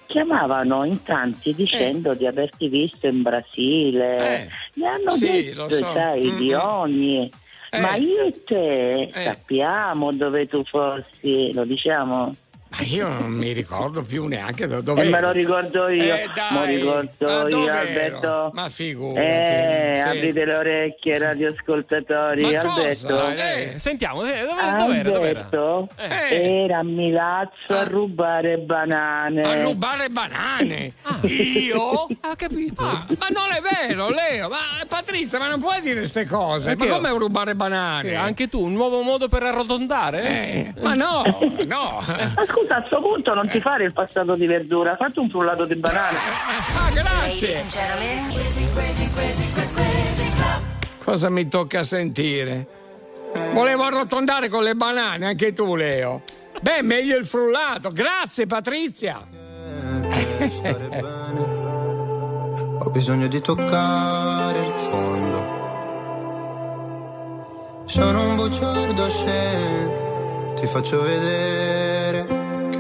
chiamavano 0.06 0.82
in 0.82 1.01
tanti 1.05 1.55
dicendo 1.55 2.15
di 2.15 2.27
averti 2.27 2.69
visto 2.69 3.06
in 3.06 3.23
Brasile. 3.23 4.19
Eh, 4.19 4.48
Mi 4.74 4.86
hanno 4.86 5.12
sì, 5.12 5.27
detto, 5.44 5.69
so. 5.69 5.93
sai, 5.93 6.20
di 6.35 6.48
Mm-mm. 6.48 6.60
ogni. 6.60 7.31
Eh. 7.70 7.81
Ma 7.81 7.94
io 7.94 8.24
e 8.24 8.44
te 8.44 9.10
sappiamo 9.12 10.12
dove 10.12 10.48
tu 10.48 10.65
fossi, 10.65 11.52
lo 11.52 11.65
diciamo? 11.65 12.32
Ma 12.70 12.85
io 12.85 13.09
non 13.09 13.32
mi 13.32 13.53
ricordo 13.53 14.03
più 14.03 14.27
neanche 14.27 14.66
da 14.66 14.81
dove. 14.81 15.03
E 15.05 15.09
me 15.09 15.20
lo 15.20 15.31
ricordo 15.31 15.89
io, 15.89 16.15
Eh, 16.15 16.28
dai, 16.35 16.53
me 16.53 16.59
lo 16.82 17.01
ricordo 17.01 17.27
ma 17.27 17.49
io? 17.49 17.73
Alberto. 17.73 18.51
Ma 18.53 18.69
figurati. 18.69 19.27
Eh, 19.27 20.03
sì. 20.07 20.16
aprite 20.16 20.45
le 20.45 20.55
orecchie, 20.55 21.19
radioascoltatori, 21.19 22.43
Ma 22.43 22.59
Alberto. 22.61 23.07
cosa? 23.09 23.53
Eh, 23.55 23.74
sentiamo, 23.78 24.24
eh, 24.27 24.40
dove, 24.47 24.77
dov'era? 24.78 25.11
dov'era? 25.11 25.40
Alberto 25.49 25.89
Eh. 25.97 26.62
era 26.65 26.78
a 26.78 26.82
Milazzo 26.85 27.73
a 27.73 27.85
rubare 27.85 28.59
banane. 28.59 29.43
A 29.43 29.62
rubare 29.62 30.09
banane? 30.09 30.93
Io? 31.23 32.07
Ha 32.20 32.36
capito? 32.36 32.82
Ah, 32.85 33.07
ma 33.19 33.27
non 33.31 33.51
è 33.51 33.61
vero, 33.86 34.11
Leo. 34.11 34.49
Ma 34.49 34.57
Patrizia, 34.86 35.39
ma 35.39 35.49
non 35.49 35.59
puoi 35.61 35.81
dire 35.81 35.97
queste 35.97 36.27
cose. 36.27 36.74
Perché? 36.74 36.89
Ma 36.89 36.97
come 36.97 37.19
rubare 37.19 37.55
banane? 37.55 38.11
Eh, 38.11 38.15
anche 38.15 38.49
tu, 38.49 38.62
un 38.62 38.73
nuovo 38.74 39.01
modo 39.03 39.28
per 39.28 39.43
arrotondare? 39.43 40.23
Eh, 40.23 40.74
ma 40.82 40.95
no, 40.95 41.23
no. 41.66 42.01
Scusa, 42.59 42.77
a 42.77 42.85
sto 42.87 43.01
punto 43.01 43.35
non 43.35 43.47
ti 43.47 43.61
fare 43.61 43.85
il 43.85 43.93
passato 43.93 44.35
di 44.35 44.47
verdura, 44.47 44.97
fatti 44.97 45.21
un 45.21 45.31
frullato 45.31 45.65
di 45.65 45.77
banane. 45.77 46.19
Ah, 46.77 46.91
grazie. 46.93 47.65
Cosa 50.99 51.31
mi 51.31 51.47
tocca 51.49 51.85
sentire? 51.85 52.67
Volevo 53.53 53.85
arrotondare 53.85 54.49
con 54.49 54.65
le 54.65 54.75
banane, 54.75 55.27
anche 55.27 55.53
tu, 55.53 55.77
Leo. 55.77 56.23
Beh, 56.61 56.83
meglio 56.83 57.17
il 57.17 57.27
frullato. 57.27 57.91
Grazie, 57.91 58.47
Patrizia. 58.47 59.25
Ho 62.81 62.91
bisogno 62.91 63.29
di 63.29 63.41
toccare 63.41 64.59
il 64.59 64.73
fondo. 64.73 65.57
Sono 67.85 68.25
un 68.25 68.37
bugiardo 68.37 69.11
se 69.11 70.57
ti 70.57 70.67
faccio 70.67 71.03
vedere 71.03 72.38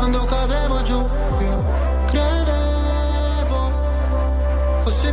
quando 0.00 0.24
cadevo 0.24 0.82
giù. 0.82 0.98
Io 1.40 1.64
credevo 2.06 3.70
fosse 4.82 5.12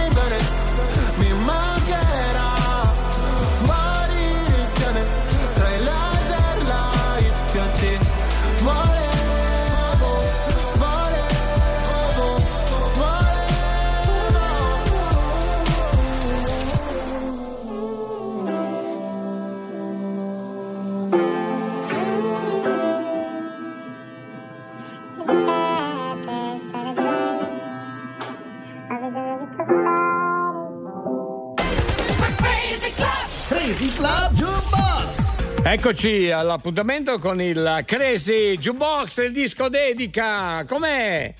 Eccoci 35.71 36.29
all'appuntamento 36.29 37.17
con 37.17 37.39
il 37.39 37.83
Crazy 37.85 38.57
Jukebox, 38.57 39.23
il 39.23 39.31
disco 39.31 39.69
dedica. 39.69 40.65
Com'è? 40.67 41.33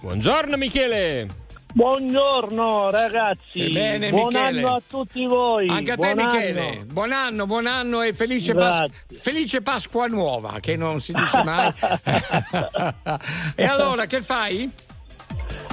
Buongiorno 0.00 0.56
Michele. 0.56 1.26
Buongiorno 1.74 2.88
ragazzi, 2.88 3.68
Bene, 3.68 4.08
buon 4.08 4.28
Michele. 4.32 4.58
anno 4.60 4.74
a 4.76 4.82
tutti 4.88 5.26
voi. 5.26 5.68
Anche 5.68 5.90
a 5.90 5.96
te 5.98 6.14
buon 6.14 6.26
Michele, 6.26 6.60
anno. 6.68 6.84
buon 6.86 7.12
anno, 7.12 7.46
buon 7.46 7.66
anno 7.66 8.00
e 8.00 8.14
felice, 8.14 8.54
Pas- 8.54 8.88
felice 9.18 9.60
Pasqua 9.60 10.06
nuova, 10.06 10.60
che 10.62 10.76
non 10.76 11.02
si 11.02 11.12
dice 11.12 11.42
mai. 11.42 11.70
e 13.54 13.64
allora, 13.64 14.06
che 14.06 14.22
fai? 14.22 14.72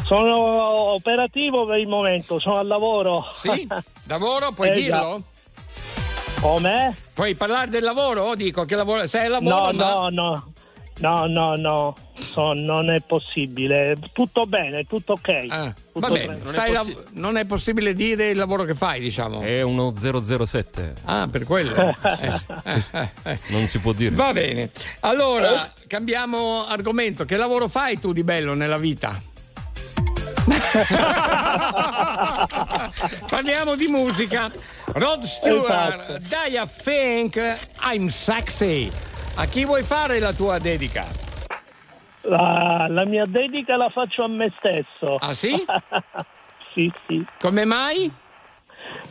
Sono 0.04 0.36
operativo 0.92 1.66
per 1.66 1.78
il 1.80 1.88
momento, 1.88 2.42
sono 2.42 2.58
al 2.58 2.68
lavoro. 2.68 3.28
Sì? 3.36 3.66
Lavoro, 4.04 4.52
puoi 4.52 4.68
Eh, 4.72 4.74
dirlo? 4.74 5.24
Come? 6.42 6.94
Puoi 7.22 7.36
parlare 7.36 7.70
del 7.70 7.84
lavoro? 7.84 8.34
Dico 8.34 8.66
che 8.66 8.76
lavoro, 8.76 9.06
sei 9.06 9.26
al 9.28 9.34
lavoro, 9.34 9.56
No, 9.56 9.72
ma... 9.74 9.94
no, 9.94 10.10
no. 10.10 10.54
No, 11.02 11.26
no, 11.28 11.56
no, 11.56 11.96
So- 12.16 12.54
non 12.54 12.90
è 12.90 13.00
possibile. 13.06 13.96
Tutto 14.12 14.48
bene, 14.48 14.88
tutto 14.88 15.14
ok. 15.14 15.42
Tutto 15.42 15.54
Ah, 15.54 15.72
Va 15.94 16.10
bene, 16.10 16.34
bene. 16.34 16.50
stai 16.50 16.72
lav- 16.72 17.10
non 17.12 17.38
è 17.38 17.46
possibile 17.46 17.94
dire 17.94 18.32
il 18.32 18.38
lavoro 18.38 18.64
che 18.64 18.74
fai, 18.74 19.00
diciamo. 19.02 19.40
È 19.42 19.62
uno 19.62 19.94
007. 19.96 20.94
Ah, 21.06 21.28
per 21.30 21.44
quello. 21.44 21.76
Eh, 21.76 21.94
eh, 22.66 22.84
eh, 22.92 23.10
eh. 23.26 23.40
Non 23.50 23.68
si 23.68 23.78
può 23.78 23.92
dire. 23.94 24.16
Va 24.16 24.34
bene. 24.34 24.72
Allora, 25.02 25.72
cambiamo 25.86 26.66
argomento. 26.66 27.24
Che 27.26 27.38
lavoro 27.38 27.68
fai 27.68 28.00
tu 28.00 28.14
di 28.14 28.24
bello 28.24 28.56
nella 28.56 28.78
vita? 28.80 29.22
Parliamo 33.30 33.76
di 33.76 33.86
musica. 33.86 34.50
Rod 34.94 35.24
Stewart, 35.24 36.10
Esatto. 36.10 36.18
dai 36.30 36.58
a 36.58 36.66
think 36.68 37.36
I'm 37.82 38.08
sexy. 38.10 38.92
A 39.38 39.46
chi 39.46 39.64
vuoi 39.66 39.84
fare 39.84 40.20
la 40.20 40.34
tua 40.34 40.60
dedica? 40.60 41.06
La, 42.24 42.88
la 42.90 43.06
mia 43.06 43.26
dedica 43.26 43.78
la 43.78 43.90
faccio 43.90 44.24
a 44.24 44.28
me 44.28 44.52
stesso. 44.58 45.16
Ah 45.16 45.34
sì? 45.34 45.52
sì, 46.74 46.92
sì. 47.08 47.26
Come 47.40 47.64
mai? 47.66 48.12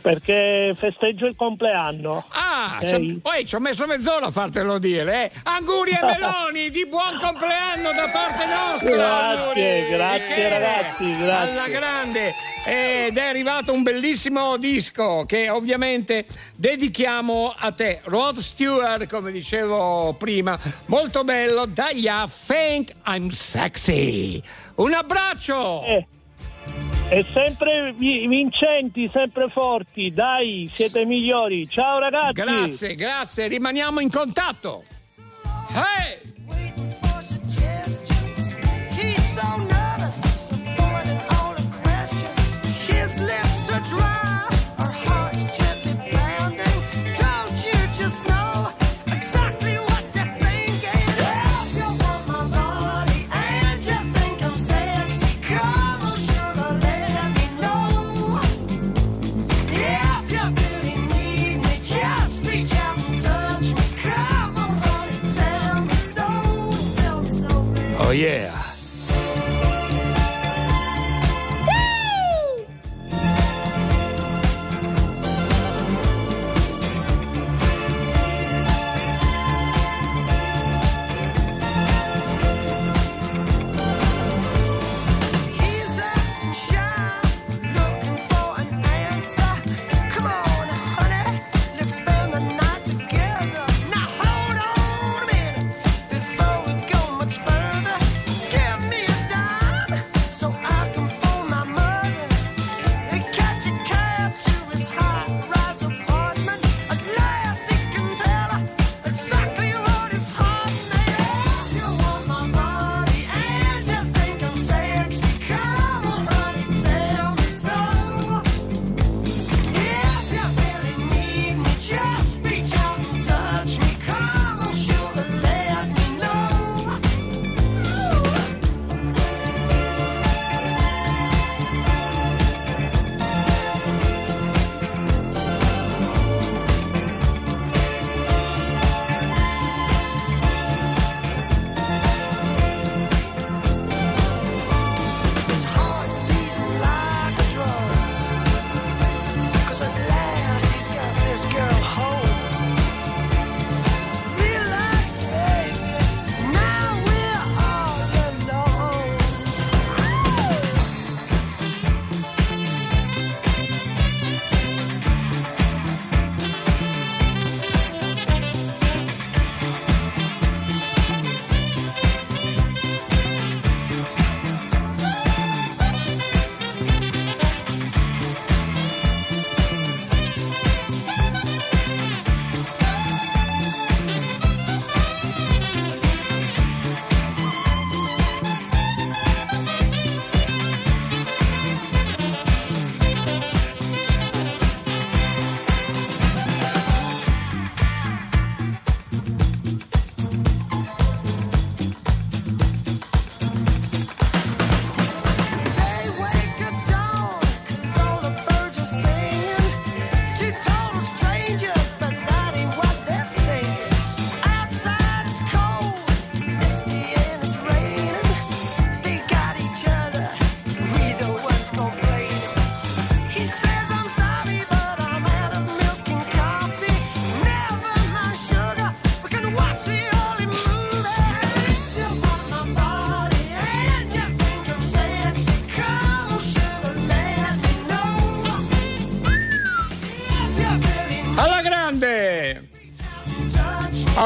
Perché 0.01 0.73
festeggio 0.77 1.27
il 1.27 1.35
compleanno. 1.35 2.25
Ah, 2.29 2.79
poi 3.21 3.45
ci 3.45 3.55
ho 3.55 3.59
messo 3.59 3.85
mezz'ora 3.85 4.27
a 4.27 4.31
fartelo 4.31 4.79
dire, 4.79 5.25
eh. 5.25 5.31
Anguri 5.43 5.91
e 5.91 5.99
meloni 6.05 6.69
di 6.69 6.87
buon 6.87 7.17
compleanno 7.19 7.91
da 7.91 8.09
parte 8.11 8.45
nostra. 8.45 8.95
Grazie, 8.95 9.89
grazie, 9.89 10.49
ragazzi, 10.49 11.17
grazie. 11.17 11.51
Alla 11.51 11.67
grande. 11.67 12.33
Ed 12.65 13.17
è 13.17 13.25
arrivato 13.25 13.73
un 13.73 13.83
bellissimo 13.83 14.57
disco 14.57 15.23
che 15.25 15.49
ovviamente 15.49 16.25
dedichiamo 16.55 17.53
a 17.55 17.71
te. 17.71 18.01
Rod 18.03 18.37
Stewart, 18.37 19.07
come 19.07 19.31
dicevo 19.31 20.15
prima, 20.17 20.59
molto 20.85 21.23
bello. 21.23 21.65
Dagli 21.65 22.07
a 22.07 22.27
Think 22.27 22.91
I'm 23.07 23.29
Sexy. 23.29 24.41
Un 24.75 24.93
abbraccio. 24.93 25.83
Eh, 25.83 26.07
E 27.13 27.25
sempre 27.33 27.91
vi- 27.91 28.25
vincenti, 28.25 29.09
sempre 29.11 29.49
forti. 29.49 30.13
Dai, 30.13 30.69
siete 30.71 31.03
migliori. 31.03 31.67
Ciao 31.69 31.99
ragazzi. 31.99 32.33
Grazie, 32.41 32.95
grazie, 32.95 33.47
rimaniamo 33.47 33.99
in 33.99 34.09
contatto. 34.09 34.81
Hey! 35.73 36.19
He's 38.95 39.33
so 39.33 39.57
nervous, 39.57 40.49
avoiding 40.51 41.19
all 41.31 41.53
the 41.55 41.67
questions. 41.83 42.87
His 42.87 43.19
lips 43.21 43.69
are 43.71 43.81
dry, 43.89 44.20
Oh, 68.11 68.13
yeah. 68.13 68.60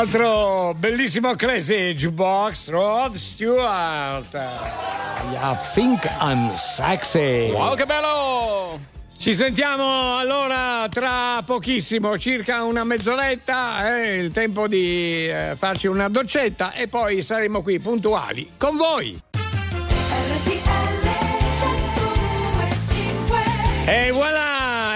Altro 0.06 0.76
bellissimo 0.78 1.34
crazy 1.34 1.96
jukebox, 1.96 2.70
Rod 2.70 3.16
Stewart. 3.16 4.36
I 4.36 5.58
think 5.74 6.06
I'm 6.20 6.56
sexy. 6.56 7.50
Wow, 7.50 7.76
che 7.76 7.86
bello! 7.86 8.80
Ci 9.18 9.34
sentiamo 9.34 10.16
allora 10.20 10.88
tra 10.92 11.42
pochissimo, 11.44 12.20
circa 12.20 12.62
una 12.62 12.84
mezz'oretta, 12.84 13.88
è 13.88 14.10
il 14.10 14.30
tempo 14.30 14.68
di 14.68 15.28
eh, 15.28 15.54
farci 15.56 15.88
una 15.88 16.08
doccetta 16.08 16.74
e 16.74 16.88
poi 16.88 17.24
saremo 17.24 17.64
qui 17.64 17.80
puntuali 17.80 18.52
con 18.58 18.78
voi. 18.78 19.20
E 23.88 24.12
voilà, 24.12 24.55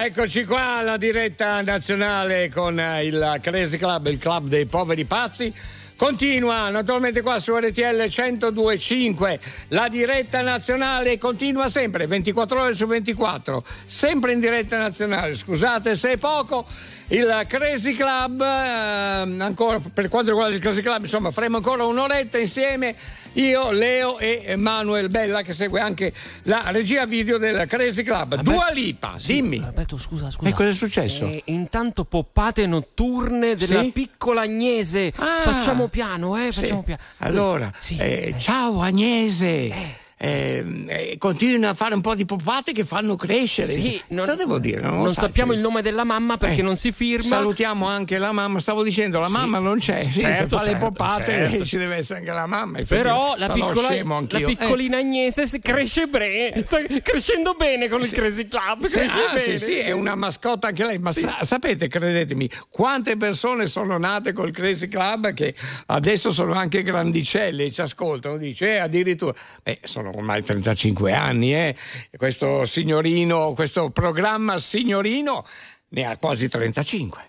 eccoci 0.10 0.44
qua 0.44 0.81
la 0.81 0.98
diretta 0.98 1.61
nazionale 1.61 2.49
con 2.49 2.80
eh, 2.80 3.06
il 3.06 3.38
Crazy 3.44 3.77
Club, 3.77 4.07
il 4.07 4.18
club 4.18 4.48
dei 4.48 4.65
poveri 4.65 5.06
pazzi. 5.06 5.53
Continua 5.95 6.69
naturalmente 6.69 7.22
qua 7.22 7.38
su 7.38 7.56
RTL 7.56 8.07
1025, 8.07 9.40
la 9.68 9.88
diretta 9.88 10.41
nazionale 10.41 11.19
continua 11.19 11.69
sempre, 11.69 12.07
24 12.07 12.60
ore 12.60 12.73
su 12.73 12.88
24, 12.88 13.64
sempre 13.86 14.31
in 14.31 14.40
diretta 14.40 14.80
nazionale, 14.80 15.36
scusate 15.36 15.95
se 15.95 16.14
è 16.14 16.18
poco. 16.18 16.65
Il 17.10 17.45
Crazy 17.48 17.94
Club, 17.94 18.41
eh, 18.41 19.44
ancora 19.44 19.80
per 19.94 20.07
quanto 20.07 20.31
riguarda 20.31 20.56
il 20.56 20.61
Crazy 20.61 20.81
Club, 20.81 21.03
insomma, 21.03 21.30
faremo 21.30 21.57
ancora 21.57 21.86
un'oretta 21.86 22.40
insieme. 22.40 22.95
Io, 23.34 23.72
Leo 23.72 24.18
e 24.18 24.56
Manuel 24.57 25.07
Bella 25.10 25.41
che 25.43 25.53
segue 25.53 25.80
anche 25.80 26.11
la 26.43 26.64
regia 26.72 27.06
video 27.06 27.38
del 27.38 27.65
Crazy 27.68 28.03
Club. 28.03 28.41
Dua 28.41 28.69
Lipa, 28.72 29.15
dimmi. 29.23 29.61
Alberto, 29.64 29.97
scusa, 29.97 30.30
scusa. 30.31 30.49
E 30.49 30.53
cosa 30.53 30.69
è 30.69 30.73
successo? 30.73 31.26
Eh, 31.26 31.43
intanto 31.45 32.06
poppate 32.06 32.65
notturne 32.65 33.56
della 33.56 33.81
Sì? 33.81 33.91
piccola 33.91 34.41
Agnese. 34.41 35.14
Ah. 35.18 35.41
Facciamo 35.43 35.88
piano, 35.88 36.35
eh, 36.38 36.51
Sì. 36.51 36.61
facciamo 36.61 36.84
piano. 36.84 37.01
Allora, 37.19 37.72
Sì. 37.80 37.97
eh, 37.97 38.34
ciao 38.38 38.81
Agnese. 38.81 39.99
Eh, 40.22 40.84
eh, 40.88 41.16
continuino 41.18 41.70
a 41.70 41.74
fare 41.74 41.96
un 41.96 42.02
po' 42.02 42.14
di 42.14 42.26
poppate 42.26 42.74
che 42.74 42.84
fanno 42.84 43.16
crescere. 43.16 43.72
Sì, 43.72 44.02
non- 44.10 44.26
Cosa 44.26 44.36
devo 44.36 44.60
dire? 44.60 44.82
Non, 44.82 45.02
Non, 45.04 45.14
sappiamo 45.14 45.54
il 45.54 45.62
nome 45.62 45.82
della 45.82 46.04
mamma 46.04 46.36
perché 46.36 46.60
Eh, 46.60 46.64
non 46.64 46.76
si 46.76 46.91
firma. 46.91 47.38
Salutiamo 47.38 47.88
anche 47.88 48.18
la 48.18 48.34
mamma. 48.34 48.60
Stavo 48.60 48.84
dicendo, 48.84 49.20
la 49.22 49.28
Sì. 49.28 49.32
mamma 49.32 49.60
non 49.60 49.78
c'è. 49.78 50.04
Sì, 50.04 50.12
se 50.12 50.20
Certo, 50.20 50.58
fa 50.58 50.64
le 50.64 50.72
certo, 50.72 50.86
poppate 50.88 51.26
certo. 51.50 51.64
ci 51.64 51.78
deve 51.78 51.96
essere 51.96 52.20
anche 52.20 52.32
la 52.32 52.46
mamma. 52.48 52.80
Però 52.86 53.36
la, 53.38 53.50
piccola, 53.50 53.90
la 54.28 54.40
piccolina 54.41 54.98
Agnese 54.98 55.48
si 55.48 55.60
cresce 55.62 56.08
bene, 56.08 56.66
sta 56.66 56.80
crescendo 57.02 57.54
bene 57.54 57.88
con 57.88 58.02
il 58.02 58.12
Crazy 58.12 58.48
Club. 58.50 58.88
Sì, 58.88 58.98
Cresce 58.98 59.26
ah, 59.30 59.34
bene. 59.34 59.58
sì, 59.58 59.78
è 59.78 59.91
una 59.91 60.16
mascotta 60.16 60.68
anche 60.68 60.86
lei, 60.86 61.00
ma 61.00 61.14
sa- 61.14 61.38
sapete, 61.44 61.88
credetemi, 61.88 62.50
quante 62.70 63.16
persone 63.16 63.68
sono 63.68 63.98
nate 63.98 64.34
col 64.34 64.52
Crazy 64.52 64.90
Club 64.90 65.32
che 65.34 65.56
adesso 65.86 66.34
sono 66.34 66.54
anche 66.56 66.84
grandicelle 66.84 67.64
e 67.64 67.72
ci 67.72 67.80
ascoltano, 67.80 68.36
dice, 68.36 68.74
eh, 68.74 68.78
addirittura, 68.80 69.34
eh, 69.64 69.80
ormai 70.14 70.41
35 70.41 71.14
anni, 71.14 71.53
eh, 71.53 71.76
questo 72.18 72.65
signorino, 72.65 73.53
questo 73.53 73.90
programma 73.90 74.57
signorino 74.57 75.45
ne 75.90 76.06
ha 76.06 76.18
quasi 76.18 76.48
35. 76.48 77.27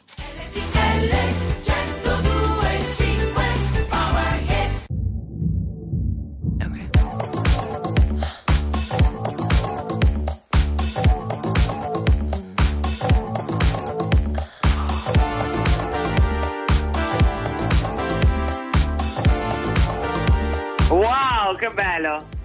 Wow, 20.91 21.57
che 21.57 21.71
bello! 21.73 22.40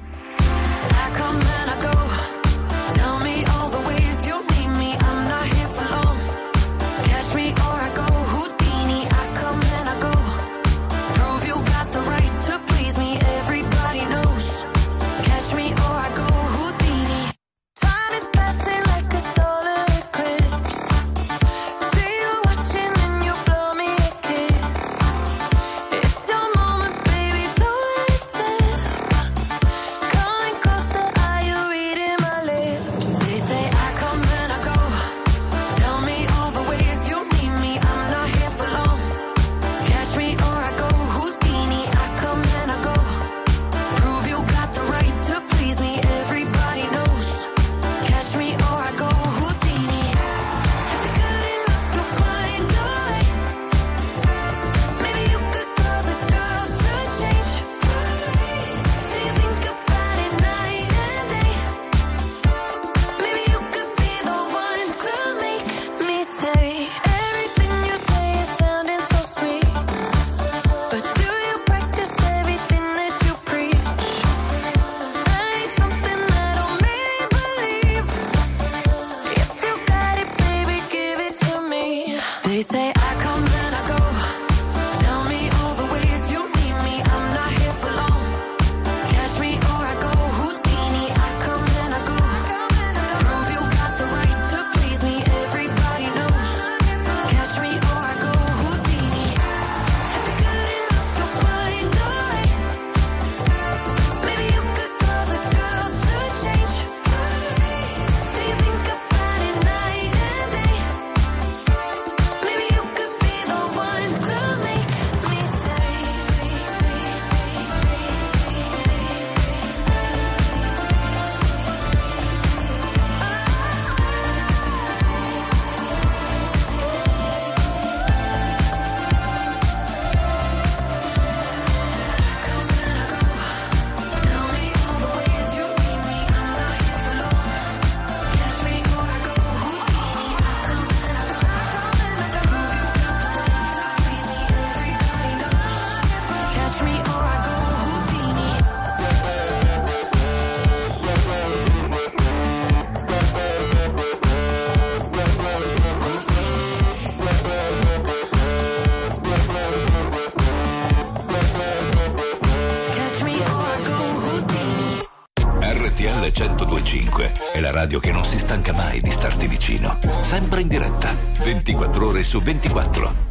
Ore 172.15 172.23
su 172.23 172.39
24. 172.39 173.24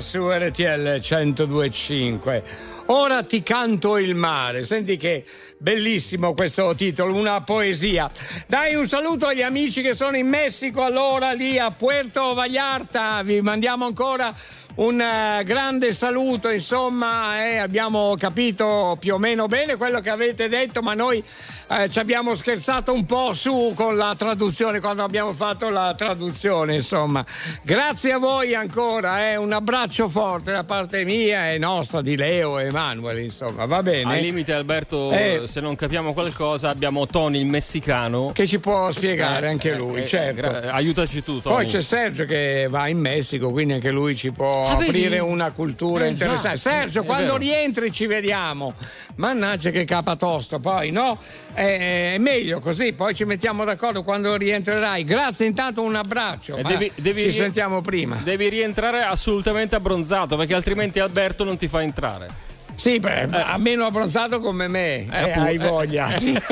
Su 0.00 0.28
RTL 0.30 1.00
1025. 1.00 2.42
Ora 2.86 3.22
ti 3.22 3.42
canto 3.42 3.98
il 3.98 4.14
mare. 4.14 4.64
Senti 4.64 4.96
che 4.96 5.24
bellissimo 5.58 6.34
questo 6.34 6.74
titolo, 6.74 7.14
una 7.14 7.42
poesia. 7.42 8.10
Dai 8.46 8.74
un 8.74 8.88
saluto 8.88 9.26
agli 9.26 9.42
amici 9.42 9.82
che 9.82 9.94
sono 9.94 10.16
in 10.16 10.26
Messico, 10.26 10.82
allora 10.82 11.32
lì 11.32 11.58
a 11.58 11.70
Puerto 11.70 12.32
Vallarta. 12.34 13.22
Vi 13.22 13.40
mandiamo 13.42 13.84
ancora 13.84 14.34
un 14.76 15.00
eh, 15.00 15.42
grande 15.44 15.92
saluto, 15.92 16.48
insomma, 16.48 17.44
eh, 17.44 17.56
abbiamo 17.58 18.14
capito 18.16 18.96
più 19.00 19.14
o 19.14 19.18
meno 19.18 19.46
bene 19.46 19.76
quello 19.76 20.00
che 20.00 20.10
avete 20.10 20.48
detto, 20.48 20.82
ma 20.82 20.94
noi 20.94 21.22
eh, 21.70 21.88
ci 21.90 21.98
abbiamo 21.98 22.34
scherzato 22.34 22.92
un 22.92 23.04
po' 23.04 23.32
su 23.34 23.72
con 23.74 23.96
la 23.96 24.14
traduzione 24.16 24.80
quando 24.80 25.02
abbiamo 25.02 25.32
fatto 25.32 25.68
la 25.68 25.94
traduzione, 25.94 26.74
insomma. 26.74 27.24
Grazie 27.62 28.12
a 28.12 28.18
voi 28.18 28.54
ancora, 28.54 29.30
eh, 29.30 29.36
un 29.36 29.52
abbraccio 29.52 30.08
forte 30.08 30.52
da 30.52 30.64
parte 30.64 31.04
mia 31.04 31.50
e 31.52 31.58
nostra 31.58 32.00
di 32.00 32.16
Leo 32.16 32.58
e 32.58 32.66
Emanuele, 32.66 33.22
insomma, 33.22 33.66
va 33.66 33.82
bene? 33.82 34.14
Al 34.14 34.20
limite, 34.20 34.52
Alberto, 34.52 35.10
Eh. 35.12 35.42
se 35.46 35.60
non 35.60 35.76
capiamo 35.76 36.12
qualcosa, 36.12 36.70
abbiamo 36.70 37.06
Tony 37.06 37.38
il 37.40 37.46
messicano. 37.46 38.30
Che 38.32 38.46
ci 38.46 38.58
può 38.58 38.90
spiegare 38.90 39.48
anche 39.48 39.74
lui, 39.74 40.06
certo. 40.06 40.40
gra- 40.40 40.72
aiutaci 40.72 41.22
tu, 41.22 41.40
Tony. 41.40 41.54
Poi 41.54 41.66
c'è 41.66 41.82
Sergio 41.82 42.24
che 42.24 42.66
va 42.70 42.88
in 42.88 42.98
Messico, 42.98 43.50
quindi 43.50 43.74
anche 43.74 43.90
lui 43.90 44.16
ci 44.16 44.32
può 44.32 44.68
Ah, 44.68 44.74
vedi? 44.76 44.88
aprire 44.90 45.18
una 45.18 45.50
cultura 45.52 46.04
Eh, 46.06 46.08
interessante. 46.10 46.56
già. 46.58 46.70
Sergio, 46.70 47.02
È 47.02 47.04
quando 47.04 47.24
vero. 47.32 47.36
rientri 47.38 47.92
ci 47.92 48.06
vediamo. 48.06 48.74
Mannaggia 49.16 49.70
che 49.70 49.84
capatosto, 49.84 50.58
poi 50.60 50.90
no? 50.92 51.18
È, 51.58 52.12
è 52.14 52.18
meglio 52.18 52.60
così, 52.60 52.92
poi 52.92 53.16
ci 53.16 53.24
mettiamo 53.24 53.64
d'accordo 53.64 54.04
quando 54.04 54.36
rientrerai. 54.36 55.02
Grazie, 55.02 55.46
intanto 55.46 55.82
un 55.82 55.96
abbraccio. 55.96 56.56
E 56.56 56.62
ma 56.62 56.68
devi- 56.68 56.92
devi 56.94 57.24
ci 57.24 57.32
sentiamo 57.32 57.80
prima. 57.80 58.16
Devi 58.22 58.48
rientrare 58.48 59.02
assolutamente 59.02 59.74
abbronzato, 59.74 60.36
perché 60.36 60.54
altrimenti 60.54 61.00
Alberto 61.00 61.42
non 61.42 61.56
ti 61.56 61.66
fa 61.66 61.82
entrare. 61.82 62.28
Sì, 62.76 63.00
beh, 63.00 63.22
a 63.32 63.58
meno 63.58 63.86
abbronzato 63.86 64.38
come 64.38 64.68
me, 64.68 65.08
eh, 65.10 65.30
appunto, 65.30 65.40
hai 65.40 65.54
eh. 65.56 65.58
voglia. 65.58 66.10
sì. 66.16 66.38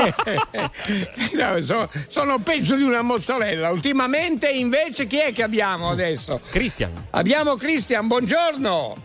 No, 1.36 1.60
sono, 1.60 1.88
sono 2.08 2.38
peggio 2.40 2.74
di 2.74 2.82
una 2.82 3.02
mozzarella. 3.02 3.70
Ultimamente 3.70 4.48
invece 4.48 5.06
chi 5.06 5.18
è 5.18 5.32
che 5.32 5.44
abbiamo 5.44 5.88
adesso? 5.90 6.40
Christian. 6.50 6.90
Abbiamo 7.10 7.54
Christian, 7.54 8.08
buongiorno. 8.08 8.96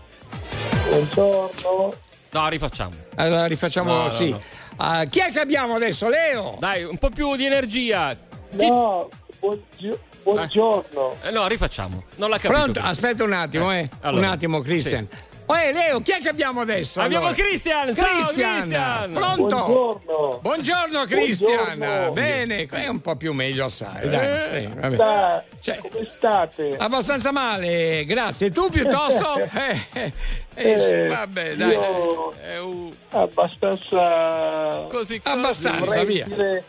Buongiorno. 0.89 1.93
No, 2.31 2.49
rifacciamo. 2.49 2.91
Allora 3.15 3.45
rifacciamo, 3.45 3.93
No, 3.93 4.03
no, 4.05 4.11
sì. 4.11 4.29
no. 4.31 4.41
Ah, 4.83 5.05
chi 5.05 5.19
è 5.19 5.31
che 5.31 5.39
abbiamo 5.39 5.75
adesso? 5.75 6.09
Leo? 6.09 6.57
Dai, 6.59 6.83
un 6.83 6.97
po' 6.97 7.11
più 7.11 7.35
di 7.35 7.45
energia. 7.45 8.17
No, 8.53 9.09
buongio- 9.39 9.99
buongiorno. 10.23 11.17
Eh, 11.21 11.29
no, 11.29 11.47
rifacciamo. 11.47 12.03
Non 12.15 12.31
l'ha 12.31 12.39
capito. 12.39 12.59
Pronto? 12.59 12.79
Aspetta 12.79 13.23
un 13.23 13.33
attimo, 13.33 13.71
eh. 13.71 13.87
allora, 13.99 14.25
un 14.25 14.31
attimo, 14.31 14.59
Christian. 14.61 15.07
Oh, 15.07 15.15
eh, 15.47 15.71
Leo, 15.73 16.01
chi 16.01 16.11
è 16.11 16.19
che 16.21 16.29
abbiamo 16.29 16.61
adesso? 16.61 17.01
Abbiamo 17.01 17.25
allora? 17.27 17.41
Cristian, 17.41 17.95
ciao, 17.95 18.27
Cristian. 18.27 19.11
Pronto? 19.13 19.45
Buongiorno. 19.65 20.39
Buongiorno, 20.41 21.03
Cristian. 21.05 21.77
Buongiorno. 21.77 22.13
Bene, 22.13 22.65
è 22.65 22.87
un 22.87 23.01
po' 23.01 23.15
più 23.15 23.33
meglio 23.33 23.65
assai. 23.65 24.09
Dai, 24.09 24.59
sì, 24.59 24.67
vabbè. 24.67 24.95
Da- 24.95 25.43
Cioè, 25.59 25.77
come 25.77 26.07
state? 26.09 26.75
Abbastanza 26.77 27.31
male, 27.31 28.05
grazie. 28.05 28.49
Tu 28.51 28.69
piuttosto? 28.69 29.39
Eh, 29.61 29.87
eh, 29.93 30.11
eh, 30.55 31.03
Eh, 31.03 31.07
vabbè, 31.07 31.55
dai. 31.55 31.69
io 31.71 32.33
Eh, 32.41 32.57
uh, 32.57 32.89
abbastanza 33.11 34.85
così, 34.89 35.19
Abbastanza, 35.23 35.85
vorrei 35.85 36.05
via. 36.05 36.25
dire 36.25 36.63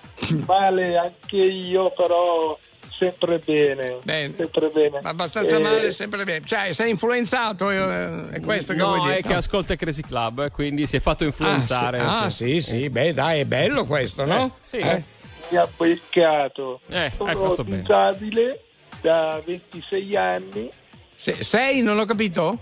male 0.47 0.97
anche 0.99 1.37
io 1.37 1.91
però 1.91 2.57
sempre 3.03 3.39
bene, 3.45 3.99
sempre 4.37 4.69
bene. 4.69 4.99
abbastanza 5.03 5.57
Eh, 5.57 5.61
male, 5.61 5.91
sempre 5.93 6.25
bene. 6.25 6.45
Cioè, 6.45 6.73
sei 6.73 6.91
influenzato? 6.91 7.71
eh, 7.71 8.31
È 8.31 8.41
questo 8.41 8.73
che 8.73 8.79
No, 8.79 8.95
vuoi 8.95 9.01
dire? 9.01 9.17
è 9.19 9.23
che 9.23 9.35
ascolta 9.35 9.75
Crazy 9.75 10.03
Club, 10.03 10.45
eh, 10.45 10.51
quindi 10.51 10.87
si 10.87 10.97
è 10.97 11.01
fatto 11.01 11.25
influenzare. 11.25 11.99
Ah, 11.99 12.31
sì, 12.31 12.45
ah, 12.45 12.61
sì, 12.61 12.61
sì, 12.61 12.91
beh, 12.91 13.13
dai, 13.15 13.41
è 13.41 13.45
bello 13.45 13.85
questo, 13.85 14.25
no? 14.25 14.45
Eh, 14.45 14.51
sì. 14.61 14.77
Eh. 14.77 15.03
mi 15.51 15.57
ha 15.59 15.69
beccato 15.77 16.81
Eh, 16.89 16.99
hai 17.05 17.11
sono 17.13 17.31
fatto 17.51 17.65
bene. 17.65 17.81
disabile 17.81 18.61
da 19.01 19.41
26 19.45 20.17
anni 20.17 20.69
Se- 21.17 21.43
sei, 21.43 21.83
non 21.83 21.99
ho 21.99 22.05
capito? 22.05 22.59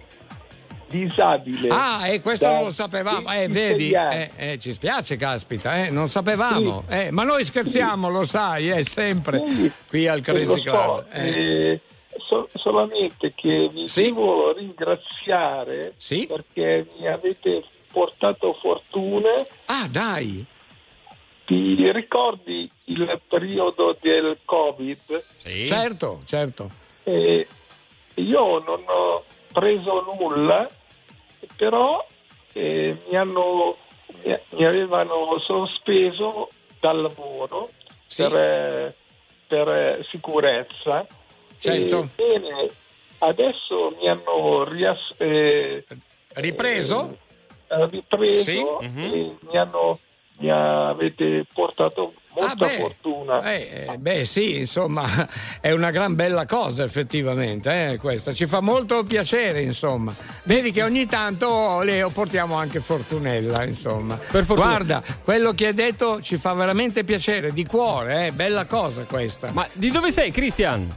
Disabile 0.91 1.69
Ah, 1.71 2.09
e 2.09 2.21
questo 2.21 2.47
da 2.47 2.55
non 2.55 2.65
lo 2.65 2.71
sapevamo, 2.71 3.33
eh, 3.33 3.47
26 3.47 3.49
vedi, 3.49 3.91
eh, 3.93 4.31
eh, 4.37 4.59
ci 4.59 4.73
spiace, 4.73 5.17
caspita, 5.17 5.85
eh, 5.85 5.91
non 5.91 6.09
sapevamo, 6.09 6.85
eh, 6.89 7.11
ma 7.11 7.23
noi 7.23 7.45
scherziamo, 7.45 8.09
lo 8.11 8.25
sai, 8.25 8.71
eh, 8.71 8.85
sempre, 8.85 9.43
qui 9.89 10.07
al 10.09 10.21
Crazy 10.21 10.61
Club. 10.63 11.07
eh. 11.13 11.29
eh, 11.29 11.81
so- 12.29 12.49
solamente 12.53 13.33
che 13.35 13.69
vi 13.73 13.89
devo 13.95 14.53
ringraziare 14.53 15.95
perché 16.27 16.87
mi 16.99 17.07
avete 17.07 17.65
portato 17.93 18.53
fortuna. 18.53 19.31
Ah, 19.67 19.87
dai! 19.89 20.45
Ti 21.45 21.91
ricordi 21.93 22.69
il 22.87 23.21
periodo 23.27 23.97
del 24.01 24.39
Covid? 24.45 25.25
Certo, 25.67 26.21
certo. 26.25 26.71
Eh, 27.03 27.47
io 28.15 28.59
non 28.65 28.83
ho 28.87 29.25
preso 29.53 30.05
nulla, 30.17 30.69
però 31.57 32.05
eh, 32.53 32.97
mi, 33.09 33.17
hanno, 33.17 33.77
mi, 34.25 34.65
avevano 34.65 35.39
sospeso 35.39 36.49
dal 36.81 37.03
lavoro 37.03 37.69
per, 38.15 38.35
eh, 38.35 38.95
per, 39.47 39.69
eh, 39.69 40.07
sicurezza. 40.09 41.07
Certo. 41.59 42.09
E, 42.17 42.39
bene, 42.39 42.71
adesso 43.19 43.95
mi 43.99 44.09
hanno 44.09 44.65
rias- 44.65 45.15
eh, 45.19 45.85
Ripreso? 46.35 47.19
eh, 47.69 47.87
ripreso 47.89 48.43
Sì. 48.43 48.59
e 49.13 49.37
mi 49.41 49.57
hanno 49.57 49.99
mi 50.41 50.51
avete 50.51 51.45
portato 51.53 52.15
molta 52.35 52.53
Ah, 52.53 52.55
beh. 52.69 52.77
fortuna. 52.79 53.43
Eh, 53.53 53.87
eh, 53.91 53.99
beh 53.99 54.25
sì, 54.25 54.59
insomma, 54.59 55.07
è 55.61 55.73
una 55.73 55.91
gran 55.91 56.15
bella 56.15 56.47
cosa 56.47 56.85
effettivamente, 56.85 57.91
eh, 57.93 57.97
questa. 57.99 58.33
Ci 58.33 58.47
fa 58.47 58.61
molto 58.61 59.03
piacere, 59.05 59.63
insomma. 59.63 60.15
Vedi 60.45 60.71
che 60.73 60.83
ogni 60.83 61.07
tanto, 61.07 61.83
Leo, 61.83 62.11
portiamo 62.11 62.55
anche 62.57 62.81
Fortunella, 62.81 63.65
insomma. 63.65 64.17
fortuna. 64.17 64.55
Guarda, 64.61 65.03
quello 65.25 65.53
che 65.53 65.67
hai 65.69 65.75
detto 65.75 66.21
ci 66.23 66.37
fa 66.37 66.53
veramente 66.55 67.05
piacere, 67.05 67.53
di 67.53 67.65
cuore, 67.65 68.27
eh, 68.29 68.33
bella 68.33 68.65
cosa 68.67 69.05
questa. 69.05 69.51
Ma 69.53 69.67
di 69.73 69.91
dove 69.91 70.11
sei, 70.13 70.31
Cristian? 70.31 70.89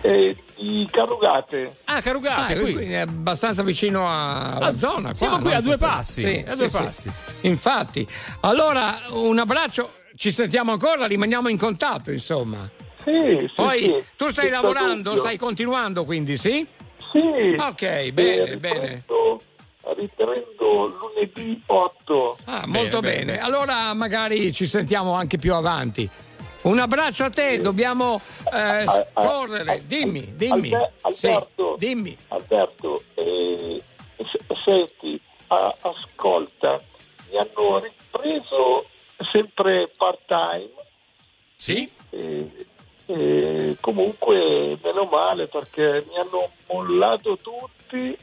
Eh, 0.00 0.36
di 0.56 0.86
Carugate. 0.90 1.68
Ah, 1.86 2.00
Carugate, 2.00 2.52
Ah, 2.54 2.60
qui. 2.60 2.72
quindi 2.72 2.92
è 2.92 2.98
abbastanza 2.98 3.64
vicino 3.64 4.06
a- 4.08 4.54
alla 4.54 4.66
Ah, 4.66 4.76
zona. 4.76 5.12
siamo 5.12 5.34
qua, 5.38 5.42
qui 5.42 5.50
no? 5.52 5.56
a 5.58 5.60
due 5.60 5.76
passi, 5.76 6.22
Sì, 6.24 6.44
a 6.46 6.54
due 6.54 6.70
sì, 6.70 6.76
passi. 6.76 7.10
sì. 7.40 7.46
Infatti, 7.48 8.06
allora 8.40 8.96
un 9.10 9.38
abbraccio, 9.38 9.90
ci 10.18 10.32
sentiamo 10.32 10.72
ancora, 10.72 11.06
rimaniamo 11.06 11.48
in 11.48 11.56
contatto, 11.56 12.10
insomma. 12.10 12.68
Sì, 13.04 13.48
Poi 13.54 13.78
sì, 13.78 14.04
tu 14.16 14.28
stai 14.30 14.50
lavorando, 14.50 15.16
stai 15.16 15.36
continuando 15.38 16.04
quindi, 16.04 16.36
sì? 16.36 16.66
Sì. 17.12 17.54
Ok, 17.56 18.10
bene, 18.10 18.50
Eh, 18.50 18.56
bene. 18.56 19.04
riprendo- 19.96 20.96
lunedì 20.98 21.62
8. 21.66 22.36
Ah, 22.46 22.64
molto 22.66 22.98
bene. 23.00 23.38
Allora 23.38 23.94
magari 23.94 24.52
ci 24.52 24.66
sentiamo 24.66 25.12
anche 25.14 25.38
più 25.38 25.54
avanti. 25.54 26.08
Un 26.62 26.78
abbraccio 26.80 27.22
a 27.24 27.30
te, 27.30 27.60
dobbiamo 27.60 28.20
eh, 28.52 28.84
correre. 29.14 29.80
Dimmi, 29.86 30.34
dimmi. 30.36 30.68
Sì, 31.12 31.26
Alberto, 31.26 31.76
dimmi. 31.78 32.16
Alberto, 32.28 33.00
eh, 33.14 33.80
senti, 34.62 35.20
a- 35.46 35.74
ascolta, 35.80 36.82
mi 37.30 37.38
hanno 37.38 37.78
ripreso 37.78 38.86
sempre 39.32 39.88
part 39.96 40.20
time. 40.26 40.70
Sì. 41.56 41.90
E, 42.10 42.66
comunque 43.80 44.78
meno 44.82 45.04
male 45.10 45.46
perché 45.46 46.04
mi 46.08 46.18
hanno 46.18 46.50
mollato 46.70 47.38
tutti 47.42 48.14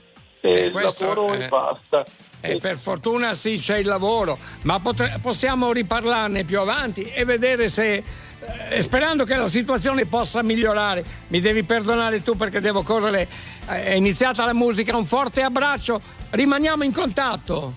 e 0.41 0.49
Eh, 0.51 0.65
il 0.65 0.71
questo, 0.71 1.07
lavoro 1.07 1.33
eh, 1.33 1.43
e 1.43 1.47
basta. 1.47 2.05
E 2.39 2.59
per 2.59 2.77
fortuna 2.77 3.33
sì, 3.33 3.57
c'è 3.57 3.77
il 3.77 3.87
lavoro, 3.87 4.37
ma 4.61 4.79
potre- 4.79 5.17
possiamo 5.19 5.71
riparlarne 5.71 6.43
più 6.43 6.59
avanti 6.59 7.01
e 7.01 7.25
vedere 7.25 7.67
se, 7.69 8.03
eh, 8.69 8.81
sperando 8.81 9.23
che 9.23 9.35
la 9.35 9.47
situazione 9.47 10.05
possa 10.05 10.43
migliorare. 10.43 11.03
Mi 11.29 11.39
devi 11.39 11.63
perdonare 11.63 12.21
tu 12.21 12.35
perché 12.35 12.59
devo 12.59 12.83
correre. 12.83 13.27
Eh, 13.67 13.85
È 13.85 13.93
iniziata 13.93 14.45
la 14.45 14.53
musica, 14.53 14.95
un 14.95 15.05
forte 15.05 15.41
abbraccio, 15.41 15.99
rimaniamo 16.29 16.83
in 16.83 16.93
contatto. 16.93 17.73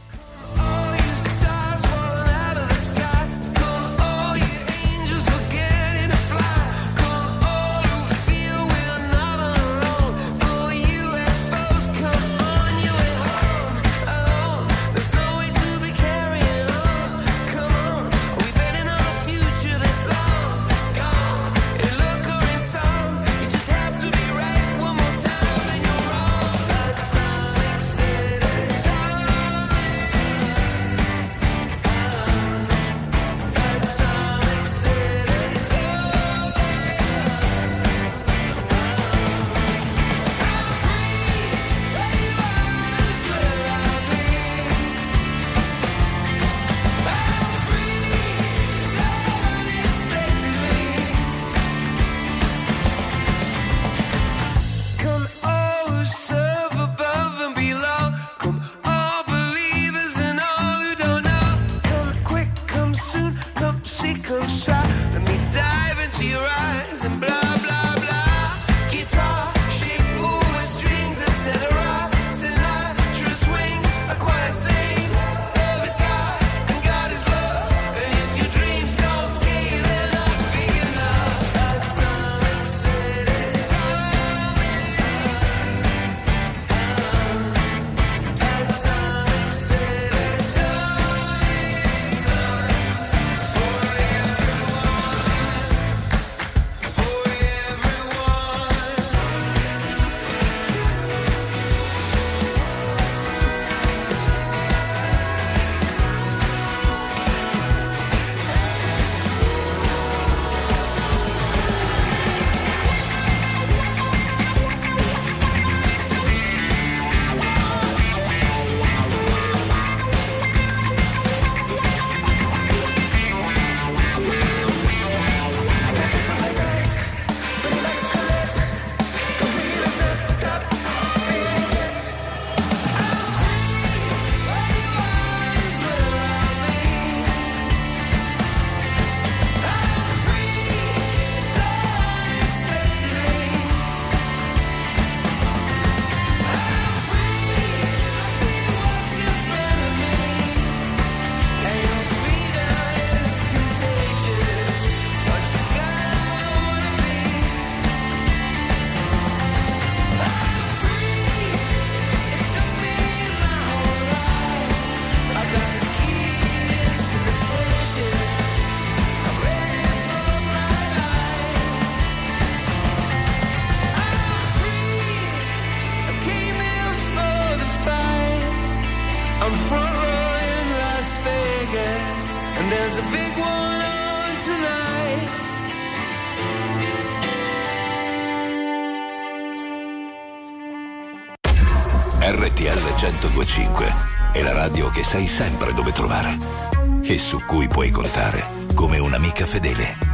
Su 197.39 197.45
cui 197.47 197.69
puoi 197.69 197.91
contare 197.91 198.45
come 198.75 198.99
un'amica 198.99 199.47
fedele. 199.47 200.08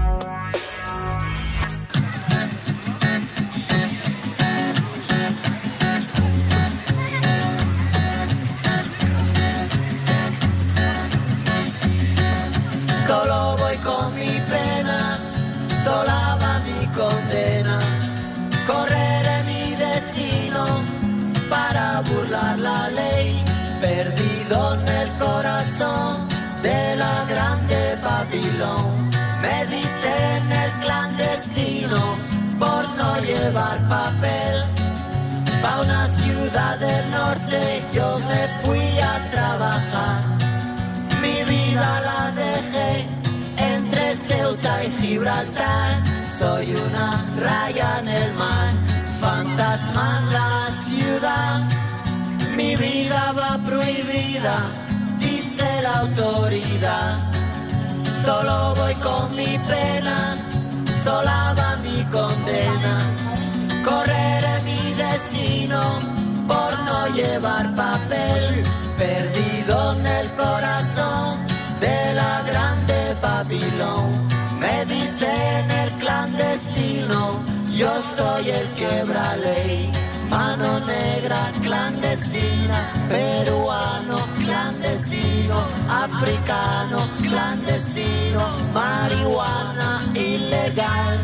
Soy 78.16 78.50
el 78.50 78.68
quebra 78.68 79.36
ley. 79.36 79.90
Mano 80.30 80.80
negra 80.80 81.50
clandestina, 81.62 82.78
peruano 83.08 84.18
clandestino, 84.38 85.58
africano 85.88 87.08
clandestino, 87.22 88.42
marihuana 88.72 90.02
ilegal. 90.14 91.18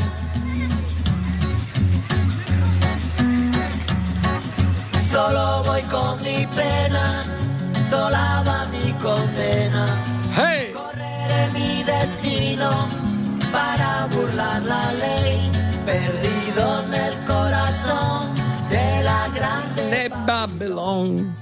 Solo 5.11 5.63
voy 5.65 5.83
con 5.83 6.23
mi 6.23 6.47
pena, 6.55 7.25
sola 7.91 8.43
va 8.47 8.67
mi 8.71 8.93
condena. 9.03 9.87
Correré 10.73 11.51
mi 11.53 11.83
destino 11.83 12.71
para 13.51 14.07
burlar 14.13 14.63
la 14.63 14.93
ley, 14.93 15.51
perdido 15.91 16.85
en 16.85 16.95
el 16.95 17.15
corazón 17.27 18.35
de 18.69 19.03
la 19.03 19.29
grande 19.35 19.83
De 19.91 20.09
Babylon. 20.25 21.35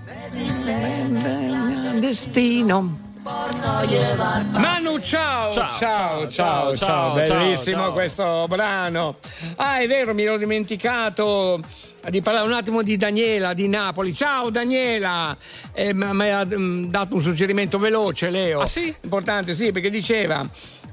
destino. 2.01 2.99
Por 3.23 3.55
no 3.57 3.85
llevar 3.85 4.43
Manu, 4.53 4.99
ciao, 5.01 5.53
ciao, 5.53 5.69
ciao, 5.79 6.29
ciao, 6.31 6.77
ciao, 6.77 7.15
bellissimo 7.15 7.83
ciao. 7.83 7.93
questo 7.93 8.47
brano. 8.49 9.17
Ah, 9.57 9.81
è 9.81 9.87
vero, 9.87 10.15
mi 10.15 10.23
ero 10.23 10.39
dimenticato 10.39 11.61
di 12.09 12.23
parlare 12.23 12.47
un 12.47 12.55
attimo 12.55 12.83
di 12.83 12.97
Daniela 12.97 13.53
di 13.53 13.69
Napoli. 13.69 14.15
Ciao 14.15 14.49
Daniela, 14.49 15.37
Eh, 15.75 15.93
mi 15.93 16.31
ha 16.31 16.47
mm, 16.47 16.85
dato 16.87 17.17
un 17.17 17.21
suggerimento 17.21 17.79
veloce, 17.79 18.31
Leo. 18.31 18.61
Ah, 18.61 18.67
sì? 18.67 18.95
Importante, 19.03 19.53
sì, 19.53 19.73
perché 19.73 19.91
diceva. 19.91 20.49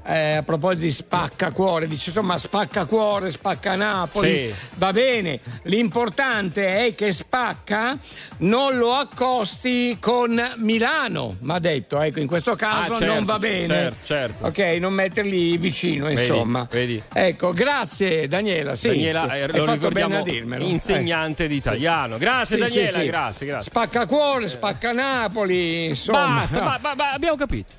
Eh, 0.08 0.34
a 0.36 0.42
proposito 0.42 0.82
di 0.82 0.92
spacca 0.92 1.50
cuore, 1.50 1.88
dice 1.88 2.10
insomma 2.10 2.38
spacca 2.38 2.84
cuore, 2.86 3.30
spacca 3.30 3.74
Napoli, 3.74 4.30
Sì. 4.48 4.54
va 4.74 4.92
bene, 4.92 5.40
l'importante 5.62 6.86
è 6.86 6.94
che 6.94 7.12
spacca 7.12 7.98
non 8.38 8.76
lo 8.76 8.94
accosti 8.94 9.96
con 10.00 10.40
Milano, 10.58 11.34
mi 11.40 11.52
ha 11.52 11.58
detto, 11.58 12.00
ecco 12.00 12.20
in 12.20 12.26
questo 12.26 12.54
caso 12.56 12.94
Ah, 12.94 12.98
certo, 12.98 13.14
non 13.14 13.24
va 13.24 13.38
bene. 13.38 13.66
certo, 13.66 13.96
certo. 14.04 14.44
Ok, 14.46 14.58
non 14.78 14.92
metterli 14.92 15.56
vicino, 15.56 16.06
Vedi, 16.06 16.20
insomma. 16.20 16.66
vedi. 16.70 17.02
Ecco, 17.12 17.52
grazie 17.52 18.28
Daniela. 18.28 18.74
Sì, 18.76 18.88
Daniela, 18.88 19.34
eh, 19.36 19.46
lo 19.48 19.70
ricordiamo, 19.72 20.18
a 20.18 20.22
dirmelo. 20.22 20.64
insegnante 20.64 21.48
di 21.48 21.56
italiano. 21.56 22.18
Grazie 22.18 22.56
Sì, 22.56 22.62
Daniela, 22.62 22.98
sì, 23.00 23.06
grazie, 23.06 23.46
grazie. 23.46 23.70
Spacca 23.70 24.06
cuore, 24.06 24.48
spacca 24.48 24.92
Napoli, 24.92 25.86
insomma. 25.88 26.40
Basta, 26.40 26.62
ma- 26.62 26.78
ma- 26.80 26.94
ma 26.94 27.12
abbiamo 27.12 27.36
capito. 27.36 27.72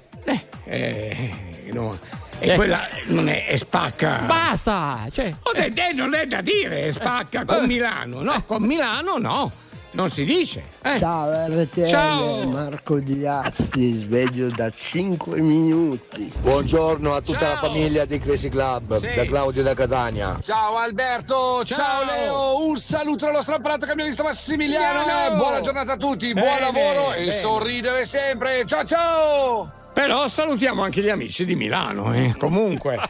Eh, 0.65 1.29
no. 1.71 1.97
E 2.39 2.51
Eh. 2.51 2.55
quella 2.55 2.79
non 3.07 3.27
è, 3.29 3.45
è 3.47 3.55
spacca. 3.57 4.19
Basta, 4.25 5.07
cioè. 5.11 5.33
Ho 5.43 5.51
detto, 5.53 5.81
eh, 5.81 5.93
non 5.93 6.13
è 6.13 6.27
da 6.27 6.41
dire, 6.41 6.85
è 6.87 6.91
spacca 6.91 7.45
con 7.45 7.63
Eh. 7.63 7.67
Milano. 7.67 8.21
No, 8.21 8.43
con 8.45 8.61
Milano 8.61 9.17
no, 9.17 9.51
non 9.91 10.11
si 10.11 10.23
dice. 10.23 10.65
eh. 10.83 10.99
Ciao 10.99 11.31
RTL, 11.31 11.87
Ciao. 11.87 12.47
Marco 12.49 12.99
Diazzi, 12.99 13.91
sveglio 14.03 14.49
da 14.49 14.69
5 14.69 15.39
minuti. 15.39 16.31
Buongiorno 16.41 17.15
a 17.15 17.21
tutta 17.21 17.47
la 17.47 17.55
famiglia 17.57 18.05
di 18.05 18.19
Crazy 18.19 18.49
Club, 18.49 18.99
Sì. 18.99 19.15
da 19.15 19.25
Claudio 19.25 19.63
da 19.63 19.73
Catania. 19.73 20.37
Ciao 20.39 20.77
Alberto, 20.77 21.63
ciao, 21.65 21.77
Ciao. 21.77 22.03
Leo, 22.05 22.67
un 22.67 22.77
saluto 22.77 23.25
allo 23.25 23.41
strampalato 23.41 23.87
camionista 23.87 24.21
Massimiliano 24.21 25.01
e 25.33 25.35
buona 25.35 25.61
giornata 25.61 25.93
a 25.93 25.97
tutti, 25.97 26.31
Bene, 26.33 26.45
buon 26.47 26.59
lavoro 26.59 27.13
e 27.13 27.19
bene. 27.21 27.31
sorridere 27.31 28.05
sempre. 28.05 28.63
Ciao 28.67 28.83
ciao! 28.85 29.71
Però 29.97 30.27
salutiamo 30.27 30.83
anche 30.83 31.01
gli 31.01 31.09
amici 31.09 31.43
di 31.43 31.55
Milano, 31.55 32.13
eh, 32.13 32.35
comunque. 32.37 32.99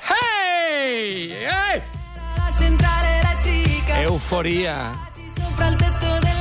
Centrale 2.58 3.20
elettrica 3.20 4.00
Euforia. 4.00 4.98
sopra 5.36 5.68
il 5.68 5.76
tetto 5.76 6.18
della 6.22 6.37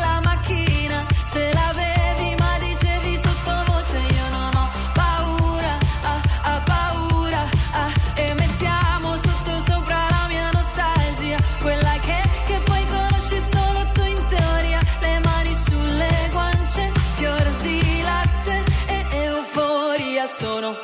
sono 20.27 20.77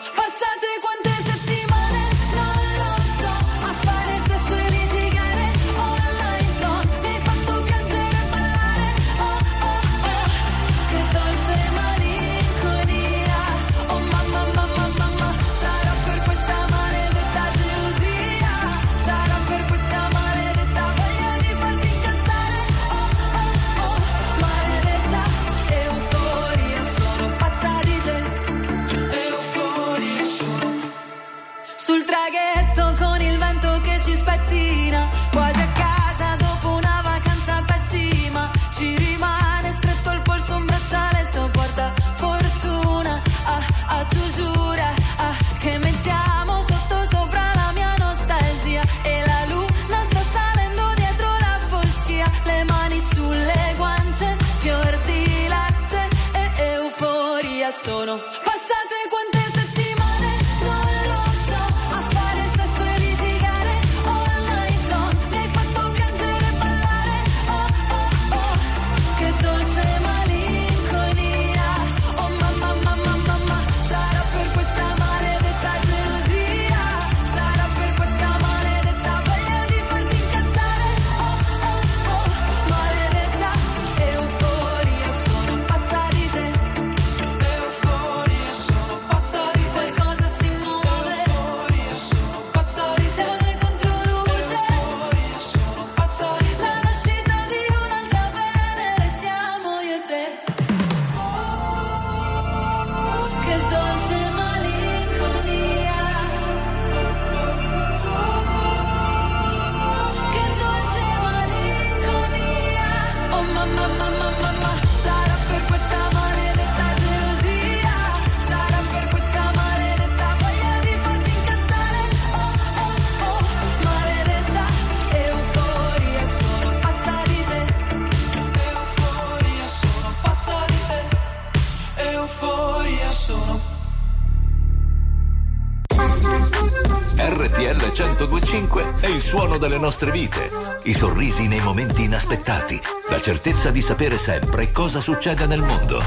suono 139.32 139.56
delle 139.56 139.78
nostre 139.78 140.10
vite, 140.10 140.50
i 140.82 140.92
sorrisi 140.92 141.48
nei 141.48 141.60
momenti 141.60 142.02
inaspettati, 142.02 142.78
la 143.08 143.18
certezza 143.18 143.70
di 143.70 143.80
sapere 143.80 144.18
sempre 144.18 144.70
cosa 144.70 145.00
succede 145.00 145.46
nel 145.46 145.62
mondo. 145.62 146.02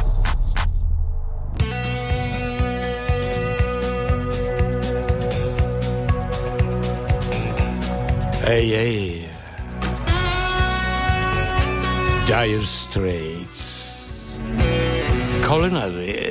Ehi, 8.43 8.73
ehi. 8.73 9.27
Dire 12.27 12.61
Straits. 12.61 14.07
Colin 15.41 15.75
Elvis. 15.77 16.24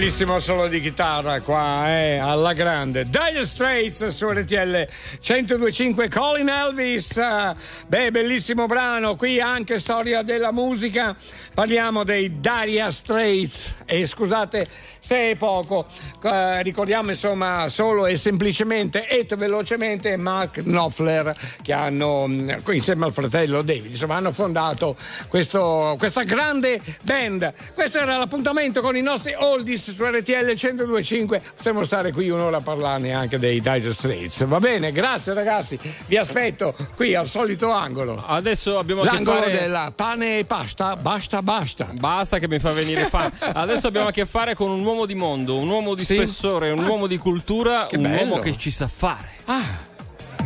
Bellissimo 0.00 0.40
solo 0.40 0.66
di 0.66 0.80
chitarra 0.80 1.42
qua, 1.42 1.86
eh, 1.90 2.16
alla 2.16 2.54
grande. 2.54 3.04
Dire 3.04 3.44
Straits 3.44 4.06
su 4.06 4.30
RTL 4.30 4.88
1025 5.20 6.08
Colin 6.08 6.48
Elvis. 6.48 7.18
eh, 7.18 7.54
Beh, 7.86 8.10
bellissimo 8.10 8.64
brano, 8.64 9.14
qui 9.14 9.42
anche 9.42 9.78
storia 9.78 10.22
della 10.22 10.52
musica. 10.52 11.14
Parliamo 11.52 12.02
dei 12.02 12.40
Dire 12.40 12.90
Straits 12.90 13.74
e 13.84 14.06
scusate 14.06 14.66
se 15.00 15.30
è 15.30 15.36
poco, 15.36 15.86
eh, 16.22 16.62
ricordiamo 16.62 17.10
insomma 17.10 17.68
solo 17.68 18.06
e 18.06 18.16
semplicemente 18.16 19.08
e 19.08 19.26
velocemente 19.36 20.16
Mark 20.18 20.62
Knopfler 20.62 21.34
che 21.62 21.72
hanno 21.72 22.26
mh, 22.26 22.62
insieme 22.70 23.06
al 23.06 23.12
fratello 23.12 23.62
David, 23.62 23.92
insomma 23.92 24.16
hanno 24.16 24.30
fondato 24.30 24.96
questo- 25.28 25.96
questa 25.98 26.22
grande 26.24 26.80
band. 27.02 27.52
Questo 27.74 27.98
era 27.98 28.18
l'appuntamento 28.18 28.82
con 28.82 28.94
i 28.96 29.02
nostri 29.02 29.34
oldies 29.36 29.89
su 29.92 30.04
RTL 30.04 30.46
1025. 30.54 31.42
Possiamo 31.56 31.84
stare 31.84 32.12
qui 32.12 32.28
un'ora 32.30 32.58
a 32.58 32.60
parlarne 32.60 33.12
anche 33.12 33.38
dei 33.38 33.60
Dire 33.60 33.92
Straits. 33.92 34.44
Va 34.46 34.58
bene, 34.58 34.92
grazie 34.92 35.32
ragazzi. 35.34 35.78
Vi 36.06 36.16
aspetto 36.16 36.74
qui 36.96 37.14
al 37.14 37.26
solito 37.26 37.70
angolo. 37.70 38.22
Adesso 38.26 38.78
abbiamo 38.78 39.02
a 39.02 39.04
che 39.06 39.10
L'angolo 39.12 39.40
fare- 39.40 39.58
della 39.58 39.92
pane 39.94 40.38
e 40.38 40.44
pasta, 40.44 40.96
basta, 40.96 41.42
basta. 41.42 41.88
Basta 41.98 42.38
che 42.38 42.48
mi 42.48 42.58
fa 42.58 42.72
venire 42.72 43.06
fame. 43.08 43.30
Adesso 43.38 43.86
abbiamo 43.86 44.08
a 44.08 44.12
che 44.12 44.26
fare 44.26 44.54
con 44.54 44.70
un 44.70 44.84
uomo 44.84 45.06
di 45.06 45.14
mondo, 45.14 45.56
un 45.58 45.68
uomo 45.68 45.94
di 45.94 46.04
Sì? 46.04 46.14
spessore, 46.14 46.70
un 46.70 46.84
Ah. 46.84 46.88
uomo 46.88 47.06
di 47.06 47.18
cultura, 47.18 47.88
un 47.92 48.02
bello. 48.02 48.16
uomo 48.30 48.38
che 48.42 48.56
ci 48.56 48.70
sa 48.70 48.88
fare. 48.88 49.28
Ah, 49.46 49.62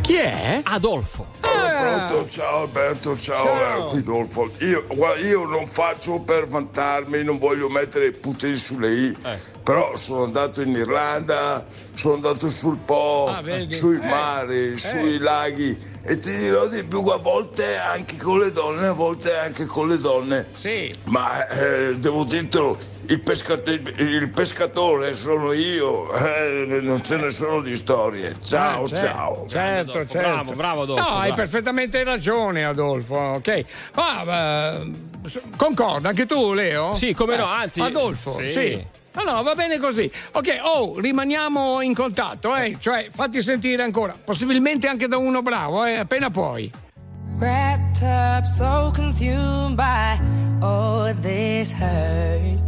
chi 0.05 0.15
è? 0.17 0.61
Adolfo. 0.63 1.25
Pronto, 1.41 2.27
ciao 2.29 2.61
Alberto, 2.61 3.17
ciao, 3.17 3.45
Ciao. 3.45 3.87
eh, 3.87 3.89
qui 3.89 4.03
Dolfo. 4.03 4.51
Io, 4.59 4.85
io 5.23 5.45
non 5.45 5.67
faccio 5.67 6.19
per 6.19 6.45
vantarmi, 6.47 7.23
non 7.23 7.39
voglio 7.39 7.69
mettere 7.69 8.11
puntini 8.11 8.55
sulle 8.55 8.89
i, 8.91 9.17
però 9.63 9.95
sono 9.97 10.23
andato 10.23 10.61
in 10.61 10.69
Irlanda, 10.75 11.65
sono 11.95 12.13
andato 12.15 12.49
sul 12.49 12.77
Po, 12.77 13.27
Ah, 13.29 13.41
sui 13.69 13.95
Eh, 13.95 14.07
mari, 14.07 14.77
sui 14.77 15.17
laghi 15.17 15.75
e 16.03 16.19
ti 16.19 16.35
dirò 16.35 16.67
di 16.67 16.83
più 16.83 17.03
a 17.07 17.17
volte 17.17 17.75
anche 17.77 18.15
con 18.17 18.37
le 18.39 18.51
donne, 18.51 18.87
a 18.87 18.93
volte 18.93 19.35
anche 19.35 19.65
con 19.65 19.89
le 19.89 19.97
donne. 19.97 20.47
Sì. 20.55 20.93
Ma 21.05 21.47
eh, 21.47 21.95
devo 21.97 22.23
dirtelo, 22.25 22.77
il, 23.07 23.19
pescat- 23.21 23.67
il 23.67 24.29
pescatore 24.29 25.13
sono 25.13 25.51
io, 25.51 26.13
eh, 26.13 26.79
non 26.81 27.03
ce 27.03 27.17
ne 27.17 27.29
sono 27.29 27.61
di 27.61 27.75
storie. 27.75 28.35
Ciao, 28.43 28.83
Ah, 28.83 28.87
ciao. 28.95 29.45
Certo, 29.47 29.91
Adolfo, 29.91 30.11
certo. 30.13 30.29
bravo, 30.29 30.51
bravo 30.53 30.81
Adolfo, 30.83 31.01
No, 31.01 31.15
hai 31.17 31.27
bravo. 31.27 31.35
perfettamente 31.35 32.03
ragione, 32.03 32.65
Adolfo. 32.65 33.15
Ok. 33.15 33.65
Ma 33.95 34.23
eh, 34.79 34.91
concorda 35.55 36.09
anche 36.09 36.25
tu, 36.25 36.53
Leo? 36.53 36.93
Sì, 36.93 37.13
come 37.13 37.35
no, 37.37 37.43
Eh, 37.45 37.61
anzi- 37.61 37.81
Adolfo, 37.81 38.37
sì. 38.39 38.49
sì. 38.51 38.85
No, 39.13 39.31
no, 39.31 39.43
va 39.43 39.55
bene 39.55 39.79
così. 39.79 40.11
Ok, 40.33 40.59
oh, 40.61 40.99
rimaniamo 40.99 41.79
in 41.81 41.93
contatto, 41.93 42.53
eh? 42.53 42.75
Cioè, 42.79 43.07
fatti 43.09 43.41
sentire 43.41 43.81
ancora. 43.81 44.13
Possibilmente 44.21 44.87
anche 44.87 45.07
da 45.07 45.15
uno 45.15 45.41
bravo, 45.41 45.85
eh? 45.85 45.95
Appena 45.95 46.29
puoi. 46.29 46.69
Wrapped 47.37 48.01
up, 48.01 48.43
so 48.45 48.91
consumed 48.93 49.75
by 49.75 50.19
all 50.61 51.13
this 51.21 51.71
hurt. 51.73 52.61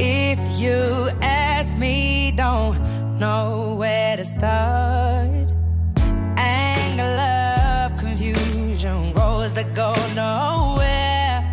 If 0.00 0.38
you 0.58 1.10
ask 1.22 1.78
me, 1.78 2.32
don't 2.32 2.78
know 3.18 3.76
where 3.78 4.16
to 4.16 4.24
start. 4.24 5.48
Anger, 6.36 7.10
love, 7.16 7.96
confusion, 7.98 9.12
roads 9.12 9.54
that 9.54 9.74
go 9.74 9.92
nowhere. 10.14 11.52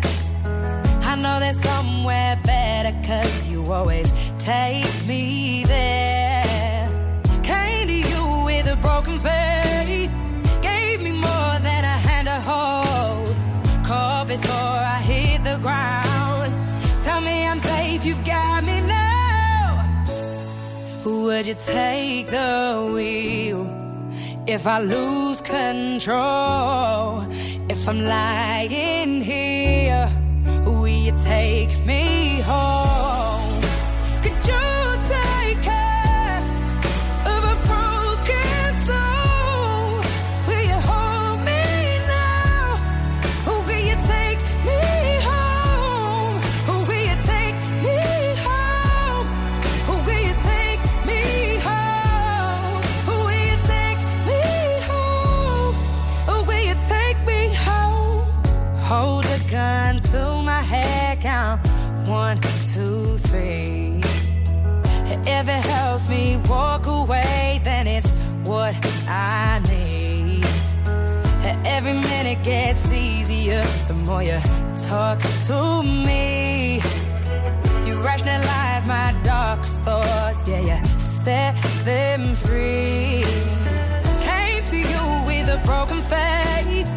I 1.10 1.14
know 1.16 1.38
there's 1.40 1.60
somewhere 1.60 2.38
better, 2.44 2.94
cause 3.06 3.48
you 3.48 3.64
always 3.72 4.12
take 4.38 5.06
me 5.06 5.41
Would 21.32 21.46
you 21.46 21.54
take 21.54 22.26
the 22.26 22.90
wheel 22.92 23.64
if 24.46 24.66
I 24.66 24.80
lose 24.80 25.40
control? 25.40 27.24
If 27.70 27.88
I'm 27.88 28.02
lying 28.04 29.22
here, 29.22 30.10
will 30.66 30.86
you 30.86 31.16
take 31.22 31.74
me 31.86 32.40
home? 32.40 32.91
If 65.42 65.48
it 65.48 65.64
helps 65.64 66.08
me 66.08 66.36
walk 66.48 66.86
away, 66.86 67.60
then 67.64 67.88
it's 67.88 68.08
what 68.44 68.76
I 69.08 69.60
need. 69.68 70.44
Every 71.66 71.94
minute 71.94 72.44
gets 72.44 72.88
easier 72.92 73.60
the 73.88 73.94
more 73.94 74.22
you 74.22 74.38
talk 74.86 75.18
to 75.48 75.82
me. 75.82 76.76
You 77.84 77.94
rationalize 78.02 78.86
my 78.86 79.16
darkest 79.24 79.80
thoughts, 79.80 80.46
yeah, 80.46 80.60
you 80.60 81.00
set 81.00 81.56
them 81.84 82.36
free. 82.36 83.24
Came 84.22 84.62
to 84.70 84.76
you 84.76 85.04
with 85.26 85.48
a 85.48 85.60
broken 85.64 86.02
faith, 86.02 86.88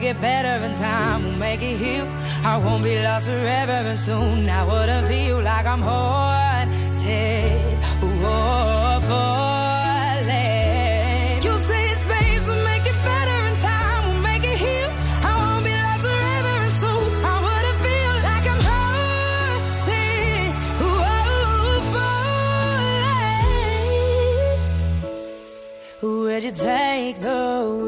make 0.00 0.10
it 0.10 0.20
better 0.20 0.64
and 0.64 0.76
time 0.76 1.24
will 1.24 1.32
make 1.32 1.60
it 1.60 1.76
heal. 1.76 2.06
I 2.44 2.56
won't 2.58 2.84
be 2.84 3.02
lost 3.02 3.26
forever 3.26 3.72
and 3.90 3.98
soon 3.98 4.48
I 4.48 4.62
wouldn't 4.64 5.08
feel 5.08 5.42
like 5.42 5.66
I'm 5.66 5.80
haunted 5.80 7.78
or 8.04 9.00
falling. 9.10 10.22
You 11.46 11.54
say 11.68 11.84
space 12.04 12.46
will 12.46 12.62
make 12.70 12.86
it 12.92 12.98
better 13.10 13.40
time 13.66 14.02
will 14.06 14.22
make 14.30 14.44
it 14.44 14.58
heal. 14.64 14.90
I 15.30 15.32
won't 15.42 15.64
be 15.68 15.74
lost 15.86 16.02
forever 16.06 16.54
and 16.64 16.74
soon 16.82 17.08
I 17.32 17.36
wouldn't 17.46 17.78
feel 17.86 18.14
like 18.28 18.46
I'm 18.52 18.62
haunted 18.70 20.52
falling. 26.00 26.22
Would 26.24 26.42
you 26.44 26.52
take 26.52 27.16
the 27.20 27.87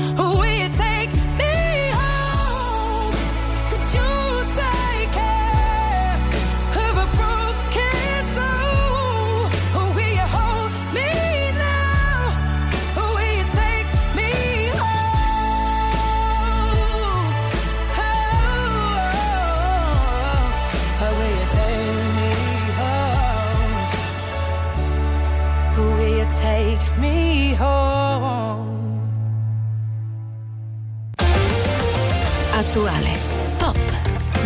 Attuale, 32.71 33.17
pop, 33.57 33.75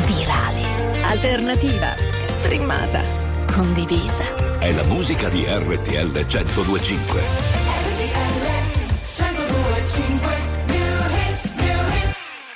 virale, 0.07 1.03
alternativa, 1.03 1.95
streamata, 2.25 3.03
condivisa. 3.53 4.57
È 4.57 4.71
la 4.71 4.83
musica 4.85 5.29
di 5.29 5.45
RTL 5.47 6.25
1025. 6.25 7.21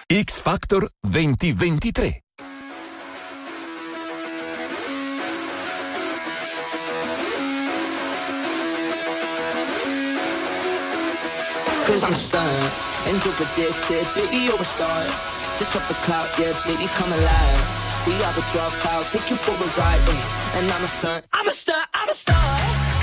X 0.07 0.41
Factor 0.41 0.91
2023. 1.01 2.23
Cause 11.85 12.03
I'm 12.03 12.13
stunned 12.13 12.71
and 13.05 13.23
you're 13.23 13.35
addicted, 13.35 14.07
baby, 14.15 14.45
you're 14.45 14.59
a 14.59 14.65
star. 14.65 15.37
Just 15.59 15.73
drop 15.73 15.87
the 15.89 15.93
clout, 16.05 16.29
yeah, 16.39 16.53
baby, 16.65 16.87
come 16.95 17.11
alive. 17.11 17.59
We 18.07 18.13
are 18.13 18.31
the 18.31 18.45
dropouts, 18.47 19.11
take 19.11 19.29
you 19.29 19.35
for 19.35 19.51
a 19.51 19.67
ride, 19.77 20.07
eh, 20.07 20.57
and 20.57 20.71
I'm 20.71 20.83
a 20.85 20.87
stunt. 20.87 21.25
I'm 21.33 21.47
a 21.49 21.51
stunt, 21.51 21.85
I'm 21.93 22.07
a 22.07 22.13
stunt. 22.13 22.39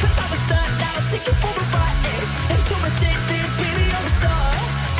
Cause 0.01 0.17
I'm 0.17 0.33
a 0.33 0.39
stunt 0.47 0.71
now, 0.81 1.11
take 1.11 1.27
you 1.27 1.35
for 1.37 1.53
a 1.53 1.65
ride, 1.77 2.01
eh, 2.13 2.53
and 2.53 2.63
you're 2.71 2.87
addicted, 2.89 3.49
baby, 3.61 3.85
you're 3.93 4.09
a 4.09 4.13
star. 4.17 4.49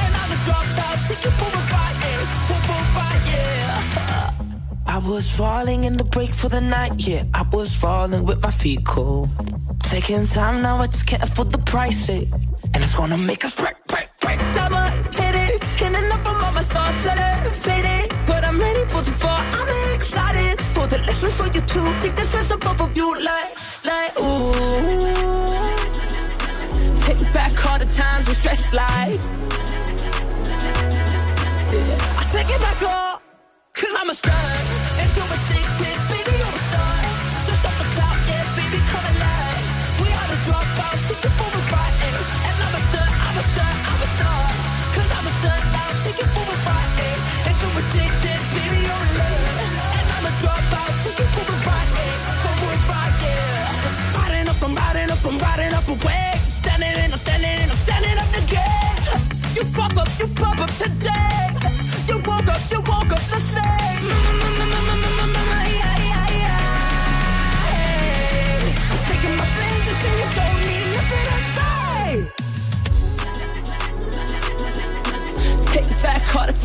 And 0.05 0.13
I'm 0.21 0.33
a 0.33 0.39
dropout, 0.45 1.09
take 1.09 1.25
you 1.25 1.31
for 1.31 1.49
a 1.49 1.63
ride, 1.73 1.99
eh, 2.11 2.25
for 2.47 2.61
a 2.77 2.85
ride, 2.99 3.25
yeah. 3.33 4.95
I 4.95 4.99
was 4.99 5.31
falling 5.31 5.85
in 5.85 5.97
the 5.97 6.05
break 6.05 6.33
for 6.35 6.51
the 6.51 6.61
night, 6.61 6.93
yeah. 6.99 7.25
I 7.33 7.41
was 7.51 7.75
falling 7.75 8.27
with 8.27 8.43
my 8.43 8.51
feet 8.51 8.85
cold. 8.85 9.31
Taking 9.85 10.27
time 10.27 10.61
now, 10.61 10.77
I 10.77 10.89
just 10.89 11.07
can't 11.07 11.23
afford 11.23 11.53
the 11.53 11.59
price, 11.73 12.11
eh. 12.11 12.27
And 12.75 12.85
it's 12.85 12.95
gonna 12.95 13.17
make 13.17 13.47
us 13.47 13.57
break, 13.57 13.77
break, 13.89 14.11
break. 14.21 14.39
Double 14.53 14.86
for 18.97 19.03
the 19.03 19.11
fall, 19.11 19.43
I'm 19.61 19.95
excited 19.95 20.61
for 20.75 20.87
the 20.87 20.99
lessons 20.99 21.35
for 21.35 21.47
you 21.47 21.61
too. 21.73 21.87
Take 22.01 22.17
the 22.17 22.25
stress 22.25 22.51
off 22.51 22.81
of 22.81 22.97
you, 22.97 23.09
like, 23.31 23.53
like, 23.85 24.13
ooh. 24.19 24.53
Take 27.05 27.21
back 27.33 27.55
all 27.67 27.79
the 27.79 27.87
times 27.87 28.27
we 28.29 28.35
stressed 28.35 28.73
like. 28.73 29.21
I 32.21 32.23
take 32.33 32.51
it 32.55 32.61
back 32.67 32.83
all, 32.83 33.21
cause 33.75 33.95
I'm 34.01 34.11
a 34.11 34.15
star. 34.15 34.47
And 35.01 35.11
you're 35.17 35.33
addicted, 35.37 36.06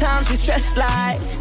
times 0.02 0.32
we 0.32 0.36
stressed 0.36 0.78
like. 0.78 1.41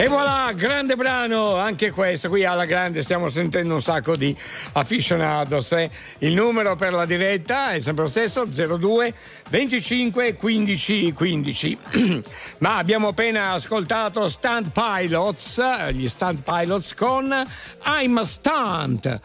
E 0.00 0.06
voilà, 0.06 0.52
grande 0.54 0.94
brano, 0.94 1.56
anche 1.56 1.90
questo 1.90 2.28
qui 2.28 2.44
alla 2.44 2.66
grande, 2.66 3.02
stiamo 3.02 3.30
sentendo 3.30 3.74
un 3.74 3.82
sacco 3.82 4.14
di 4.14 4.32
aficionados. 4.74 5.72
Eh? 5.72 5.90
Il 6.18 6.34
numero 6.34 6.76
per 6.76 6.92
la 6.92 7.04
diretta 7.04 7.72
è 7.72 7.80
sempre 7.80 8.04
lo 8.04 8.08
stesso, 8.08 8.44
02 8.44 9.12
25 9.50 10.36
15 10.36 11.12
15. 11.12 11.78
Ma 12.58 12.76
abbiamo 12.76 13.08
appena 13.08 13.50
ascoltato 13.50 14.28
Stunt 14.28 14.70
Pilots, 14.70 15.58
eh, 15.58 15.92
gli 15.92 16.08
Stunt 16.08 16.42
Pilots 16.44 16.94
con 16.94 17.34
I'm 17.84 18.18
a 18.18 18.24
Stunt. 18.24 19.20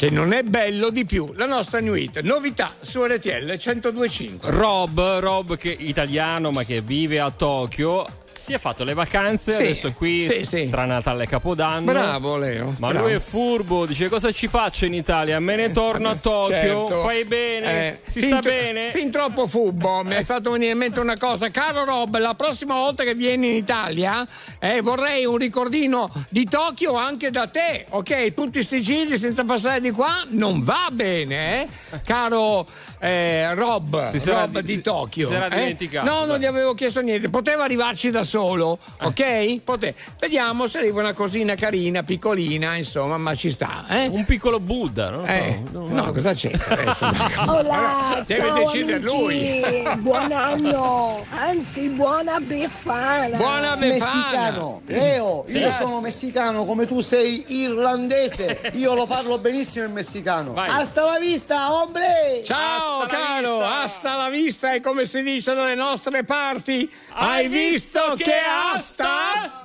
Che 0.00 0.08
non 0.08 0.32
è 0.32 0.42
bello 0.42 0.88
di 0.88 1.04
più, 1.04 1.30
la 1.34 1.44
nostra 1.44 1.78
new 1.78 1.92
hit, 1.94 2.22
novità 2.22 2.72
su 2.80 3.04
RTL 3.04 3.44
1025. 3.44 4.50
Rob, 4.50 5.18
Rob 5.18 5.58
che 5.58 5.76
italiano 5.78 6.50
ma 6.50 6.64
che 6.64 6.80
vive 6.80 7.20
a 7.20 7.30
Tokyo. 7.30 8.19
Si 8.42 8.52
è 8.54 8.58
fatto 8.58 8.84
le 8.84 8.94
vacanze, 8.94 9.52
Sì, 9.52 9.62
adesso 9.62 9.92
qui 9.92 10.24
sì, 10.24 10.44
sì. 10.44 10.68
tra 10.70 10.84
Natale 10.86 11.24
e 11.24 11.26
Capodanno. 11.26 11.84
Bravo 11.92 12.36
Leo. 12.38 12.74
Ma 12.78 12.88
bravo. 12.88 13.06
lui 13.06 13.14
è 13.16 13.20
furbo, 13.20 13.84
dice 13.86 14.08
cosa 14.08 14.32
ci 14.32 14.48
faccio 14.48 14.86
in 14.86 14.94
Italia? 14.94 15.38
Me 15.40 15.56
ne 15.56 15.70
torno 15.72 16.08
a 16.08 16.14
Tokyo, 16.20 16.86
Certo. 16.86 17.00
fai 17.02 17.24
bene, 17.24 17.88
Eh, 17.88 18.00
si 18.10 18.20
sta 18.22 18.38
tro- 18.40 18.50
bene. 18.50 18.90
Fin 18.90 19.10
troppo 19.10 19.46
fubbo, 19.46 20.02
mi 20.04 20.14
hai 20.14 20.24
fatto 20.24 20.50
venire 20.50 20.72
in 20.72 20.78
mente 20.78 21.00
una 21.00 21.16
cosa. 21.18 21.48
Caro 21.50 21.84
Rob, 21.84 22.16
la 22.18 22.34
prossima 22.34 22.74
volta 22.74 23.04
che 23.04 23.14
vieni 23.14 23.50
in 23.50 23.56
Italia 23.56 24.26
eh, 24.58 24.80
vorrei 24.80 25.24
un 25.26 25.36
ricordino 25.36 26.10
di 26.30 26.44
Tokyo 26.44 26.94
anche 26.94 27.30
da 27.30 27.46
te, 27.46 27.84
ok? 27.90 28.32
Tutti 28.34 28.62
sti 28.62 28.80
giri 28.82 29.18
senza 29.18 29.44
passare 29.44 29.80
di 29.80 29.90
qua 29.90 30.24
non 30.28 30.62
va 30.62 30.88
bene, 30.90 31.62
eh? 31.62 31.68
Caro 32.04 32.66
eh, 33.00 33.54
Rob, 33.54 34.10
Rob 34.24 34.58
di- 34.60 34.76
di 34.76 34.82
Tokyo. 34.82 35.26
si 35.26 35.32
sarà 35.32 35.46
eh? 35.46 35.58
dimenticato, 35.58 36.08
No, 36.08 36.24
non 36.26 36.38
gli 36.38 36.44
avevo 36.44 36.74
chiesto 36.74 37.00
niente, 37.00 37.30
poteva 37.30 37.64
arrivarci 37.64 38.10
da 38.10 38.22
solo, 38.24 38.78
ok? 39.02 39.60
Pote- 39.64 39.94
Vediamo 40.18 40.66
se 40.66 40.78
arriva 40.78 41.00
una 41.00 41.14
cosina 41.14 41.54
carina, 41.54 42.02
piccolina, 42.02 42.76
insomma, 42.76 43.16
ma 43.16 43.34
ci 43.34 43.50
sta, 43.50 43.86
eh? 43.88 44.06
Un 44.06 44.24
piccolo 44.26 44.60
Buddha, 44.60 45.10
no? 45.10 45.24
Eh, 45.24 45.62
no, 45.72 46.12
cosa 46.12 46.34
c'è? 46.34 46.50
Hola, 47.48 48.22
Deve 48.26 48.46
ciao 48.48 48.58
decidere 48.58 48.96
amici, 48.98 49.16
lui. 49.16 49.88
buon 49.98 50.32
anno, 50.32 51.24
anzi 51.30 51.88
buona 51.88 52.38
befana. 52.40 53.36
Buona 53.36 53.76
Messicano, 53.76 54.82
Leo, 54.86 55.44
Sì. 55.46 55.58
io 55.58 55.72
sono 55.72 56.00
messicano 56.00 56.64
come 56.64 56.86
tu 56.86 57.00
sei 57.00 57.44
irlandese, 57.48 58.72
io 58.74 58.94
lo 58.94 59.06
parlo 59.06 59.38
benissimo 59.38 59.86
il 59.86 59.92
messicano. 59.92 60.52
Vai. 60.52 60.68
Hasta 60.68 61.04
la 61.04 61.18
vista, 61.18 61.72
hombre! 61.72 62.42
Ciao 62.44 62.88
caro, 63.08 63.64
hasta 63.64 64.16
la 64.16 64.28
vista 64.28 64.72
è 64.72 64.80
come 64.80 65.06
si 65.06 65.22
dice 65.22 65.54
dalle 65.54 65.74
nostre 65.74 66.24
parti. 66.24 66.90
Hai, 67.12 67.48
visto, 67.48 68.14
che 68.16 68.40
asta? 68.72 69.64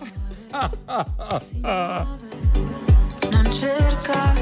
non 3.29 3.51
cerca 3.51 4.33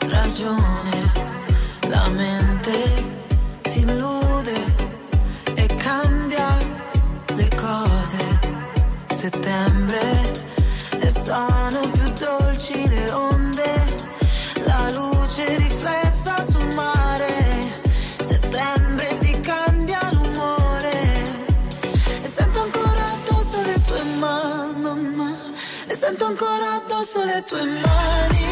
ragione, 0.00 1.12
la 1.88 2.08
mente 2.08 3.04
si 3.62 3.80
illude 3.80 4.54
e 5.54 5.66
cambia 5.76 6.56
le 7.34 7.48
cose. 7.56 8.50
Settembre 9.10 10.32
e 11.00 11.08
sono 11.08 11.90
più 11.92 12.12
dolci 12.18 12.88
le 12.88 13.10
onde, 13.10 13.31
sento 26.12 26.26
ancora 26.26 26.74
addosso 26.74 27.24
le 27.24 27.42
tue 27.46 27.64
mani. 27.64 28.51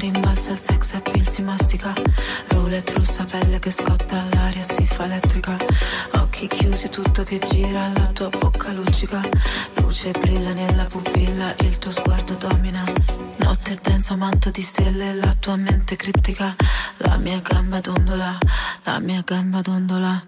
Rimbalza 0.00 0.52
il 0.52 0.58
sex 0.58 0.94
appeal 0.94 1.28
si 1.28 1.42
mastica. 1.42 1.92
Roulette 2.48 2.94
russa, 2.94 3.24
pelle 3.24 3.58
che 3.58 3.70
scotta 3.70 4.22
all'aria 4.22 4.62
si 4.62 4.86
fa 4.86 5.04
elettrica. 5.04 5.56
Occhi 6.14 6.48
chiusi, 6.48 6.88
tutto 6.88 7.22
che 7.22 7.38
gira, 7.38 7.90
la 7.94 8.06
tua 8.06 8.30
bocca 8.30 8.72
luccica. 8.72 9.20
Luce 9.74 10.10
brilla 10.12 10.52
nella 10.52 10.86
pupilla, 10.86 11.54
il 11.60 11.78
tuo 11.78 11.90
sguardo 11.90 12.34
domina. 12.34 12.82
Notte 13.36 13.78
densa, 13.82 14.16
manto 14.16 14.50
di 14.50 14.62
stelle, 14.62 15.14
la 15.14 15.34
tua 15.38 15.56
mente 15.56 15.96
criptica. 15.96 16.56
La 16.98 17.16
mia 17.18 17.40
gamba 17.40 17.80
dondola, 17.80 18.38
la 18.84 18.98
mia 19.00 19.22
gamba 19.24 19.60
dondola. 19.60 20.24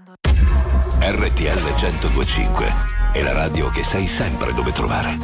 RTL 1.00 1.62
1025 1.62 2.74
è 3.12 3.22
la 3.22 3.32
radio 3.32 3.70
che 3.70 3.82
sai 3.82 4.06
sempre 4.06 4.52
dove 4.52 4.72
trovare 4.72 5.16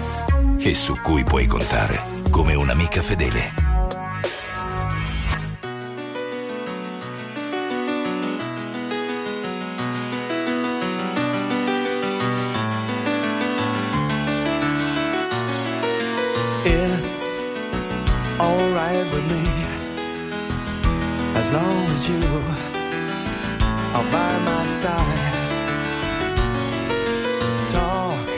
e 0.59 0.75
su 0.75 0.94
cui 1.02 1.23
puoi 1.23 1.47
contare 1.47 2.02
come 2.31 2.55
un'amica 2.55 3.02
fedele. 3.02 3.68
Are 23.99 24.10
by 24.12 24.33
my 24.51 24.65
side. 24.83 25.35
Talk 27.75 28.28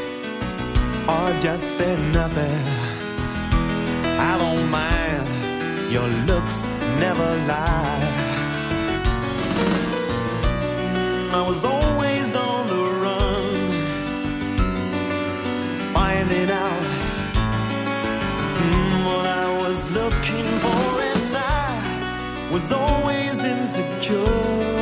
or 1.13 1.29
just 1.47 1.65
say 1.79 1.93
nothing. 2.19 2.63
I 4.31 4.33
don't 4.43 4.67
mind. 4.71 5.27
Your 5.95 6.09
looks 6.31 6.59
never 7.05 7.29
lie. 7.53 8.03
I 11.39 11.43
was 11.51 11.65
always 11.65 12.29
on 12.49 12.63
the 12.75 12.85
run, 13.05 13.47
finding 15.95 16.51
out 16.65 16.85
mm, 18.61 18.95
what 19.07 19.27
I 19.45 19.47
was 19.63 19.79
looking 19.99 20.49
for, 20.65 20.83
and 21.13 21.33
I 21.37 22.51
was 22.53 22.67
always 22.73 23.37
insecure. 23.55 24.80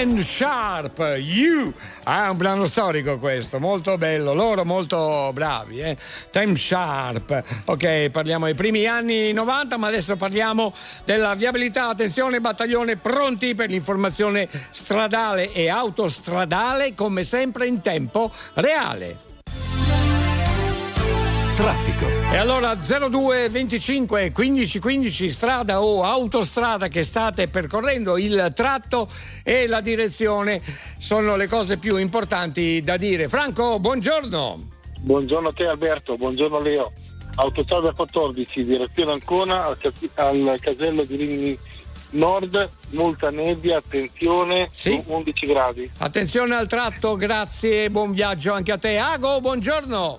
Stand 0.00 0.20
Sharp, 0.20 0.98
You. 1.18 1.70
Ah, 2.04 2.30
un 2.30 2.38
brano 2.38 2.64
storico 2.64 3.18
questo, 3.18 3.60
molto 3.60 3.98
bello, 3.98 4.32
loro 4.32 4.64
molto 4.64 5.30
bravi. 5.34 5.80
Eh? 5.80 5.94
Time 6.30 6.56
Sharp, 6.56 7.44
ok, 7.66 8.08
parliamo 8.08 8.46
dei 8.46 8.54
primi 8.54 8.86
anni 8.86 9.30
90, 9.34 9.76
ma 9.76 9.88
adesso 9.88 10.16
parliamo 10.16 10.72
della 11.04 11.34
viabilità. 11.34 11.88
Attenzione, 11.88 12.40
battaglione 12.40 12.96
pronti 12.96 13.54
per 13.54 13.68
l'informazione 13.68 14.48
stradale 14.70 15.52
e 15.52 15.68
autostradale, 15.68 16.94
come 16.94 17.22
sempre 17.22 17.66
in 17.66 17.82
tempo 17.82 18.32
reale. 18.54 19.18
Traffico. 21.56 22.19
E 22.32 22.36
allora 22.36 22.76
02 22.76 23.48
25 23.48 24.30
15 24.30 24.78
15 24.78 25.30
strada 25.30 25.82
o 25.82 26.04
autostrada 26.04 26.86
che 26.86 27.02
state 27.02 27.48
percorrendo, 27.48 28.16
il 28.18 28.52
tratto 28.54 29.10
e 29.42 29.66
la 29.66 29.80
direzione 29.80 30.62
sono 30.96 31.34
le 31.34 31.48
cose 31.48 31.76
più 31.76 31.96
importanti 31.96 32.80
da 32.82 32.96
dire. 32.96 33.28
Franco, 33.28 33.80
buongiorno. 33.80 34.68
Buongiorno 35.00 35.48
a 35.48 35.52
te 35.52 35.64
Alberto, 35.66 36.16
buongiorno 36.16 36.60
Leo. 36.60 36.92
Autostrada 37.34 37.92
14, 37.92 38.64
direzione 38.64 39.10
Ancona 39.10 39.66
al, 39.66 39.76
ca- 39.76 39.90
al 40.14 40.56
casello 40.60 41.02
di 41.02 41.16
Rimini 41.16 41.58
Nord, 42.10 42.68
molta 42.90 43.30
nebbia, 43.30 43.78
attenzione, 43.78 44.68
11 45.06 45.46
gradi. 45.46 45.90
Attenzione 45.98 46.54
al 46.54 46.68
tratto, 46.68 47.16
grazie, 47.16 47.90
buon 47.90 48.12
viaggio 48.12 48.52
anche 48.52 48.70
a 48.70 48.78
te. 48.78 48.98
Ago, 48.98 49.40
buongiorno. 49.40 50.18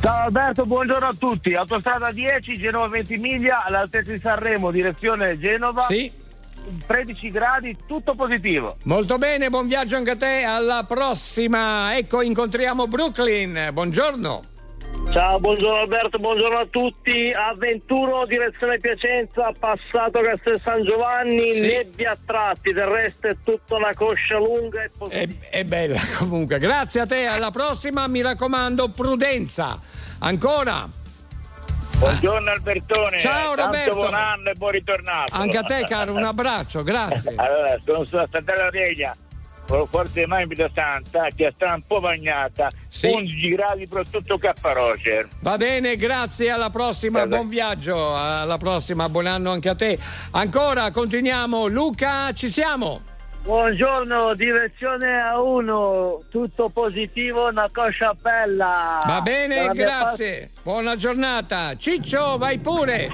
Ciao 0.00 0.24
Alberto, 0.24 0.64
buongiorno 0.64 1.08
a 1.08 1.14
tutti. 1.16 1.54
Autostrada 1.54 2.10
10, 2.10 2.54
Genova 2.54 2.88
20 2.88 3.18
miglia, 3.18 3.64
all'altezza 3.64 4.10
di 4.10 4.18
Sanremo, 4.18 4.70
direzione 4.70 5.38
Genova. 5.38 5.82
Sì. 5.82 6.10
13 6.86 7.28
gradi, 7.28 7.76
tutto 7.86 8.14
positivo. 8.14 8.76
Molto 8.84 9.18
bene, 9.18 9.50
buon 9.50 9.66
viaggio 9.66 9.96
anche 9.96 10.12
a 10.12 10.16
te. 10.16 10.42
Alla 10.44 10.84
prossima. 10.88 11.94
Ecco, 11.98 12.22
incontriamo 12.22 12.86
Brooklyn. 12.86 13.68
Buongiorno. 13.74 14.40
Ciao, 15.12 15.40
buongiorno 15.40 15.80
Alberto, 15.80 16.18
buongiorno 16.18 16.58
a 16.58 16.66
tutti. 16.70 17.32
A21 17.32 18.26
direzione 18.28 18.76
Piacenza, 18.78 19.50
passato 19.58 20.20
Castel 20.20 20.58
San 20.58 20.84
Giovanni, 20.84 21.52
Sì. 21.52 21.60
nebbia 21.66 22.12
a 22.12 22.18
tratti, 22.24 22.72
del 22.72 22.86
resto 22.86 23.26
è 23.26 23.36
tutta 23.42 23.74
una 23.74 23.92
coscia 23.94 24.38
lunga 24.38 24.84
e 24.84 24.90
È, 25.08 25.28
è 25.50 25.64
bella 25.64 25.98
comunque. 26.18 26.58
Grazie 26.60 27.00
a 27.00 27.06
te, 27.06 27.26
alla 27.26 27.50
prossima. 27.50 28.06
Mi 28.06 28.22
raccomando, 28.22 28.88
prudenza. 28.88 29.78
Ancora. 30.20 30.88
Buongiorno 31.98 32.50
Albertone. 32.50 33.18
Ciao, 33.18 33.54
Tanto 33.56 33.62
Roberto. 33.64 33.94
buon 33.96 34.14
anno 34.14 34.50
e 34.50 34.54
buon 34.54 34.70
ritornato. 34.70 35.34
Anche 35.34 35.56
a 35.58 35.62
te, 35.62 35.84
caro, 35.88 36.14
un 36.14 36.22
abbraccio, 36.22 36.84
grazie. 36.84 37.34
Allora, 37.36 37.76
sono 37.84 38.04
sulla 38.04 38.26
statale 38.28 38.70
Reglia, 38.70 39.14
forse 39.86 40.26
mai 40.26 40.46
da 40.46 40.68
Santa, 40.72 41.28
che 41.34 41.52
sta 41.54 41.74
un 41.74 41.82
po' 41.86 42.00
bagnata, 42.00 42.68
11 43.02 43.48
gradi 43.50 43.86
per 43.86 44.06
tutto 44.08 44.38
Capparocer. 44.38 45.28
Va 45.40 45.56
bene, 45.56 45.96
grazie, 45.96 46.50
alla 46.50 46.70
prossima, 46.70 47.26
buon 47.26 47.48
viaggio, 47.48 48.14
alla 48.14 48.58
prossima, 48.58 49.08
buon 49.08 49.26
anno 49.26 49.50
anche 49.52 49.68
a 49.68 49.74
te. 49.74 49.98
Ancora, 50.32 50.90
continuiamo. 50.90 51.66
Luca, 51.66 52.32
ci 52.32 52.50
siamo? 52.50 53.09
Buongiorno, 53.42 54.34
direzione 54.34 55.16
a 55.18 55.40
1, 55.40 56.24
tutto 56.30 56.68
positivo, 56.68 57.48
una 57.48 57.68
coscia 57.72 58.14
bella. 58.20 58.98
Va 59.04 59.20
bene, 59.22 59.56
Dalla 59.56 59.72
grazie. 59.72 60.50
Buona 60.62 60.94
giornata. 60.94 61.74
Ciccio, 61.76 62.36
vai 62.36 62.58
pure. 62.58 63.08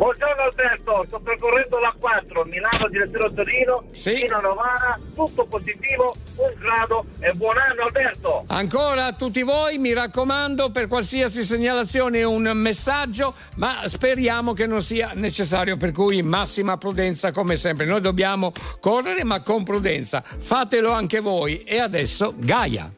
Buongiorno 0.00 0.42
Alberto, 0.44 1.04
sto 1.06 1.20
percorrendo 1.20 1.78
la 1.78 1.94
4, 1.98 2.44
Milano 2.44 2.88
direzione 2.88 3.34
Torino, 3.34 3.84
fino 3.92 4.38
a 4.38 4.40
Novara, 4.40 4.98
tutto 5.14 5.44
positivo, 5.44 6.14
un 6.36 6.50
grado 6.58 7.04
e 7.18 7.30
buon 7.34 7.58
anno 7.58 7.82
Alberto! 7.82 8.44
Ancora 8.46 9.04
a 9.04 9.12
tutti 9.12 9.42
voi, 9.42 9.76
mi 9.76 9.92
raccomando, 9.92 10.70
per 10.70 10.86
qualsiasi 10.86 11.42
segnalazione 11.42 12.22
un 12.22 12.50
messaggio, 12.54 13.34
ma 13.56 13.82
speriamo 13.84 14.54
che 14.54 14.66
non 14.66 14.82
sia 14.82 15.10
necessario, 15.12 15.76
per 15.76 15.92
cui 15.92 16.22
massima 16.22 16.78
prudenza 16.78 17.30
come 17.30 17.56
sempre. 17.56 17.84
Noi 17.84 18.00
dobbiamo 18.00 18.52
correre, 18.80 19.22
ma 19.22 19.42
con 19.50 19.64
prudenza. 19.64 20.22
Fatelo 20.22 20.92
anche 20.92 21.18
voi. 21.18 21.62
E 21.62 21.80
adesso 21.80 22.34
Gaia. 22.36 22.88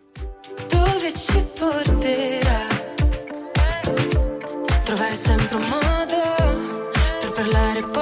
Dove 0.68 1.12
ci 1.14 1.42
porterà? 1.58 2.66
Trovare 4.84 5.14
sempre 5.14 5.56
un 5.56 5.68
modo 5.68 6.90
per 7.20 7.32
parlare 7.32 7.82
poco 7.84 8.01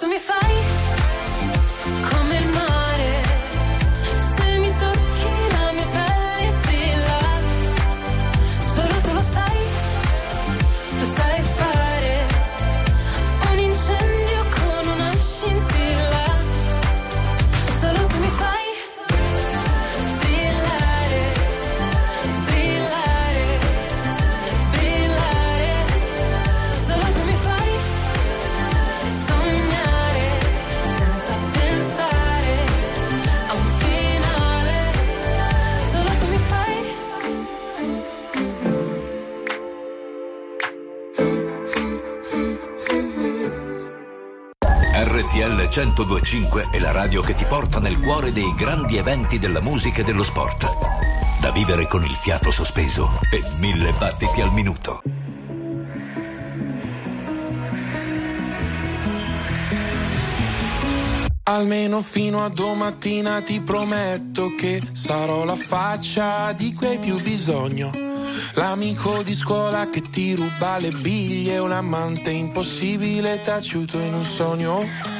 Tu 0.00 0.06
mi 0.06 0.16
fai 0.16 0.89
RTL 45.30 45.68
1025 45.68 46.70
è 46.72 46.80
la 46.80 46.90
radio 46.90 47.22
che 47.22 47.34
ti 47.34 47.44
porta 47.44 47.78
nel 47.78 48.00
cuore 48.00 48.32
dei 48.32 48.52
grandi 48.56 48.96
eventi 48.96 49.38
della 49.38 49.60
musica 49.60 50.00
e 50.00 50.04
dello 50.04 50.24
sport. 50.24 50.66
Da 51.40 51.52
vivere 51.52 51.86
con 51.86 52.02
il 52.02 52.16
fiato 52.16 52.50
sospeso 52.50 53.08
e 53.30 53.40
mille 53.60 53.92
battiti 53.92 54.40
al 54.40 54.52
minuto. 54.52 55.02
Almeno 61.44 62.00
fino 62.00 62.44
a 62.44 62.48
domattina 62.48 63.40
ti 63.42 63.60
prometto 63.60 64.52
che 64.56 64.82
sarò 64.90 65.44
la 65.44 65.54
faccia 65.54 66.50
di 66.52 66.74
cui 66.74 66.88
hai 66.88 66.98
più 66.98 67.20
bisogno. 67.22 67.92
L'amico 68.54 69.22
di 69.22 69.34
scuola 69.34 69.88
che 69.90 70.00
ti 70.00 70.34
ruba 70.34 70.78
le 70.78 70.90
biglie, 70.90 71.58
un 71.58 71.70
amante 71.70 72.30
impossibile 72.30 73.42
taciuto 73.42 74.00
in 74.00 74.14
un 74.14 74.24
sogno. 74.24 75.19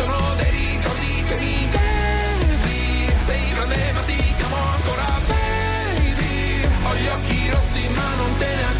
Sono 0.00 0.34
dei 0.36 0.50
ricordi 0.50 1.24
che 1.28 1.36
mi 1.36 1.68
devi. 1.68 3.12
Sei 3.26 3.52
grande 3.52 3.92
ma 3.92 4.72
ancora 4.72 5.20
baby. 5.26 6.64
Ho 6.84 6.94
gli 6.94 7.06
occhi 7.06 7.50
rossi 7.50 7.88
ma 7.94 8.14
non 8.16 8.38
te 8.38 8.46
ne 8.46 8.62
accorgi. 8.62 8.79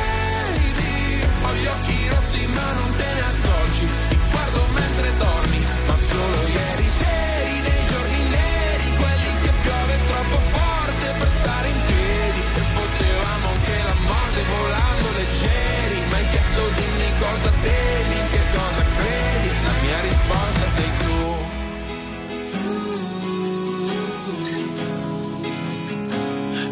temi, 17.63 18.15
in 18.19 18.27
che 18.31 18.41
cosa 18.55 18.83
credi 18.97 19.49
La 19.65 19.73
mia 19.83 19.99
risposta 20.09 20.65
sei 20.75 20.91
tu. 21.03 21.19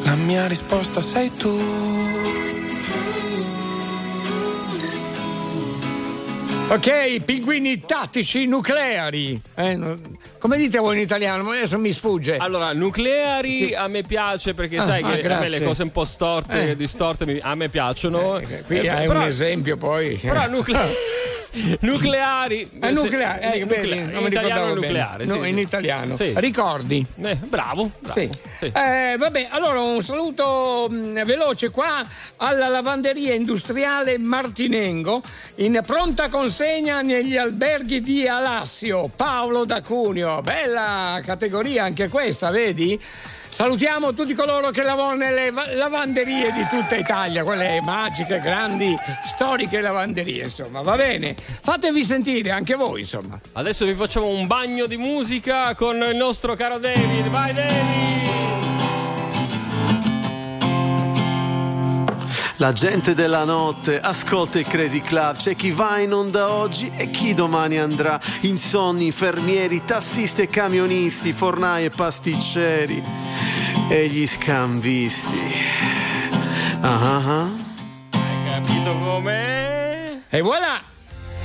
La 0.04 0.16
mia 0.16 0.48
risposta 0.48 1.02
sei 1.02 1.36
tu 1.36 2.09
Ok, 6.72 7.22
pinguini 7.26 7.80
tattici 7.80 8.46
nucleari. 8.46 9.42
Eh, 9.56 9.74
no- 9.76 10.00
come 10.38 10.56
dite 10.58 10.78
voi 10.78 10.98
in 10.98 11.02
italiano? 11.02 11.50
Adesso 11.50 11.80
mi 11.80 11.92
sfugge. 11.92 12.38
Allora, 12.38 12.74
nucleari 12.74 13.68
Sì. 13.68 13.74
a 13.74 13.88
me 13.88 14.04
piace 14.04 14.54
perché 14.54 14.78
Ah, 14.78 14.86
sai 14.86 15.02
ah, 15.02 15.16
che 15.16 15.28
a 15.34 15.40
me 15.40 15.50
le 15.50 15.64
cose 15.64 15.82
un 15.82 15.92
po' 15.92 16.06
storte, 16.06 16.70
Eh. 16.72 16.76
distorte 16.76 17.40
a 17.42 17.56
me 17.56 17.70
piacciono. 17.70 18.40
Qui 18.68 18.78
Eh, 18.82 18.88
hai 18.88 19.08
però- 19.08 19.22
un 19.22 19.26
esempio 19.28 19.78
poi. 19.78 20.16
Però 20.22 20.48
nucle- 20.48 20.78
nucleari. 21.82 22.70
Eh, 22.80 22.92
nucleari, 22.92 23.60
eh, 23.60 23.66
vedi, 23.66 23.90
nucleari. 23.90 24.12
non 24.12 24.22
in 24.22 24.28
italiano 24.28 24.30
ricordavo 24.30 24.66
bene. 24.66 24.88
nucleare. 24.88 25.26
No, 25.26 25.34
sì, 25.34 25.50
in 25.50 25.56
sì. 25.56 25.62
italiano. 25.62 26.16
Sì. 26.16 26.34
Ricordi? 26.36 27.06
Eh, 27.22 27.36
bravo, 27.36 27.92
bravo. 28.00 28.20
Eh, 28.20 29.16
vabbè, 29.18 29.48
allora 29.50 29.82
un 29.82 30.04
saluto 30.04 30.88
mh, 30.90 31.24
veloce 31.24 31.70
qua 31.70 32.06
alla 32.38 32.68
lavanderia 32.68 33.34
industriale 33.34 34.18
Martinengo 34.18 35.22
in 35.56 35.82
pronta 35.86 36.30
consegna 36.30 37.02
negli 37.02 37.38
alberghi 37.38 38.02
di 38.02 38.28
Alassio, 38.28 39.10
Paolo 39.16 39.66
da 39.66 39.82
Cuneo. 39.82 40.42
Bella 40.42 41.22
categoria 41.24 41.84
anche 41.84 42.08
questa, 42.08 42.50
vedi? 42.50 43.00
Salutiamo 43.60 44.14
tutti 44.14 44.34
coloro 44.36 44.70
che 44.70 44.84
lavorano 44.84 45.16
nelle 45.18 45.52
va- 45.52 45.76
lavanderie 45.76 46.54
di 46.54 46.66
tutta 46.70 46.96
Italia, 46.96 47.44
quelle 47.44 47.82
magiche, 47.82 48.40
grandi, 48.40 48.96
storiche 49.26 49.82
lavanderie, 49.82 50.46
insomma, 50.46 50.82
va 50.82 50.96
bene. 50.96 51.36
Fatevi 51.36 52.06
sentire 52.06 52.52
anche 52.52 52.76
voi, 52.76 53.02
insomma. 53.02 53.38
Adesso 53.52 53.84
vi 53.84 53.96
facciamo 53.96 54.30
un 54.30 54.48
bagno 54.48 54.86
di 54.86 54.96
musica 54.96 55.76
con 55.76 55.98
il 55.98 56.16
nostro 56.16 56.56
caro 56.56 56.78
David. 56.78 57.28
Vai 57.28 57.54
David! 57.54 58.69
La 62.60 62.74
gente 62.74 63.14
della 63.14 63.46
notte 63.46 64.02
ascolta 64.02 64.60
il 64.60 64.68
Crazy 64.68 65.00
Club, 65.00 65.38
c'è 65.38 65.56
chi 65.56 65.72
va 65.72 66.00
in 66.00 66.12
onda 66.12 66.52
oggi 66.52 66.92
e 66.94 67.10
chi 67.10 67.34
domani 67.34 67.78
andrà. 67.78 68.20
Insonni, 68.42 69.06
infermieri, 69.06 69.86
tassisti 69.86 70.42
e 70.42 70.48
camionisti, 70.48 71.32
fornai 71.32 71.86
e 71.86 71.90
pasticceri 71.90 73.02
e 73.88 74.08
gli 74.10 74.28
scambisti. 74.28 75.40
Ah 76.82 77.00
ah 77.02 77.42
ah. 77.42 77.50
Hai 78.12 78.50
capito 78.50 78.92
com'è? 78.92 80.20
E 80.28 80.42
voilà! 80.42 80.82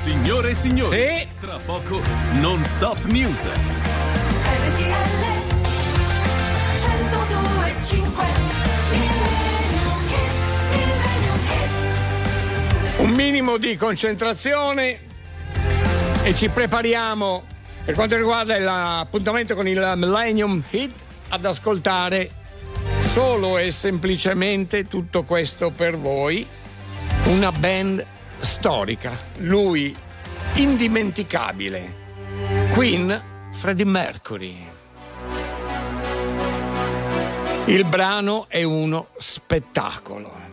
Signore 0.02 0.50
e 0.50 0.54
signori, 0.54 1.28
tra 1.40 1.60
poco 1.64 2.02
non 2.40 2.64
stop 2.64 3.04
news. 3.04 3.46
Un 12.98 13.10
minimo 13.10 13.56
di 13.56 13.76
concentrazione 13.76 15.00
e 16.22 16.34
ci 16.34 16.48
prepariamo 16.48 17.44
per 17.84 17.94
quanto 17.94 18.16
riguarda 18.16 18.58
l'appuntamento 18.58 19.54
con 19.54 19.68
il 19.68 19.92
Millennium 19.96 20.62
Hit 20.70 20.92
ad 21.28 21.44
ascoltare 21.44 22.30
solo 23.12 23.58
e 23.58 23.70
semplicemente 23.70 24.86
tutto 24.86 25.24
questo 25.24 25.70
per 25.70 25.98
voi 25.98 26.46
una 27.24 27.52
band 27.52 28.04
storica 28.40 29.12
lui 29.38 29.94
indimenticabile 30.54 32.02
Queen 32.70 33.22
Freddie 33.52 33.84
Mercury. 33.84 34.72
Il 37.66 37.84
brano 37.84 38.46
è 38.48 38.62
uno 38.62 39.08
spettacolo 39.16 40.43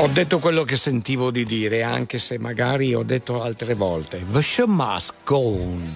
Ho 0.00 0.08
detto 0.08 0.38
quello 0.38 0.64
che 0.64 0.78
sentivo 0.78 1.30
di 1.30 1.44
dire, 1.44 1.82
anche 1.82 2.18
se 2.18 2.38
magari 2.38 2.94
ho 2.94 3.02
detto 3.02 3.42
altre 3.42 3.74
volte. 3.74 4.24
The 4.32 4.40
show 4.40 4.66
must 4.66 5.12
go 5.24 5.36
on. 5.36 5.94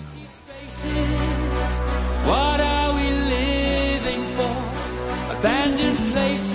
What 2.26 2.60
are 2.60 2.92
we 2.92 3.10
living 3.10 4.24
for? 4.36 4.56
Abandoned 5.30 6.12
places. 6.12 6.52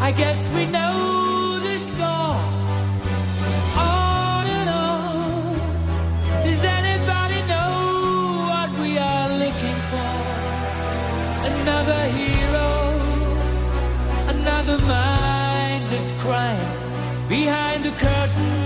I 0.00 0.12
guess 0.12 0.52
we 0.52 0.66
know 0.66 1.58
the 1.58 1.78
score. 1.80 2.38
On 3.74 4.46
and 4.46 4.68
on. 4.68 5.60
Does 6.42 6.62
anybody 6.62 7.42
know 7.48 8.46
what 8.46 8.70
we 8.78 8.96
are 8.96 9.28
looking 9.38 9.80
for? 9.90 10.14
Another 11.50 12.08
hero. 12.14 12.68
Another 14.28 14.78
crime. 14.86 15.09
Behind 17.30 17.84
the 17.84 17.92
curtain. 17.92 18.59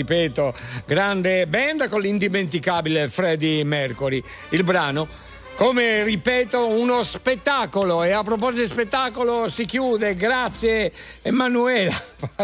Ripeto, 0.00 0.54
grande 0.86 1.46
band 1.46 1.88
con 1.88 2.00
l'indimenticabile 2.00 3.08
Freddie 3.08 3.64
Mercury. 3.64 4.22
Il 4.50 4.64
brano, 4.64 5.06
come 5.54 6.02
ripeto, 6.04 6.68
uno 6.68 7.02
spettacolo. 7.02 8.02
E 8.02 8.12
a 8.12 8.22
proposito 8.22 8.62
di 8.62 8.68
spettacolo 8.68 9.48
si 9.50 9.66
chiude, 9.66 10.16
grazie 10.16 10.92
Emanuela, 11.22 11.94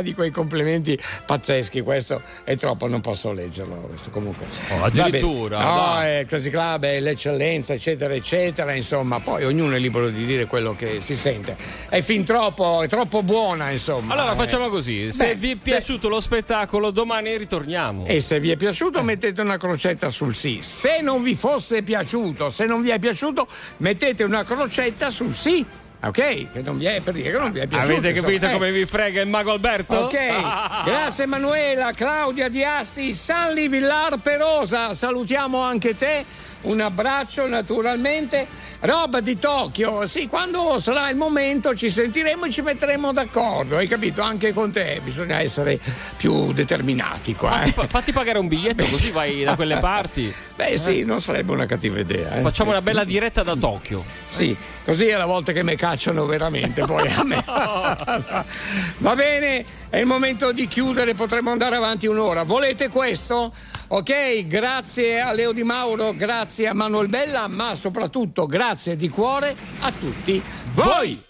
di 0.02 0.14
quei 0.14 0.30
complimenti 0.30 0.98
pazzeschi, 1.24 1.80
questo 1.82 2.22
è 2.44 2.56
troppo, 2.56 2.86
non 2.86 3.00
posso 3.00 3.32
leggerlo, 3.32 3.74
questo 3.88 4.10
comunque. 4.10 4.46
Oh, 4.70 4.84
addirittura, 4.84 5.58
No, 5.62 6.00
è 6.00 6.18
il 6.20 6.26
Classic 6.26 6.50
Club, 6.50 6.84
è 6.84 7.00
l'eccellenza, 7.00 7.72
eccetera, 7.74 8.14
eccetera, 8.14 8.72
insomma, 8.74 9.20
poi 9.20 9.44
ognuno 9.44 9.74
è 9.74 9.78
libero 9.78 10.08
di 10.08 10.24
dire 10.24 10.46
quello 10.46 10.74
che 10.74 11.00
si 11.00 11.16
sente. 11.16 11.56
È 11.88 12.00
fin 12.00 12.24
troppo, 12.24 12.82
è 12.82 12.88
troppo 12.88 13.22
buona, 13.22 13.70
insomma. 13.70 14.14
Allora 14.14 14.32
eh. 14.32 14.36
facciamo 14.36 14.68
così, 14.68 15.10
se 15.12 15.26
Beh, 15.26 15.34
vi 15.34 15.50
è 15.52 15.56
piaciuto 15.56 16.08
lo 16.08 16.20
spettacolo 16.20 16.90
domani 16.90 17.36
ritorniamo. 17.36 18.06
E 18.06 18.20
se 18.20 18.40
vi 18.40 18.50
è 18.50 18.52
Eh. 18.52 18.56
piaciuto 18.56 19.02
mettete 19.02 19.40
una 19.40 19.58
crocetta 19.58 20.10
sul 20.10 20.34
sì. 20.34 20.60
Se 20.62 21.00
non 21.02 21.22
vi 21.22 21.34
fosse 21.34 21.82
piaciuto, 21.82 22.50
se 22.50 22.66
non 22.66 22.82
vi 22.82 22.90
è 22.90 22.98
piaciuto, 22.98 23.46
mettete 23.78 24.24
una 24.24 24.44
crocetta 24.44 25.10
sul 25.10 25.34
sì. 25.34 25.64
Ok? 26.02 26.52
Che 26.52 26.60
non 26.62 26.78
vi 26.78 26.84
è 26.86 27.00
per 27.00 27.14
dire 27.14 27.30
che 27.32 27.38
non 27.38 27.50
vi 27.50 27.60
è 27.60 27.66
piaciuto. 27.66 27.92
Avete 27.92 28.12
capito 28.12 28.32
insomma, 28.46 28.50
eh. 28.52 28.54
come 28.54 28.72
vi 28.72 28.84
frega 28.86 29.20
il 29.22 29.28
mago 29.28 29.50
Alberto? 29.52 29.94
Ok, 29.96 30.18
grazie 30.84 31.24
Emanuela, 31.24 31.90
Claudia 31.92 32.48
Diasti, 32.48 33.14
Sanli 33.14 33.68
Villar 33.68 34.18
Perosa, 34.18 34.92
salutiamo 34.94 35.58
anche 35.60 35.96
te, 35.96 36.24
un 36.62 36.80
abbraccio 36.80 37.46
naturalmente. 37.46 38.64
Roba 38.78 39.20
di 39.20 39.38
Tokyo, 39.38 40.06
sì, 40.06 40.28
quando 40.28 40.78
sarà 40.80 41.08
il 41.08 41.16
momento 41.16 41.74
ci 41.74 41.88
sentiremo 41.90 42.44
e 42.44 42.50
ci 42.50 42.60
metteremo 42.60 43.10
d'accordo, 43.10 43.78
hai 43.78 43.88
capito? 43.88 44.20
Anche 44.20 44.52
con 44.52 44.70
te 44.70 45.00
bisogna 45.02 45.40
essere 45.40 45.80
più 46.18 46.52
determinati 46.52 47.34
qua. 47.34 47.62
eh. 47.62 47.72
Fa- 47.72 47.86
Fatti 47.88 48.12
pagare 48.12 48.38
un 48.38 48.48
biglietto 48.48 48.84
così 48.84 49.10
vai 49.10 49.42
da 49.44 49.54
quelle 49.56 49.78
parti. 49.80 50.32
Beh 50.56 50.78
sì, 50.78 51.04
non 51.04 51.20
sarebbe 51.20 51.52
una 51.52 51.66
cattiva 51.66 51.98
idea. 51.98 52.36
eh. 52.36 52.40
Facciamo 52.40 52.70
una 52.70 52.80
bella 52.80 53.04
diretta 53.04 53.42
da 53.42 53.54
Tokyo. 53.54 54.02
Sì, 54.30 54.56
così 54.84 55.06
è 55.06 55.16
la 55.16 55.26
volta 55.26 55.52
che 55.52 55.62
mi 55.62 55.76
cacciano 55.76 56.24
veramente 56.24 56.82
poi 56.86 57.06
a 57.08 57.22
me. 57.24 57.44
Va 58.98 59.14
bene, 59.14 59.64
è 59.90 59.98
il 59.98 60.06
momento 60.06 60.52
di 60.52 60.66
chiudere, 60.66 61.12
potremmo 61.14 61.50
andare 61.50 61.76
avanti 61.76 62.06
un'ora. 62.06 62.44
Volete 62.44 62.88
questo? 62.88 63.52
Ok, 63.88 64.46
grazie 64.46 65.20
a 65.20 65.32
Leo 65.32 65.52
Di 65.52 65.62
Mauro, 65.62 66.14
grazie 66.16 66.68
a 66.68 66.72
Manuel 66.72 67.08
Bella, 67.08 67.46
ma 67.48 67.74
soprattutto 67.74 68.46
grazie 68.46 68.96
di 68.96 69.08
cuore 69.10 69.54
a 69.80 69.92
tutti 69.92 70.42
voi. 70.72 71.22